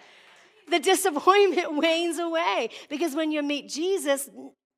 the 0.71 0.79
disappointment 0.79 1.77
wanes 1.83 2.19
away. 2.19 2.71
Because 2.89 3.15
when 3.15 3.31
you 3.31 3.43
meet 3.43 3.69
Jesus, 3.69 4.31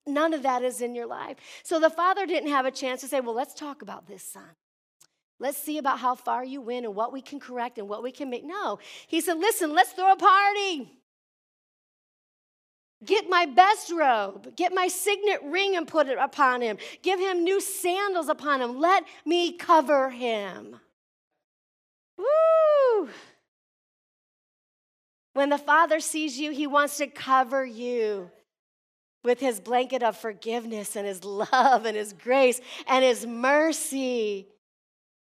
none 0.05 0.35
of 0.35 0.43
that 0.43 0.65
is 0.65 0.81
in 0.81 0.97
your 0.97 1.07
life. 1.07 1.37
So 1.63 1.79
the 1.79 1.91
Father 1.91 2.27
didn't 2.27 2.51
have 2.51 2.67
a 2.67 2.73
chance 2.73 3.03
to 3.03 3.07
say, 3.07 3.21
Well, 3.21 3.37
let's 3.37 3.55
talk 3.55 3.83
about 3.83 4.09
this, 4.09 4.25
son. 4.25 4.57
Let's 5.39 5.59
see 5.59 5.79
about 5.79 6.01
how 6.01 6.17
far 6.17 6.45
you 6.45 6.61
went 6.61 6.87
and 6.87 6.97
what 6.97 7.13
we 7.13 7.23
can 7.23 7.39
correct 7.39 7.79
and 7.79 7.89
what 7.89 8.03
we 8.03 8.11
can 8.11 8.31
make. 8.31 8.45
No, 8.45 8.81
he 9.07 9.21
said, 9.21 9.39
Listen, 9.39 9.73
let's 9.73 9.93
throw 9.93 10.11
a 10.11 10.17
party. 10.17 10.98
Get 13.29 13.47
my 13.47 13.47
best 13.47 13.93
robe. 13.93 14.57
Get 14.57 14.73
my 14.73 14.89
signet 14.89 15.43
ring 15.45 15.77
and 15.77 15.87
put 15.87 16.09
it 16.09 16.17
upon 16.19 16.63
him. 16.63 16.79
Give 17.03 17.21
him 17.21 17.45
new 17.45 17.61
sandals 17.61 18.31
upon 18.31 18.63
him. 18.63 18.81
Let 18.81 19.05
me 19.27 19.53
cover 19.53 20.09
him. 20.09 20.77
Woo! 22.17 23.11
When 25.35 25.51
the 25.51 25.59
Father 25.59 26.01
sees 26.01 26.41
you, 26.41 26.53
he 26.53 26.67
wants 26.67 26.97
to 26.97 27.07
cover 27.07 27.67
you 27.67 28.31
with 29.23 29.41
his 29.41 29.61
blanket 29.61 30.03
of 30.03 30.17
forgiveness 30.17 30.97
and 30.97 31.07
his 31.07 31.23
love 31.23 31.85
and 31.85 31.99
his 31.99 32.15
grace 32.15 32.63
and 32.87 33.05
his 33.05 33.27
mercy. 33.27 34.49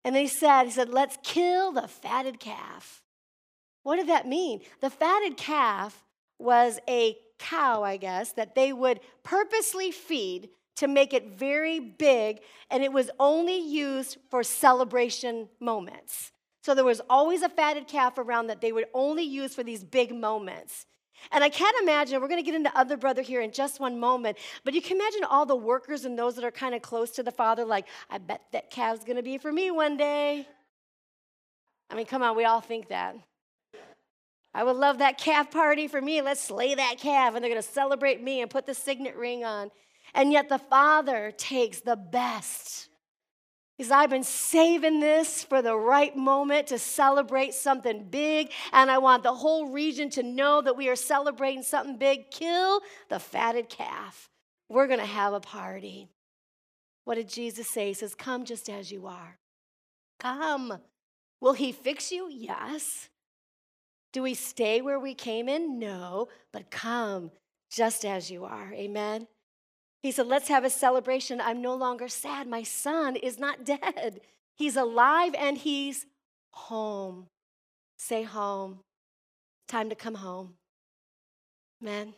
And 0.05 0.15
he 0.15 0.27
said, 0.27 0.63
he 0.63 0.71
said, 0.71 0.87
let's 0.87 1.17
kill 1.21 1.73
the 1.73 1.89
fatted 1.89 2.39
calf. 2.39 3.03
What 3.83 3.97
did 3.97 4.07
that 4.07 4.25
mean? 4.25 4.61
The 4.79 4.89
fatted 4.89 5.35
calf 5.35 6.05
was 6.39 6.79
a 6.87 7.17
cow, 7.39 7.83
I 7.83 7.97
guess, 7.97 8.33
that 8.33 8.53
they 8.53 8.71
would 8.71 8.99
purposely 9.23 9.91
feed 9.91 10.49
to 10.75 10.87
make 10.87 11.13
it 11.13 11.37
very 11.37 11.79
big, 11.79 12.39
and 12.69 12.83
it 12.83 12.93
was 12.93 13.09
only 13.19 13.57
used 13.59 14.17
for 14.29 14.43
celebration 14.43 15.49
moments. 15.59 16.31
So 16.61 16.75
there 16.75 16.85
was 16.85 17.01
always 17.09 17.41
a 17.41 17.49
fatted 17.49 17.87
calf 17.87 18.17
around 18.17 18.47
that 18.47 18.61
they 18.61 18.71
would 18.71 18.85
only 18.93 19.23
use 19.23 19.55
for 19.55 19.63
these 19.63 19.83
big 19.83 20.13
moments. 20.15 20.85
And 21.31 21.43
I 21.43 21.49
can't 21.49 21.75
imagine, 21.81 22.21
we're 22.21 22.29
going 22.29 22.39
to 22.39 22.45
get 22.45 22.55
into 22.55 22.77
other 22.77 22.95
brother 22.95 23.21
here 23.21 23.41
in 23.41 23.51
just 23.51 23.79
one 23.79 23.99
moment, 23.99 24.37
but 24.63 24.73
you 24.73 24.81
can 24.81 24.95
imagine 24.97 25.25
all 25.25 25.45
the 25.45 25.55
workers 25.55 26.05
and 26.05 26.17
those 26.17 26.35
that 26.35 26.45
are 26.45 26.51
kind 26.51 26.73
of 26.73 26.81
close 26.81 27.11
to 27.11 27.23
the 27.23 27.31
father, 27.31 27.65
like, 27.65 27.85
I 28.09 28.17
bet 28.17 28.41
that 28.53 28.71
calf's 28.71 29.03
going 29.03 29.17
to 29.17 29.23
be 29.23 29.37
for 29.37 29.51
me 29.51 29.71
one 29.71 29.97
day. 29.97 30.47
I 31.89 31.95
mean, 31.95 32.05
come 32.05 32.21
on, 32.21 32.37
we 32.37 32.45
all 32.45 32.61
think 32.61 32.87
that. 32.89 33.17
I 34.53 34.63
would 34.63 34.75
love 34.75 34.97
that 34.97 35.17
calf 35.17 35.51
party 35.51 35.87
for 35.87 36.01
me. 36.01 36.21
Let's 36.21 36.41
slay 36.41 36.73
that 36.75 36.97
calf, 36.99 37.35
and 37.35 37.43
they're 37.43 37.51
going 37.51 37.61
to 37.61 37.67
celebrate 37.67 38.23
me 38.23 38.41
and 38.41 38.49
put 38.49 38.65
the 38.65 38.73
signet 38.73 39.15
ring 39.15 39.43
on. 39.43 39.69
And 40.13 40.31
yet 40.31 40.49
the 40.49 40.57
Father 40.57 41.31
takes 41.37 41.81
the 41.81 41.95
best. 41.95 42.89
Because 43.77 43.91
I've 43.91 44.09
been 44.09 44.23
saving 44.23 44.99
this 44.99 45.43
for 45.43 45.61
the 45.61 45.77
right 45.77 46.15
moment 46.15 46.67
to 46.67 46.79
celebrate 46.79 47.53
something 47.53 48.07
big, 48.09 48.51
and 48.73 48.91
I 48.91 48.97
want 48.97 49.23
the 49.23 49.33
whole 49.33 49.69
region 49.69 50.09
to 50.11 50.23
know 50.23 50.61
that 50.61 50.75
we 50.75 50.89
are 50.89 50.97
celebrating 50.97 51.63
something 51.63 51.97
big. 51.97 52.29
Kill 52.31 52.81
the 53.07 53.19
fatted 53.19 53.69
calf. 53.69 54.29
We're 54.67 54.87
going 54.87 54.99
to 54.99 55.05
have 55.05 55.33
a 55.33 55.39
party. 55.39 56.09
What 57.05 57.15
did 57.15 57.29
Jesus 57.29 57.69
say? 57.69 57.87
He 57.87 57.93
says, 57.93 58.15
Come 58.15 58.43
just 58.43 58.69
as 58.69 58.91
you 58.91 59.07
are. 59.07 59.39
Come. 60.19 60.79
Will 61.39 61.53
he 61.53 61.71
fix 61.71 62.11
you? 62.11 62.29
Yes. 62.29 63.09
Do 64.11 64.23
we 64.23 64.33
stay 64.33 64.81
where 64.81 64.99
we 64.99 65.13
came 65.13 65.47
in? 65.47 65.79
No, 65.79 66.27
but 66.51 66.71
come 66.71 67.31
just 67.71 68.03
as 68.05 68.31
you 68.31 68.45
are. 68.45 68.73
Amen. 68.73 69.27
He 70.01 70.11
said, 70.11 70.27
Let's 70.27 70.47
have 70.47 70.63
a 70.63 70.69
celebration. 70.69 71.41
I'm 71.41 71.61
no 71.61 71.75
longer 71.75 72.07
sad. 72.07 72.47
My 72.47 72.63
son 72.63 73.15
is 73.15 73.37
not 73.37 73.65
dead. 73.65 74.21
He's 74.55 74.75
alive 74.75 75.33
and 75.37 75.57
he's 75.57 76.05
home. 76.51 77.27
Say 77.97 78.23
home. 78.23 78.79
Time 79.67 79.89
to 79.89 79.95
come 79.95 80.15
home. 80.15 80.55
Man, 81.81 82.13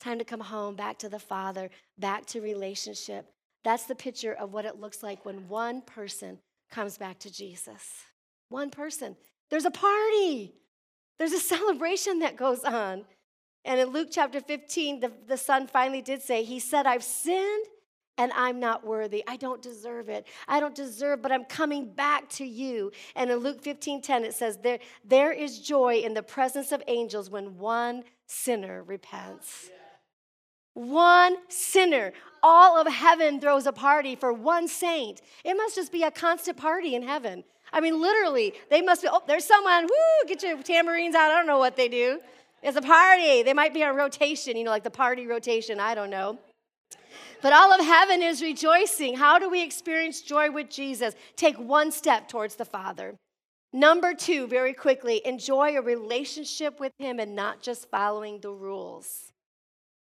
time 0.00 0.18
to 0.18 0.24
come 0.24 0.40
home, 0.40 0.74
back 0.74 0.98
to 0.98 1.08
the 1.08 1.18
Father, 1.18 1.70
back 1.98 2.26
to 2.26 2.40
relationship. 2.40 3.26
That's 3.62 3.84
the 3.84 3.94
picture 3.94 4.32
of 4.32 4.52
what 4.52 4.64
it 4.64 4.80
looks 4.80 5.02
like 5.02 5.24
when 5.24 5.48
one 5.48 5.82
person 5.82 6.38
comes 6.70 6.98
back 6.98 7.18
to 7.20 7.32
Jesus. 7.32 8.02
One 8.48 8.70
person. 8.70 9.16
There's 9.50 9.64
a 9.64 9.70
party, 9.70 10.54
there's 11.18 11.32
a 11.32 11.40
celebration 11.40 12.20
that 12.20 12.36
goes 12.36 12.64
on. 12.64 13.04
And 13.64 13.80
in 13.80 13.88
Luke 13.88 14.08
chapter 14.10 14.40
15, 14.40 15.00
the, 15.00 15.12
the 15.26 15.36
son 15.36 15.66
finally 15.66 16.02
did 16.02 16.22
say, 16.22 16.44
He 16.44 16.60
said, 16.60 16.86
I've 16.86 17.04
sinned 17.04 17.66
and 18.16 18.30
I'm 18.34 18.60
not 18.60 18.86
worthy. 18.86 19.24
I 19.26 19.36
don't 19.36 19.62
deserve 19.62 20.08
it. 20.08 20.26
I 20.46 20.60
don't 20.60 20.74
deserve, 20.74 21.22
but 21.22 21.32
I'm 21.32 21.44
coming 21.44 21.92
back 21.92 22.28
to 22.30 22.44
you. 22.44 22.92
And 23.16 23.30
in 23.30 23.38
Luke 23.38 23.62
15 23.62 24.02
10, 24.02 24.24
it 24.24 24.34
says, 24.34 24.58
There, 24.58 24.78
there 25.04 25.32
is 25.32 25.60
joy 25.60 25.96
in 25.96 26.14
the 26.14 26.22
presence 26.22 26.72
of 26.72 26.82
angels 26.86 27.30
when 27.30 27.58
one 27.58 28.04
sinner 28.26 28.82
repents. 28.82 29.70
One 30.74 31.36
sinner. 31.48 32.12
All 32.42 32.78
of 32.78 32.92
heaven 32.92 33.40
throws 33.40 33.66
a 33.66 33.72
party 33.72 34.16
for 34.16 34.32
one 34.32 34.68
saint. 34.68 35.22
It 35.44 35.54
must 35.56 35.76
just 35.76 35.92
be 35.92 36.02
a 36.02 36.10
constant 36.10 36.56
party 36.56 36.94
in 36.94 37.02
heaven. 37.02 37.44
I 37.74 37.80
mean, 37.80 38.00
literally, 38.00 38.54
they 38.70 38.80
must 38.80 39.02
be, 39.02 39.08
oh, 39.10 39.20
there's 39.26 39.44
someone, 39.44 39.84
whoo, 39.84 40.28
get 40.28 40.44
your 40.44 40.62
tambourines 40.62 41.16
out. 41.16 41.32
I 41.32 41.36
don't 41.36 41.48
know 41.48 41.58
what 41.58 41.76
they 41.76 41.88
do. 41.88 42.20
It's 42.62 42.76
a 42.76 42.82
party. 42.82 43.42
They 43.42 43.52
might 43.52 43.74
be 43.74 43.82
on 43.82 43.96
rotation, 43.96 44.56
you 44.56 44.62
know, 44.62 44.70
like 44.70 44.84
the 44.84 44.90
party 44.90 45.26
rotation. 45.26 45.80
I 45.80 45.96
don't 45.96 46.08
know. 46.08 46.38
But 47.42 47.52
all 47.52 47.72
of 47.72 47.84
heaven 47.84 48.22
is 48.22 48.40
rejoicing. 48.40 49.16
How 49.16 49.40
do 49.40 49.50
we 49.50 49.60
experience 49.62 50.22
joy 50.22 50.52
with 50.52 50.70
Jesus? 50.70 51.14
Take 51.34 51.56
one 51.56 51.90
step 51.90 52.28
towards 52.28 52.54
the 52.54 52.64
Father. 52.64 53.16
Number 53.72 54.14
two, 54.14 54.46
very 54.46 54.72
quickly, 54.72 55.20
enjoy 55.24 55.76
a 55.76 55.82
relationship 55.82 56.78
with 56.78 56.92
Him 57.00 57.18
and 57.18 57.34
not 57.34 57.60
just 57.60 57.90
following 57.90 58.38
the 58.40 58.50
rules. 58.50 59.32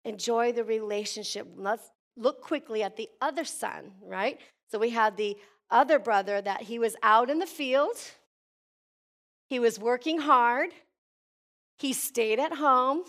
Enjoy 0.05 0.53
the 0.53 0.65
relationship. 0.65 1.49
Let's 1.57 1.91
look 2.15 2.43
quickly 2.43 2.83
at 2.83 2.99
the 2.99 3.09
other 3.23 3.45
son, 3.45 3.93
right? 4.05 4.39
So 4.71 4.79
we 4.79 4.91
had 4.91 5.17
the 5.17 5.37
other 5.71 5.99
brother 5.99 6.41
that 6.41 6.63
he 6.63 6.79
was 6.79 6.97
out 7.03 7.31
in 7.31 7.39
the 7.39 7.47
field, 7.47 7.97
he 9.49 9.59
was 9.59 9.79
working 9.79 10.21
hard, 10.21 10.71
he 11.79 11.93
stayed 11.93 12.39
at 12.39 12.55
home. 12.55 13.05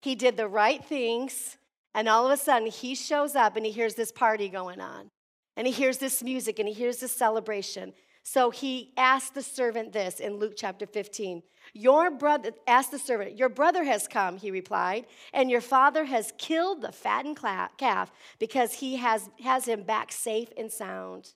He 0.00 0.14
did 0.14 0.36
the 0.36 0.48
right 0.48 0.84
things. 0.84 1.56
And 1.94 2.08
all 2.08 2.26
of 2.26 2.32
a 2.32 2.36
sudden, 2.36 2.68
he 2.68 2.94
shows 2.94 3.36
up 3.36 3.56
and 3.56 3.66
he 3.66 3.72
hears 3.72 3.94
this 3.94 4.12
party 4.12 4.48
going 4.48 4.80
on. 4.80 5.10
And 5.56 5.66
he 5.66 5.72
hears 5.72 5.98
this 5.98 6.22
music 6.22 6.58
and 6.58 6.66
he 6.66 6.74
hears 6.74 6.98
this 6.98 7.12
celebration. 7.12 7.92
So 8.24 8.50
he 8.50 8.92
asked 8.96 9.34
the 9.34 9.42
servant 9.42 9.92
this 9.92 10.20
in 10.20 10.36
Luke 10.36 10.54
chapter 10.56 10.86
15. 10.86 11.42
Your 11.74 12.10
brother, 12.10 12.52
asked 12.66 12.92
the 12.92 12.98
servant, 12.98 13.36
Your 13.36 13.48
brother 13.48 13.84
has 13.84 14.08
come, 14.08 14.38
he 14.38 14.50
replied, 14.50 15.06
and 15.32 15.50
your 15.50 15.60
father 15.60 16.04
has 16.04 16.32
killed 16.38 16.82
the 16.82 16.92
fattened 16.92 17.38
calf 17.76 18.12
because 18.38 18.74
he 18.74 18.96
has, 18.96 19.28
has 19.42 19.66
him 19.66 19.82
back 19.82 20.12
safe 20.12 20.48
and 20.56 20.70
sound. 20.70 21.34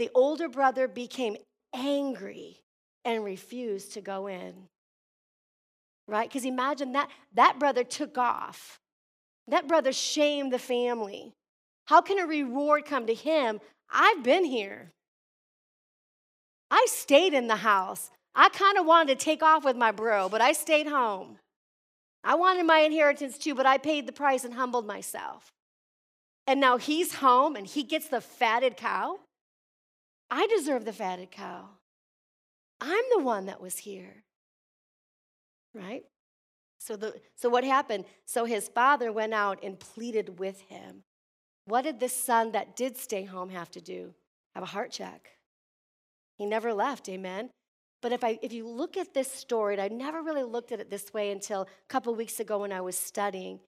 The 0.00 0.10
older 0.16 0.48
brother 0.48 0.88
became 0.88 1.36
angry 1.72 2.64
and 3.04 3.24
refused 3.24 3.92
to 3.92 4.00
go 4.00 4.26
in 4.26 4.66
right? 6.10 6.28
Because 6.28 6.44
imagine 6.44 6.92
that 6.92 7.08
that 7.34 7.58
brother 7.58 7.84
took 7.84 8.18
off. 8.18 8.78
That 9.48 9.66
brother 9.66 9.92
shamed 9.92 10.52
the 10.52 10.58
family. 10.58 11.32
How 11.86 12.00
can 12.00 12.18
a 12.18 12.26
reward 12.26 12.84
come 12.84 13.06
to 13.06 13.14
him? 13.14 13.60
I've 13.90 14.22
been 14.22 14.44
here. 14.44 14.90
I 16.70 16.86
stayed 16.88 17.32
in 17.32 17.46
the 17.46 17.56
house. 17.56 18.10
I 18.34 18.48
kind 18.48 18.78
of 18.78 18.86
wanted 18.86 19.18
to 19.18 19.24
take 19.24 19.42
off 19.42 19.64
with 19.64 19.76
my 19.76 19.90
bro, 19.90 20.28
but 20.28 20.40
I 20.40 20.52
stayed 20.52 20.86
home. 20.86 21.38
I 22.22 22.34
wanted 22.34 22.66
my 22.66 22.80
inheritance 22.80 23.38
too, 23.38 23.54
but 23.54 23.66
I 23.66 23.78
paid 23.78 24.06
the 24.06 24.12
price 24.12 24.44
and 24.44 24.54
humbled 24.54 24.86
myself. 24.86 25.52
And 26.46 26.60
now 26.60 26.76
he's 26.76 27.14
home 27.14 27.56
and 27.56 27.66
he 27.66 27.82
gets 27.82 28.08
the 28.08 28.20
fatted 28.20 28.76
cow. 28.76 29.20
I 30.30 30.46
deserve 30.46 30.84
the 30.84 30.92
fatted 30.92 31.30
cow. 31.30 31.68
I'm 32.80 33.04
the 33.14 33.22
one 33.22 33.46
that 33.46 33.60
was 33.60 33.78
here 33.78 34.24
right? 35.74 36.04
So, 36.78 36.96
the, 36.96 37.14
so 37.36 37.48
what 37.48 37.64
happened? 37.64 38.04
So 38.24 38.44
his 38.44 38.68
father 38.68 39.12
went 39.12 39.34
out 39.34 39.62
and 39.62 39.78
pleaded 39.78 40.38
with 40.38 40.60
him. 40.62 41.02
What 41.66 41.82
did 41.82 42.00
this 42.00 42.16
son 42.16 42.52
that 42.52 42.74
did 42.74 42.96
stay 42.96 43.24
home 43.24 43.50
have 43.50 43.70
to 43.72 43.80
do? 43.80 44.14
Have 44.54 44.64
a 44.64 44.66
heart 44.66 44.90
check. 44.90 45.30
He 46.38 46.46
never 46.46 46.72
left, 46.72 47.08
amen? 47.08 47.50
But 48.02 48.12
if, 48.12 48.24
I, 48.24 48.38
if 48.40 48.52
you 48.52 48.66
look 48.66 48.96
at 48.96 49.12
this 49.12 49.30
story, 49.30 49.74
and 49.74 49.82
I 49.82 49.88
never 49.88 50.22
really 50.22 50.42
looked 50.42 50.72
at 50.72 50.80
it 50.80 50.88
this 50.88 51.12
way 51.12 51.30
until 51.30 51.62
a 51.62 51.66
couple 51.88 52.14
weeks 52.14 52.40
ago 52.40 52.60
when 52.60 52.72
I 52.72 52.80
was 52.80 52.96
studying, 52.96 53.60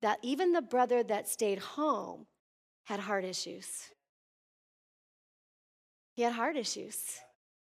that 0.00 0.18
even 0.22 0.52
the 0.52 0.62
brother 0.62 1.02
that 1.02 1.28
stayed 1.28 1.58
home 1.58 2.26
had 2.84 3.00
heart 3.00 3.24
issues. 3.24 3.90
He 6.14 6.22
had 6.22 6.32
heart 6.32 6.56
issues. 6.56 7.18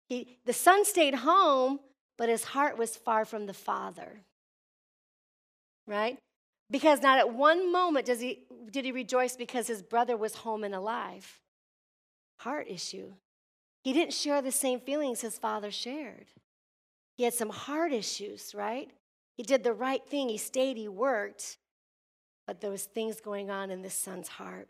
He, 0.08 0.38
the 0.44 0.52
son 0.52 0.84
stayed 0.84 1.14
home 1.14 1.80
but 2.20 2.28
his 2.28 2.44
heart 2.44 2.76
was 2.76 2.98
far 2.98 3.24
from 3.24 3.46
the 3.46 3.54
Father. 3.54 4.20
Right? 5.86 6.18
Because 6.70 7.00
not 7.00 7.18
at 7.18 7.32
one 7.32 7.72
moment 7.72 8.04
does 8.04 8.20
he, 8.20 8.42
did 8.70 8.84
he 8.84 8.92
rejoice 8.92 9.36
because 9.36 9.66
his 9.68 9.80
brother 9.80 10.18
was 10.18 10.34
home 10.34 10.62
and 10.62 10.74
alive. 10.74 11.40
Heart 12.40 12.66
issue. 12.68 13.14
He 13.84 13.94
didn't 13.94 14.12
share 14.12 14.42
the 14.42 14.52
same 14.52 14.80
feelings 14.80 15.22
his 15.22 15.38
father 15.38 15.70
shared. 15.70 16.26
He 17.16 17.24
had 17.24 17.32
some 17.32 17.48
heart 17.48 17.90
issues, 17.90 18.54
right? 18.54 18.90
He 19.38 19.42
did 19.42 19.64
the 19.64 19.72
right 19.72 20.06
thing. 20.06 20.28
He 20.28 20.36
stayed, 20.36 20.76
he 20.76 20.88
worked, 20.88 21.56
but 22.46 22.60
there 22.60 22.70
was 22.70 22.84
things 22.84 23.22
going 23.22 23.50
on 23.50 23.70
in 23.70 23.80
this 23.80 23.94
son's 23.94 24.28
heart. 24.28 24.68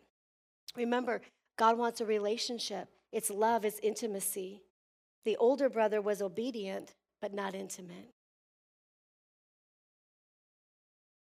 Remember, 0.77 1.21
God 1.59 1.77
wants 1.77 2.01
a 2.01 2.07
relationship. 2.07 2.89
It's 3.13 3.31
love, 3.31 3.65
it's 3.65 3.81
intimacy. 3.83 4.63
The 5.25 5.37
older 5.37 5.69
brother 5.69 6.01
was 6.01 6.23
obedient, 6.23 6.95
but 7.21 7.35
not 7.35 7.55
intimate. 7.55 8.15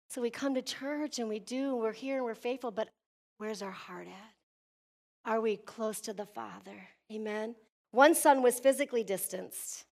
So 0.09 0.23
we 0.23 0.31
come 0.31 0.55
to 0.55 0.63
church 0.63 1.19
and 1.19 1.29
we 1.29 1.41
do, 1.41 1.73
and 1.73 1.81
we're 1.81 1.93
here 1.93 2.17
and 2.17 2.25
we're 2.25 2.35
faithful, 2.35 2.71
but 2.71 2.89
where's 3.39 3.63
our 3.63 3.73
heart 3.73 4.07
at? 4.07 5.31
Are 5.31 5.41
we 5.41 5.57
close 5.57 6.01
to 6.03 6.13
the 6.13 6.27
Father? 6.27 6.89
Amen. 7.13 7.57
One 7.91 8.15
son 8.15 8.43
was 8.43 8.61
physically 8.61 9.03
distanced, 9.03 9.85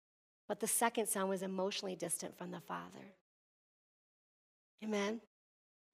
but 0.47 0.59
the 0.59 0.67
second 0.67 1.07
son 1.07 1.27
was 1.27 1.41
emotionally 1.41 1.95
distant 1.95 2.37
from 2.37 2.51
the 2.51 2.59
Father. 2.59 3.13
Amen. 4.83 5.21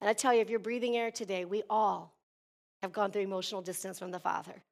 And 0.00 0.08
I 0.08 0.12
tell 0.12 0.34
you, 0.34 0.40
if 0.40 0.50
you're 0.50 0.58
breathing 0.58 0.96
air 0.96 1.10
today, 1.10 1.44
we 1.44 1.62
all 1.70 2.14
have 2.82 2.92
gone 2.92 3.10
through 3.10 3.22
emotional 3.22 3.62
distance 3.62 3.98
from 3.98 4.10
the 4.10 4.20
Father 4.20 4.62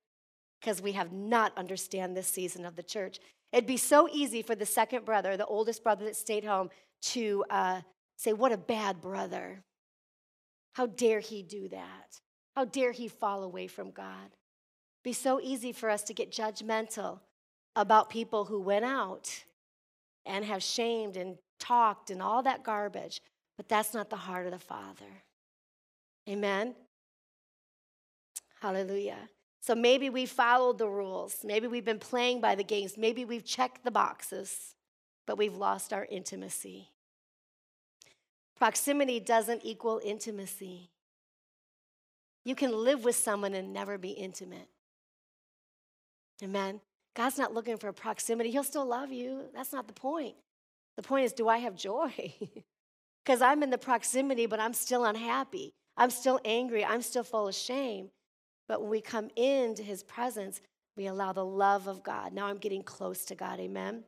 because 0.61 0.83
we 0.83 0.93
have 0.93 1.13
not 1.13 1.57
understand 1.57 2.17
this 2.17 2.29
season 2.29 2.65
of 2.65 2.77
the 2.77 2.83
church. 2.83 3.19
It'd 3.53 3.67
be 3.67 3.77
so 3.77 4.09
easy 4.13 4.43
for 4.43 4.55
the 4.55 4.67
second 4.67 5.05
brother, 5.05 5.37
the 5.37 5.47
oldest 5.47 5.83
brother 5.83 6.05
that 6.05 6.17
stayed 6.17 6.45
home, 6.45 6.71
to 7.03 7.45
uh, 7.51 7.81
say, 8.17 8.33
What 8.33 8.53
a 8.53 8.57
bad 8.57 9.01
brother. 9.01 9.63
How 10.73 10.87
dare 10.87 11.21
he 11.21 11.43
do 11.43 11.69
that? 11.69 12.21
How 12.55 12.65
dare 12.65 12.93
he 12.93 13.09
fall 13.09 13.43
away 13.43 13.67
from 13.67 13.91
God? 13.91 14.27
It'd 14.27 15.05
be 15.05 15.13
so 15.13 15.41
easy 15.41 15.73
for 15.73 15.89
us 15.89 16.03
to 16.05 16.15
get 16.15 16.31
judgmental 16.31 17.21
about 17.75 18.11
people 18.11 18.45
who 18.45 18.61
went 18.61 18.85
out 18.85 19.45
and 20.25 20.45
have 20.45 20.63
shamed 20.63 21.17
and 21.17 21.37
talked 21.59 22.11
and 22.11 22.21
all 22.21 22.43
that 22.43 22.65
garbage. 22.65 23.21
But 23.57 23.69
that's 23.69 23.95
not 23.95 24.11
the 24.11 24.17
heart 24.17 24.47
of 24.47 24.53
the 24.53 24.59
Father. 24.59 25.23
Amen? 26.29 26.75
Hallelujah. 28.61 29.29
So 29.67 29.75
maybe 29.75 30.11
we 30.11 30.27
followed 30.27 30.79
the 30.79 30.87
rules. 30.87 31.39
Maybe 31.43 31.67
we've 31.67 31.85
been 31.85 31.99
playing 31.99 32.41
by 32.41 32.55
the 32.55 32.63
games. 32.63 32.97
Maybe 32.97 33.25
we've 33.25 33.45
checked 33.45 33.83
the 33.83 33.91
boxes, 33.91 34.77
but 35.27 35.37
we've 35.37 35.57
lost 35.57 35.93
our 35.93 36.05
intimacy. 36.09 36.93
Proximity 38.57 39.19
doesn't 39.19 39.63
equal 39.65 40.01
intimacy. 40.05 40.91
You 42.45 42.55
can 42.55 42.71
live 42.71 43.03
with 43.03 43.17
someone 43.17 43.55
and 43.55 43.73
never 43.73 43.99
be 43.99 44.11
intimate. 44.11 44.69
Amen. 46.45 46.81
God's 47.17 47.37
not 47.37 47.53
looking 47.53 47.77
for 47.77 47.93
proximity. 47.93 48.53
He'll 48.53 48.63
still 48.63 48.87
love 48.87 49.11
you. 49.11 49.47
That's 49.53 49.73
not 49.73 49.89
the 49.89 49.95
point. 49.95 50.37
The 50.97 51.03
point 51.03 51.25
is, 51.25 51.33
do 51.33 51.49
I 51.49 51.59
have 51.59 51.75
joy? 51.75 52.13
Because 53.25 53.43
I'm 53.43 53.65
in 53.65 53.71
the 53.71 53.79
proximity, 53.79 54.47
but 54.47 54.61
I'm 54.61 54.73
still 54.73 55.05
unhappy. 55.05 55.75
I'm 55.97 56.11
still 56.11 56.39
angry. 56.45 56.85
I'm 56.85 57.03
still 57.03 57.25
full 57.25 57.49
of 57.49 57.57
shame. 57.57 58.11
But 58.69 58.81
when 58.81 58.91
we 58.91 59.01
come 59.01 59.31
into 59.37 59.83
his 59.83 60.03
presence, 60.03 60.61
we 60.97 61.07
allow 61.07 61.33
the 61.33 61.45
love 61.45 61.87
of 61.87 62.03
God. 62.03 62.33
Now 62.33 62.47
I'm 62.47 62.57
getting 62.57 62.83
close 62.83 63.25
to 63.27 63.35
God. 63.35 63.61
Amen. 63.61 64.05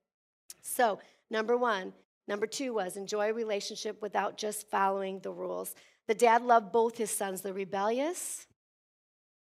So, 0.62 0.98
number 1.30 1.56
one. 1.56 1.92
Number 2.26 2.46
two 2.46 2.74
was 2.74 2.98
enjoy 2.98 3.30
a 3.30 3.32
relationship 3.32 4.02
without 4.02 4.36
just 4.36 4.68
following 4.68 5.20
the 5.20 5.32
rules. 5.32 5.74
The 6.06 6.14
dad 6.14 6.42
loved 6.42 6.72
both 6.72 6.98
his 6.98 7.10
sons, 7.10 7.40
the 7.40 7.54
rebellious 7.54 8.46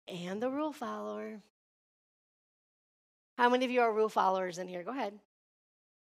and 0.06 0.40
the 0.40 0.48
rule 0.48 0.72
follower. 0.72 1.40
How 3.36 3.48
many 3.48 3.64
of 3.64 3.72
you 3.72 3.80
are 3.80 3.92
rule 3.92 4.08
followers 4.08 4.58
in 4.58 4.68
here? 4.68 4.84
Go 4.84 4.92
ahead. 4.92 5.14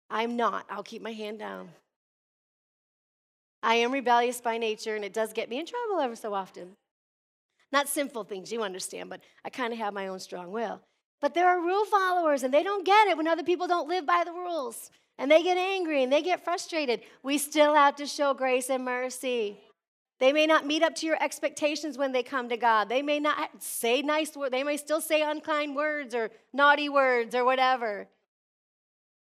I'm 0.09 0.35
not. 0.35 0.65
I'll 0.69 0.83
keep 0.83 1.01
my 1.01 1.11
hand 1.11 1.39
down. 1.39 1.69
I 3.63 3.75
am 3.75 3.91
rebellious 3.91 4.39
by 4.39 4.59
nature, 4.59 4.95
and 4.95 5.03
it 5.03 5.11
does 5.11 5.33
get 5.33 5.49
me 5.49 5.59
in 5.59 5.65
trouble 5.65 5.99
ever 5.99 6.15
so 6.15 6.35
often. 6.35 6.77
Not 7.75 7.89
sinful 7.89 8.23
things, 8.23 8.53
you 8.53 8.63
understand, 8.63 9.09
but 9.09 9.19
I 9.43 9.49
kind 9.49 9.73
of 9.73 9.79
have 9.79 9.93
my 9.93 10.07
own 10.07 10.21
strong 10.21 10.49
will. 10.53 10.79
But 11.19 11.33
there 11.33 11.49
are 11.49 11.61
rule 11.61 11.83
followers, 11.83 12.43
and 12.43 12.53
they 12.53 12.63
don't 12.63 12.85
get 12.85 13.09
it 13.09 13.17
when 13.17 13.27
other 13.27 13.43
people 13.43 13.67
don't 13.67 13.89
live 13.89 14.05
by 14.05 14.23
the 14.25 14.31
rules. 14.31 14.91
And 15.17 15.29
they 15.29 15.43
get 15.43 15.57
angry 15.57 16.01
and 16.01 16.09
they 16.09 16.21
get 16.21 16.45
frustrated. 16.45 17.01
We 17.21 17.37
still 17.37 17.73
have 17.73 17.97
to 17.97 18.05
show 18.05 18.33
grace 18.33 18.69
and 18.69 18.85
mercy. 18.85 19.59
They 20.21 20.31
may 20.31 20.45
not 20.45 20.65
meet 20.65 20.83
up 20.83 20.95
to 20.95 21.05
your 21.05 21.21
expectations 21.21 21.97
when 21.97 22.13
they 22.13 22.23
come 22.23 22.47
to 22.47 22.55
God. 22.55 22.87
They 22.87 23.01
may 23.01 23.19
not 23.19 23.61
say 23.61 24.01
nice 24.01 24.37
words. 24.37 24.51
They 24.51 24.63
may 24.63 24.77
still 24.77 25.01
say 25.01 25.21
unkind 25.21 25.75
words 25.75 26.15
or 26.15 26.31
naughty 26.53 26.87
words 26.87 27.35
or 27.35 27.43
whatever. 27.43 28.07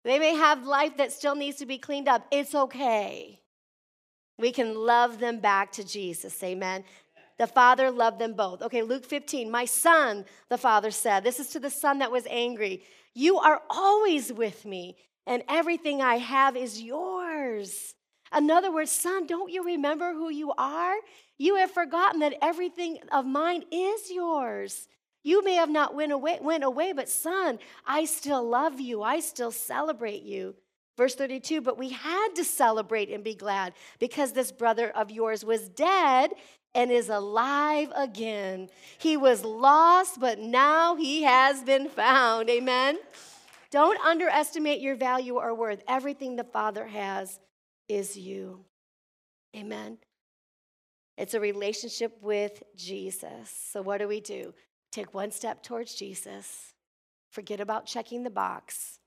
They 0.04 0.18
may 0.18 0.34
have 0.34 0.66
life 0.66 0.98
that 0.98 1.10
still 1.10 1.36
needs 1.36 1.56
to 1.56 1.64
be 1.64 1.78
cleaned 1.78 2.06
up. 2.06 2.26
It's 2.30 2.54
okay. 2.54 3.40
We 4.38 4.50
can 4.50 4.74
love 4.74 5.20
them 5.20 5.40
back 5.40 5.72
to 5.72 5.84
Jesus. 5.84 6.42
Amen. 6.42 6.84
The 7.42 7.48
Father 7.48 7.90
loved 7.90 8.20
them 8.20 8.34
both. 8.34 8.62
Okay, 8.62 8.82
Luke 8.82 9.04
15. 9.04 9.50
My 9.50 9.64
son, 9.64 10.26
the 10.48 10.56
Father 10.56 10.92
said, 10.92 11.24
this 11.24 11.40
is 11.40 11.48
to 11.48 11.58
the 11.58 11.70
son 11.70 11.98
that 11.98 12.12
was 12.12 12.24
angry. 12.30 12.84
You 13.14 13.38
are 13.38 13.62
always 13.68 14.32
with 14.32 14.64
me, 14.64 14.94
and 15.26 15.42
everything 15.48 16.00
I 16.00 16.18
have 16.18 16.56
is 16.56 16.80
yours. 16.80 17.96
In 18.32 18.48
other 18.48 18.72
words, 18.72 18.92
son, 18.92 19.26
don't 19.26 19.50
you 19.50 19.64
remember 19.64 20.12
who 20.12 20.30
you 20.30 20.52
are? 20.56 20.94
You 21.36 21.56
have 21.56 21.72
forgotten 21.72 22.20
that 22.20 22.38
everything 22.40 22.98
of 23.10 23.26
mine 23.26 23.64
is 23.72 24.08
yours. 24.12 24.86
You 25.24 25.42
may 25.42 25.54
have 25.54 25.68
not 25.68 25.96
went 25.96 26.12
away, 26.12 26.38
went 26.40 26.62
away, 26.62 26.92
but 26.92 27.08
son, 27.08 27.58
I 27.84 28.04
still 28.04 28.48
love 28.48 28.78
you. 28.78 29.02
I 29.02 29.18
still 29.18 29.50
celebrate 29.50 30.22
you. 30.22 30.54
Verse 30.96 31.16
32, 31.16 31.62
but 31.62 31.78
we 31.78 31.88
had 31.88 32.34
to 32.36 32.44
celebrate 32.44 33.10
and 33.10 33.24
be 33.24 33.34
glad 33.34 33.72
because 33.98 34.30
this 34.30 34.52
brother 34.52 34.90
of 34.90 35.10
yours 35.10 35.44
was 35.44 35.68
dead 35.68 36.30
and 36.74 36.90
is 36.90 37.08
alive 37.08 37.92
again. 37.94 38.68
He 38.98 39.16
was 39.16 39.44
lost, 39.44 40.20
but 40.20 40.38
now 40.38 40.96
he 40.96 41.22
has 41.22 41.62
been 41.62 41.88
found. 41.88 42.48
Amen. 42.48 42.98
Don't 43.70 44.00
underestimate 44.04 44.80
your 44.80 44.96
value 44.96 45.36
or 45.36 45.54
worth. 45.54 45.82
Everything 45.88 46.36
the 46.36 46.44
Father 46.44 46.86
has 46.86 47.40
is 47.88 48.16
you. 48.16 48.64
Amen. 49.56 49.98
It's 51.18 51.34
a 51.34 51.40
relationship 51.40 52.16
with 52.22 52.62
Jesus. 52.74 53.50
So, 53.70 53.82
what 53.82 53.98
do 53.98 54.08
we 54.08 54.20
do? 54.20 54.54
Take 54.90 55.14
one 55.14 55.30
step 55.30 55.62
towards 55.62 55.94
Jesus, 55.94 56.74
forget 57.30 57.60
about 57.60 57.86
checking 57.86 58.22
the 58.22 58.30
box. 58.30 58.98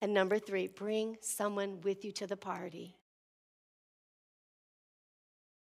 And 0.00 0.12
number 0.12 0.38
three, 0.38 0.66
bring 0.66 1.16
someone 1.20 1.80
with 1.80 2.04
you 2.04 2.12
to 2.12 2.26
the 2.26 2.36
party. 2.36 2.96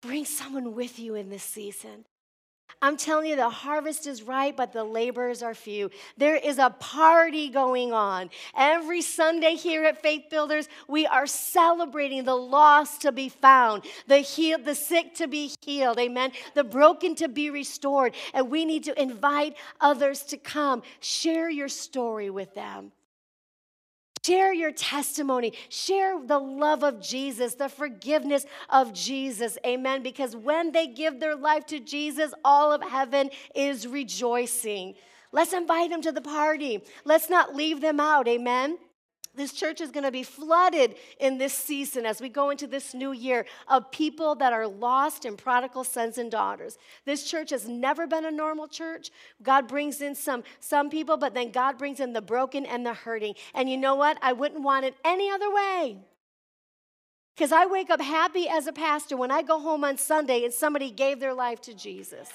Bring 0.01 0.25
someone 0.25 0.75
with 0.75 0.99
you 0.99 1.15
in 1.15 1.29
this 1.29 1.43
season. 1.43 2.05
I'm 2.81 2.95
telling 2.95 3.27
you, 3.29 3.35
the 3.35 3.49
harvest 3.49 4.07
is 4.07 4.23
ripe, 4.23 4.55
but 4.55 4.71
the 4.71 4.85
laborers 4.85 5.43
are 5.43 5.53
few. 5.53 5.89
There 6.17 6.37
is 6.37 6.59
a 6.59 6.69
party 6.69 7.49
going 7.49 7.91
on. 7.91 8.29
Every 8.55 9.01
Sunday 9.01 9.55
here 9.55 9.83
at 9.83 10.01
Faith 10.01 10.25
Builders, 10.29 10.69
we 10.87 11.05
are 11.05 11.27
celebrating 11.27 12.23
the 12.23 12.35
lost 12.35 13.01
to 13.01 13.11
be 13.11 13.27
found, 13.27 13.83
the 14.07 14.19
healed, 14.19 14.63
the 14.63 14.75
sick 14.75 15.15
to 15.15 15.27
be 15.27 15.51
healed, 15.61 15.99
amen, 15.99 16.31
the 16.53 16.63
broken 16.63 17.15
to 17.15 17.27
be 17.27 17.49
restored. 17.49 18.13
And 18.33 18.49
we 18.49 18.63
need 18.63 18.85
to 18.85 19.01
invite 19.01 19.57
others 19.81 20.23
to 20.25 20.37
come. 20.37 20.83
Share 21.01 21.49
your 21.49 21.69
story 21.69 22.29
with 22.29 22.55
them. 22.55 22.93
Share 24.25 24.53
your 24.53 24.71
testimony. 24.71 25.53
Share 25.69 26.19
the 26.25 26.39
love 26.39 26.83
of 26.83 27.01
Jesus, 27.01 27.55
the 27.55 27.69
forgiveness 27.69 28.45
of 28.69 28.93
Jesus. 28.93 29.57
Amen. 29.65 30.03
Because 30.03 30.35
when 30.35 30.71
they 30.71 30.87
give 30.87 31.19
their 31.19 31.35
life 31.35 31.65
to 31.67 31.79
Jesus, 31.79 32.33
all 32.43 32.71
of 32.71 32.81
heaven 32.81 33.29
is 33.55 33.87
rejoicing. 33.87 34.95
Let's 35.31 35.53
invite 35.53 35.91
them 35.91 36.01
to 36.01 36.11
the 36.11 36.21
party. 36.21 36.83
Let's 37.05 37.29
not 37.29 37.55
leave 37.55 37.81
them 37.81 37.99
out. 37.99 38.27
Amen. 38.27 38.77
This 39.35 39.53
church 39.53 39.79
is 39.79 39.91
going 39.91 40.03
to 40.03 40.11
be 40.11 40.23
flooded 40.23 40.95
in 41.19 41.37
this 41.37 41.53
season 41.53 42.05
as 42.05 42.19
we 42.19 42.29
go 42.29 42.49
into 42.49 42.67
this 42.67 42.93
new 42.93 43.11
year 43.11 43.45
of 43.67 43.91
people 43.91 44.35
that 44.35 44.53
are 44.53 44.67
lost 44.67 45.23
and 45.23 45.37
prodigal 45.37 45.83
sons 45.83 46.17
and 46.17 46.31
daughters. 46.31 46.77
This 47.05 47.23
church 47.29 47.51
has 47.51 47.67
never 47.67 48.07
been 48.07 48.25
a 48.25 48.31
normal 48.31 48.67
church. 48.67 49.11
God 49.41 49.67
brings 49.67 50.01
in 50.01 50.15
some, 50.15 50.43
some 50.59 50.89
people, 50.89 51.15
but 51.15 51.33
then 51.33 51.51
God 51.51 51.77
brings 51.77 51.99
in 51.99 52.13
the 52.13 52.21
broken 52.21 52.65
and 52.65 52.85
the 52.85 52.93
hurting. 52.93 53.35
And 53.53 53.69
you 53.69 53.77
know 53.77 53.95
what? 53.95 54.17
I 54.21 54.33
wouldn't 54.33 54.63
want 54.63 54.85
it 54.85 54.95
any 55.05 55.29
other 55.29 55.53
way. 55.53 55.99
Because 57.35 57.51
I 57.53 57.67
wake 57.67 57.89
up 57.89 58.01
happy 58.01 58.49
as 58.49 58.67
a 58.67 58.73
pastor 58.73 59.15
when 59.15 59.31
I 59.31 59.43
go 59.43 59.59
home 59.59 59.85
on 59.85 59.97
Sunday 59.97 60.43
and 60.43 60.53
somebody 60.53 60.91
gave 60.91 61.21
their 61.21 61.33
life 61.33 61.61
to 61.61 61.73
Jesus. 61.73 62.29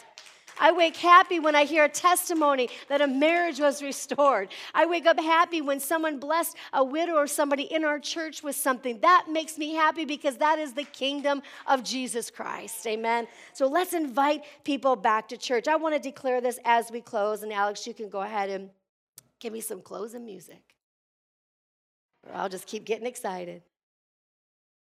I 0.58 0.72
wake 0.72 0.96
happy 0.96 1.38
when 1.38 1.54
I 1.54 1.64
hear 1.64 1.84
a 1.84 1.88
testimony 1.88 2.68
that 2.88 3.00
a 3.00 3.06
marriage 3.06 3.60
was 3.60 3.82
restored. 3.82 4.48
I 4.74 4.86
wake 4.86 5.06
up 5.06 5.18
happy 5.18 5.60
when 5.60 5.80
someone 5.80 6.18
blessed 6.18 6.56
a 6.72 6.84
widow 6.84 7.14
or 7.14 7.26
somebody 7.26 7.64
in 7.64 7.84
our 7.84 7.98
church 7.98 8.42
with 8.42 8.56
something. 8.56 9.00
That 9.00 9.26
makes 9.28 9.58
me 9.58 9.74
happy 9.74 10.04
because 10.04 10.36
that 10.38 10.58
is 10.58 10.72
the 10.72 10.84
kingdom 10.84 11.42
of 11.66 11.82
Jesus 11.82 12.30
Christ. 12.30 12.86
Amen. 12.86 13.26
So 13.52 13.66
let's 13.66 13.92
invite 13.92 14.42
people 14.64 14.96
back 14.96 15.28
to 15.28 15.36
church. 15.36 15.68
I 15.68 15.76
want 15.76 15.94
to 15.94 16.00
declare 16.00 16.40
this 16.40 16.58
as 16.64 16.90
we 16.90 17.00
close. 17.00 17.42
And 17.42 17.52
Alex, 17.52 17.86
you 17.86 17.94
can 17.94 18.08
go 18.08 18.20
ahead 18.20 18.50
and 18.50 18.70
give 19.40 19.52
me 19.52 19.60
some 19.60 19.80
closing 19.80 20.24
music. 20.24 20.62
Or 22.26 22.34
I'll 22.34 22.48
just 22.48 22.66
keep 22.66 22.84
getting 22.84 23.06
excited. 23.06 23.62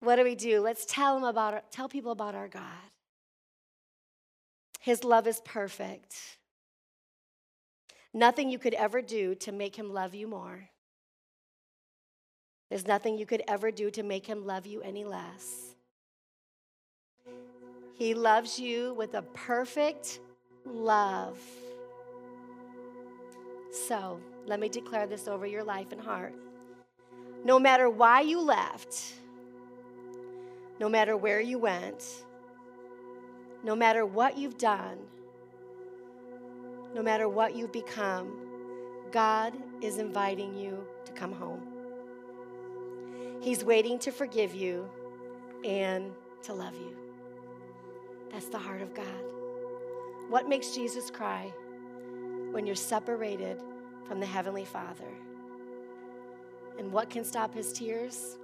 What 0.01 0.17
do 0.17 0.25
we 0.25 0.35
do? 0.35 0.61
Let's 0.61 0.87
tell 0.87 1.15
them 1.15 1.25
about 1.25 1.71
tell 1.71 1.89
people 1.89 2.13
about 2.13 2.35
our 2.35 2.49
God. 2.49 2.63
His 4.81 5.05
love 5.05 5.27
is 5.27 5.41
perfect. 5.45 6.39
Nothing 8.13 8.51
you 8.51 8.59
could 8.59 8.75
ever 8.75 9.03
do 9.03 9.35
to 9.37 9.53
make 9.53 9.77
him 9.77 9.93
love 9.93 10.15
you 10.15 10.27
more. 10.27 10.71
There's 12.71 12.87
nothing 12.87 13.19
you 13.19 13.27
could 13.27 13.43
ever 13.47 13.71
do 13.71 13.91
to 13.91 14.03
make 14.03 14.27
him 14.27 14.47
love 14.47 14.67
you 14.67 14.81
any 14.81 15.05
less. 15.05 15.75
He 17.95 18.15
loves 18.15 18.59
you 18.59 18.95
with 18.95 19.15
a 19.15 19.23
perfect 19.23 20.21
love. 20.65 21.39
So, 23.71 24.19
let 24.47 24.61
me 24.61 24.71
declare 24.71 25.07
this 25.07 25.29
over 25.29 25.47
your 25.47 25.63
life 25.63 25.93
and 25.93 26.01
heart. 26.01 26.35
No 27.45 27.59
matter 27.59 27.91
why 27.91 28.23
you 28.23 28.41
left, 28.41 29.15
no 30.79 30.89
matter 30.89 31.17
where 31.17 31.41
you 31.41 31.59
went, 31.59 32.25
no 33.63 33.77
matter 33.77 34.07
what 34.07 34.39
you've 34.39 34.59
done, 34.59 34.99
no 36.95 37.03
matter 37.03 37.29
what 37.29 37.55
you've 37.55 37.73
become, 37.73 38.33
God 39.13 39.55
is 39.83 39.99
inviting 39.99 40.57
you 40.57 40.85
to 41.05 41.13
come 41.13 41.33
home. 41.33 41.63
He's 43.41 43.65
waiting 43.65 43.99
to 44.01 44.11
forgive 44.11 44.55
you 44.55 44.89
and 45.65 46.13
to 46.43 46.53
love 46.53 46.75
you. 46.75 46.97
That's 48.33 48.47
the 48.47 48.59
heart 48.59 48.83
of 48.83 48.95
God. 48.95 49.07
What 50.29 50.49
makes 50.49 50.75
Jesus 50.75 51.11
cry? 51.11 51.53
When 52.53 52.67
you're 52.67 52.77
separated 52.77 53.61
from 54.07 54.21
the 54.21 54.27
Heavenly 54.27 54.65
Father. 54.65 55.09
And 56.79 56.93
what 56.93 57.11
can 57.11 57.25
stop 57.25 57.55
his 57.55 57.73
tears? 57.73 58.39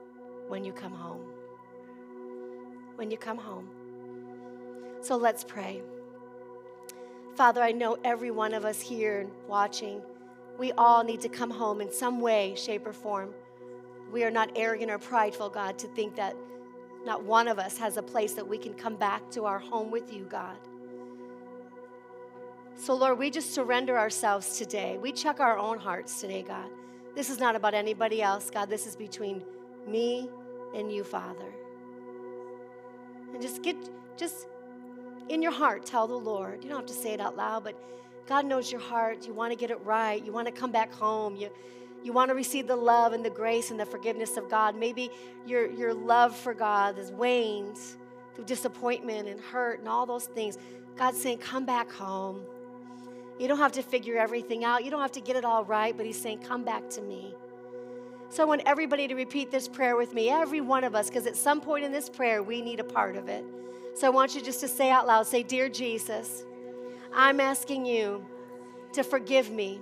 When 0.49 0.65
you 0.65 0.73
come 0.73 0.93
home. 0.93 1.25
When 2.97 3.11
you 3.11 3.17
come 3.17 3.39
home. 3.39 3.69
So 5.07 5.17
let's 5.17 5.45
pray. 5.45 5.83
Father, 7.37 7.63
I 7.63 7.71
know 7.71 7.97
every 8.03 8.33
one 8.33 8.53
of 8.53 8.65
us 8.65 8.81
here 8.81 9.29
watching, 9.47 10.03
we 10.59 10.73
all 10.73 11.05
need 11.05 11.21
to 11.21 11.29
come 11.29 11.49
home 11.49 11.81
in 11.81 11.93
some 11.93 12.21
way, 12.21 12.55
shape, 12.57 12.85
or 12.85 12.93
form. 12.93 13.33
We 14.11 14.25
are 14.25 14.33
not 14.33 14.51
arrogant 14.57 14.91
or 14.91 14.99
prideful, 14.99 15.49
God, 15.51 15.79
to 15.79 15.87
think 15.87 16.17
that 16.17 16.35
not 17.05 17.23
one 17.23 17.47
of 17.47 17.61
us 17.61 17.79
has 17.79 17.99
a 17.99 18.03
place 18.03 18.33
that 18.33 18.49
we 18.49 18.59
can 18.59 18.75
come 18.75 18.97
back 18.97 19.31
to 19.31 19.45
our 19.45 19.61
home 19.61 19.93
with 19.93 20.13
you, 20.13 20.25
God. 20.25 20.59
So, 22.75 22.93
Lord, 22.93 23.17
we 23.17 23.31
just 23.31 23.55
surrender 23.55 23.97
ourselves 23.97 24.59
today. 24.59 24.99
We 25.01 25.13
check 25.13 25.39
our 25.39 25.57
own 25.57 25.79
hearts 25.79 26.21
today, 26.21 26.43
God. 26.43 26.69
This 27.15 27.31
is 27.31 27.39
not 27.39 27.55
about 27.55 27.75
anybody 27.75 28.23
else, 28.23 28.51
God. 28.51 28.69
This 28.69 28.89
is 28.89 28.97
between 28.97 29.45
me 29.87 30.29
and 30.75 30.91
you, 30.91 31.05
Father. 31.05 31.53
And 33.33 33.41
just 33.41 33.63
get, 33.63 33.77
just 34.17 34.49
in 35.29 35.43
your 35.43 35.53
heart, 35.53 35.85
tell 35.85 36.07
the 36.07 36.17
Lord. 36.17 36.63
You 36.63 36.71
don't 36.71 36.79
have 36.79 36.87
to 36.87 36.95
say 36.95 37.13
it 37.13 37.21
out 37.21 37.37
loud, 37.37 37.65
but 37.65 37.79
God 38.27 38.47
knows 38.47 38.71
your 38.71 38.81
heart. 38.81 39.27
You 39.27 39.33
want 39.33 39.53
to 39.53 39.59
get 39.59 39.71
it 39.71 39.81
right. 39.85 40.25
You 40.25 40.33
want 40.33 40.47
to 40.47 40.53
come 40.53 40.73
back 40.73 40.93
home. 40.93 41.37
You, 41.37 41.51
you 42.03 42.13
want 42.13 42.29
to 42.29 42.35
receive 42.35 42.67
the 42.67 42.77
love 42.77 43.13
and 43.13 43.25
the 43.25 43.31
grace 43.31 43.71
and 43.71 43.79
the 43.79 43.87
forgiveness 43.87 44.37
of 44.37 44.51
God. 44.51 44.77
Maybe 44.77 45.11
your, 45.47 45.71
your 45.71 45.95
love 45.95 46.37
for 46.37 46.55
God 46.55 46.97
has 46.97 47.11
waned 47.13 47.79
through 48.35 48.45
disappointment 48.45 49.29
and 49.29 49.41
hurt 49.41 49.81
and 49.81 49.89
all 49.89 50.07
those 50.07 50.27
things. 50.27 50.59
God's 50.97 51.21
saying, 51.21 51.39
Come 51.39 51.65
back 51.65 51.91
home. 51.91 52.43
You 53.39 53.49
don't 53.49 53.59
have 53.59 53.73
to 53.73 53.83
figure 53.83 54.17
everything 54.17 54.65
out. 54.65 54.85
You 54.85 54.91
don't 54.91 55.03
have 55.03 55.13
to 55.13 55.21
get 55.21 55.37
it 55.37 55.45
all 55.45 55.65
right, 55.65 55.97
but 55.97 56.07
He's 56.07 56.21
saying, 56.21 56.39
Come 56.41 56.65
back 56.65 56.89
to 56.91 57.03
me. 57.03 57.35
So 58.29 58.43
I 58.43 58.47
want 58.47 58.63
everybody 58.67 59.07
to 59.09 59.15
repeat 59.15 59.51
this 59.51 59.69
prayer 59.69 59.97
with 59.97 60.13
me, 60.13 60.31
every 60.31 60.61
one 60.61 60.85
of 60.85 60.95
us, 60.95 61.09
because 61.09 61.27
at 61.27 61.37
some 61.37 61.61
point 61.61 61.85
in 61.85 61.93
this 61.93 62.09
prayer, 62.09 62.43
we 62.43 62.61
need 62.61 62.81
a 62.81 62.85
part 62.85 63.17
of 63.17 63.29
it. 63.29 63.45
So 63.97 64.07
I 64.07 64.11
want 64.11 64.35
you 64.35 64.43
just 64.43 64.61
to 64.61 64.69
say 64.69 64.91
out 64.91 65.07
loud 65.07 65.27
say, 65.27 65.43
Dear 65.43 65.71
Jesus, 65.71 66.45
I'm 67.15 67.41
asking 67.41 67.87
you 67.87 68.27
to 68.93 69.03
forgive 69.03 69.51
me 69.51 69.81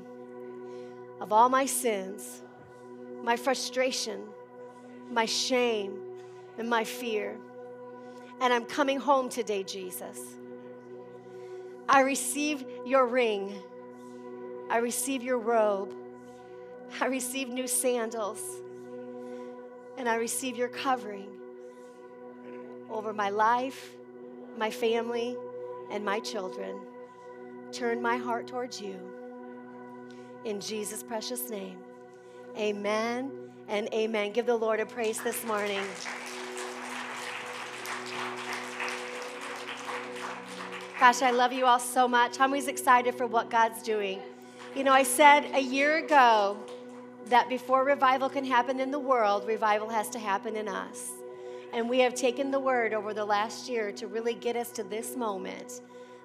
of 1.20 1.32
all 1.32 1.48
my 1.48 1.66
sins, 1.66 2.42
my 3.24 3.36
frustration, 3.36 4.20
my 5.10 5.24
shame, 5.24 5.98
and 6.58 6.70
my 6.70 6.84
fear. 6.84 7.36
And 8.40 8.52
I'm 8.52 8.66
coming 8.66 9.00
home 9.00 9.28
today, 9.28 9.64
Jesus. 9.64 10.20
I 11.88 12.02
receive 12.02 12.64
your 12.86 13.08
ring. 13.08 13.52
I 14.70 14.76
receive 14.76 15.24
your 15.24 15.38
robe. 15.38 15.92
I 17.00 17.06
receive 17.06 17.48
new 17.48 17.66
sandals. 17.66 18.40
And 19.98 20.08
I 20.08 20.14
receive 20.14 20.56
your 20.56 20.68
covering 20.68 21.30
over 22.88 23.12
my 23.12 23.30
life, 23.30 23.96
my 24.58 24.70
family, 24.70 25.36
and 25.90 26.04
my 26.04 26.20
children. 26.20 26.80
Turn 27.72 28.00
my 28.00 28.16
heart 28.16 28.46
towards 28.46 28.80
you. 28.80 28.96
In 30.44 30.60
Jesus' 30.60 31.02
precious 31.02 31.50
name. 31.50 31.78
Amen 32.56 33.30
and 33.68 33.88
amen. 33.92 34.32
Give 34.32 34.46
the 34.46 34.56
Lord 34.56 34.80
a 34.80 34.86
praise 34.86 35.20
this 35.22 35.44
morning. 35.44 35.82
Gosh, 41.00 41.22
I 41.22 41.32
love 41.32 41.52
you 41.52 41.66
all 41.66 41.80
so 41.80 42.06
much. 42.06 42.38
I'm 42.40 42.50
always 42.50 42.68
excited 42.68 43.14
for 43.14 43.26
what 43.26 43.50
God's 43.50 43.82
doing. 43.82 44.20
You 44.74 44.84
know, 44.84 44.92
I 44.92 45.02
said 45.02 45.44
a 45.54 45.60
year 45.60 45.98
ago 45.98 46.56
that 47.26 47.48
before 47.48 47.84
revival 47.84 48.28
can 48.28 48.44
happen 48.44 48.80
in 48.80 48.90
the 48.90 48.98
world, 48.98 49.46
revival 49.46 49.88
has 49.88 50.08
to 50.10 50.18
happen 50.18 50.56
in 50.56 50.68
us. 50.68 51.10
And 51.74 51.90
we 51.90 51.98
have 52.00 52.14
taken 52.14 52.52
the 52.52 52.60
word 52.60 52.94
over 52.94 53.12
the 53.12 53.24
last 53.24 53.68
year 53.68 53.90
to 53.92 54.06
really 54.06 54.34
get 54.34 54.54
us 54.54 54.70
to 54.70 54.84
this 54.84 55.16
moment 55.16 55.80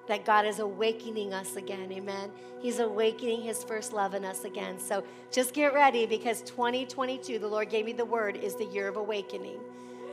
that 0.06 0.24
God 0.24 0.46
is 0.46 0.60
awakening 0.60 1.34
us 1.34 1.56
again. 1.56 1.90
Amen. 1.92 2.30
He's 2.60 2.78
awakening 2.78 3.42
his 3.42 3.64
first 3.64 3.92
love 3.92 4.14
in 4.14 4.24
us 4.24 4.44
again. 4.44 4.78
So 4.78 5.04
just 5.30 5.52
get 5.52 5.74
ready 5.74 6.06
because 6.06 6.42
2022, 6.42 7.38
the 7.38 7.48
Lord 7.48 7.68
gave 7.68 7.84
me 7.84 7.92
the 7.92 8.04
word, 8.04 8.36
is 8.36 8.54
the 8.54 8.64
year 8.66 8.88
of 8.88 8.96
awakening. 8.96 9.58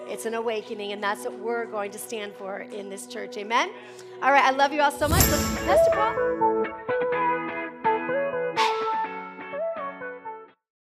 It's 0.08 0.26
an 0.26 0.36
awakening, 0.36 0.94
and 0.94 1.04
that's 1.04 1.26
what 1.26 1.38
we're 1.38 1.66
going 1.66 1.92
to 1.92 2.00
stand 2.00 2.34
for 2.34 2.60
in 2.60 2.90
this 2.90 3.08
church. 3.08 3.38
Amen. 3.38 3.70
All 4.22 4.32
right, 4.32 4.44
I 4.44 4.52
love 4.52 4.72
you 4.72 4.82
all 4.82 4.92
so 4.92 5.08
much. 5.08 5.22
Pastor 5.22 5.92
Paul. 5.94 7.04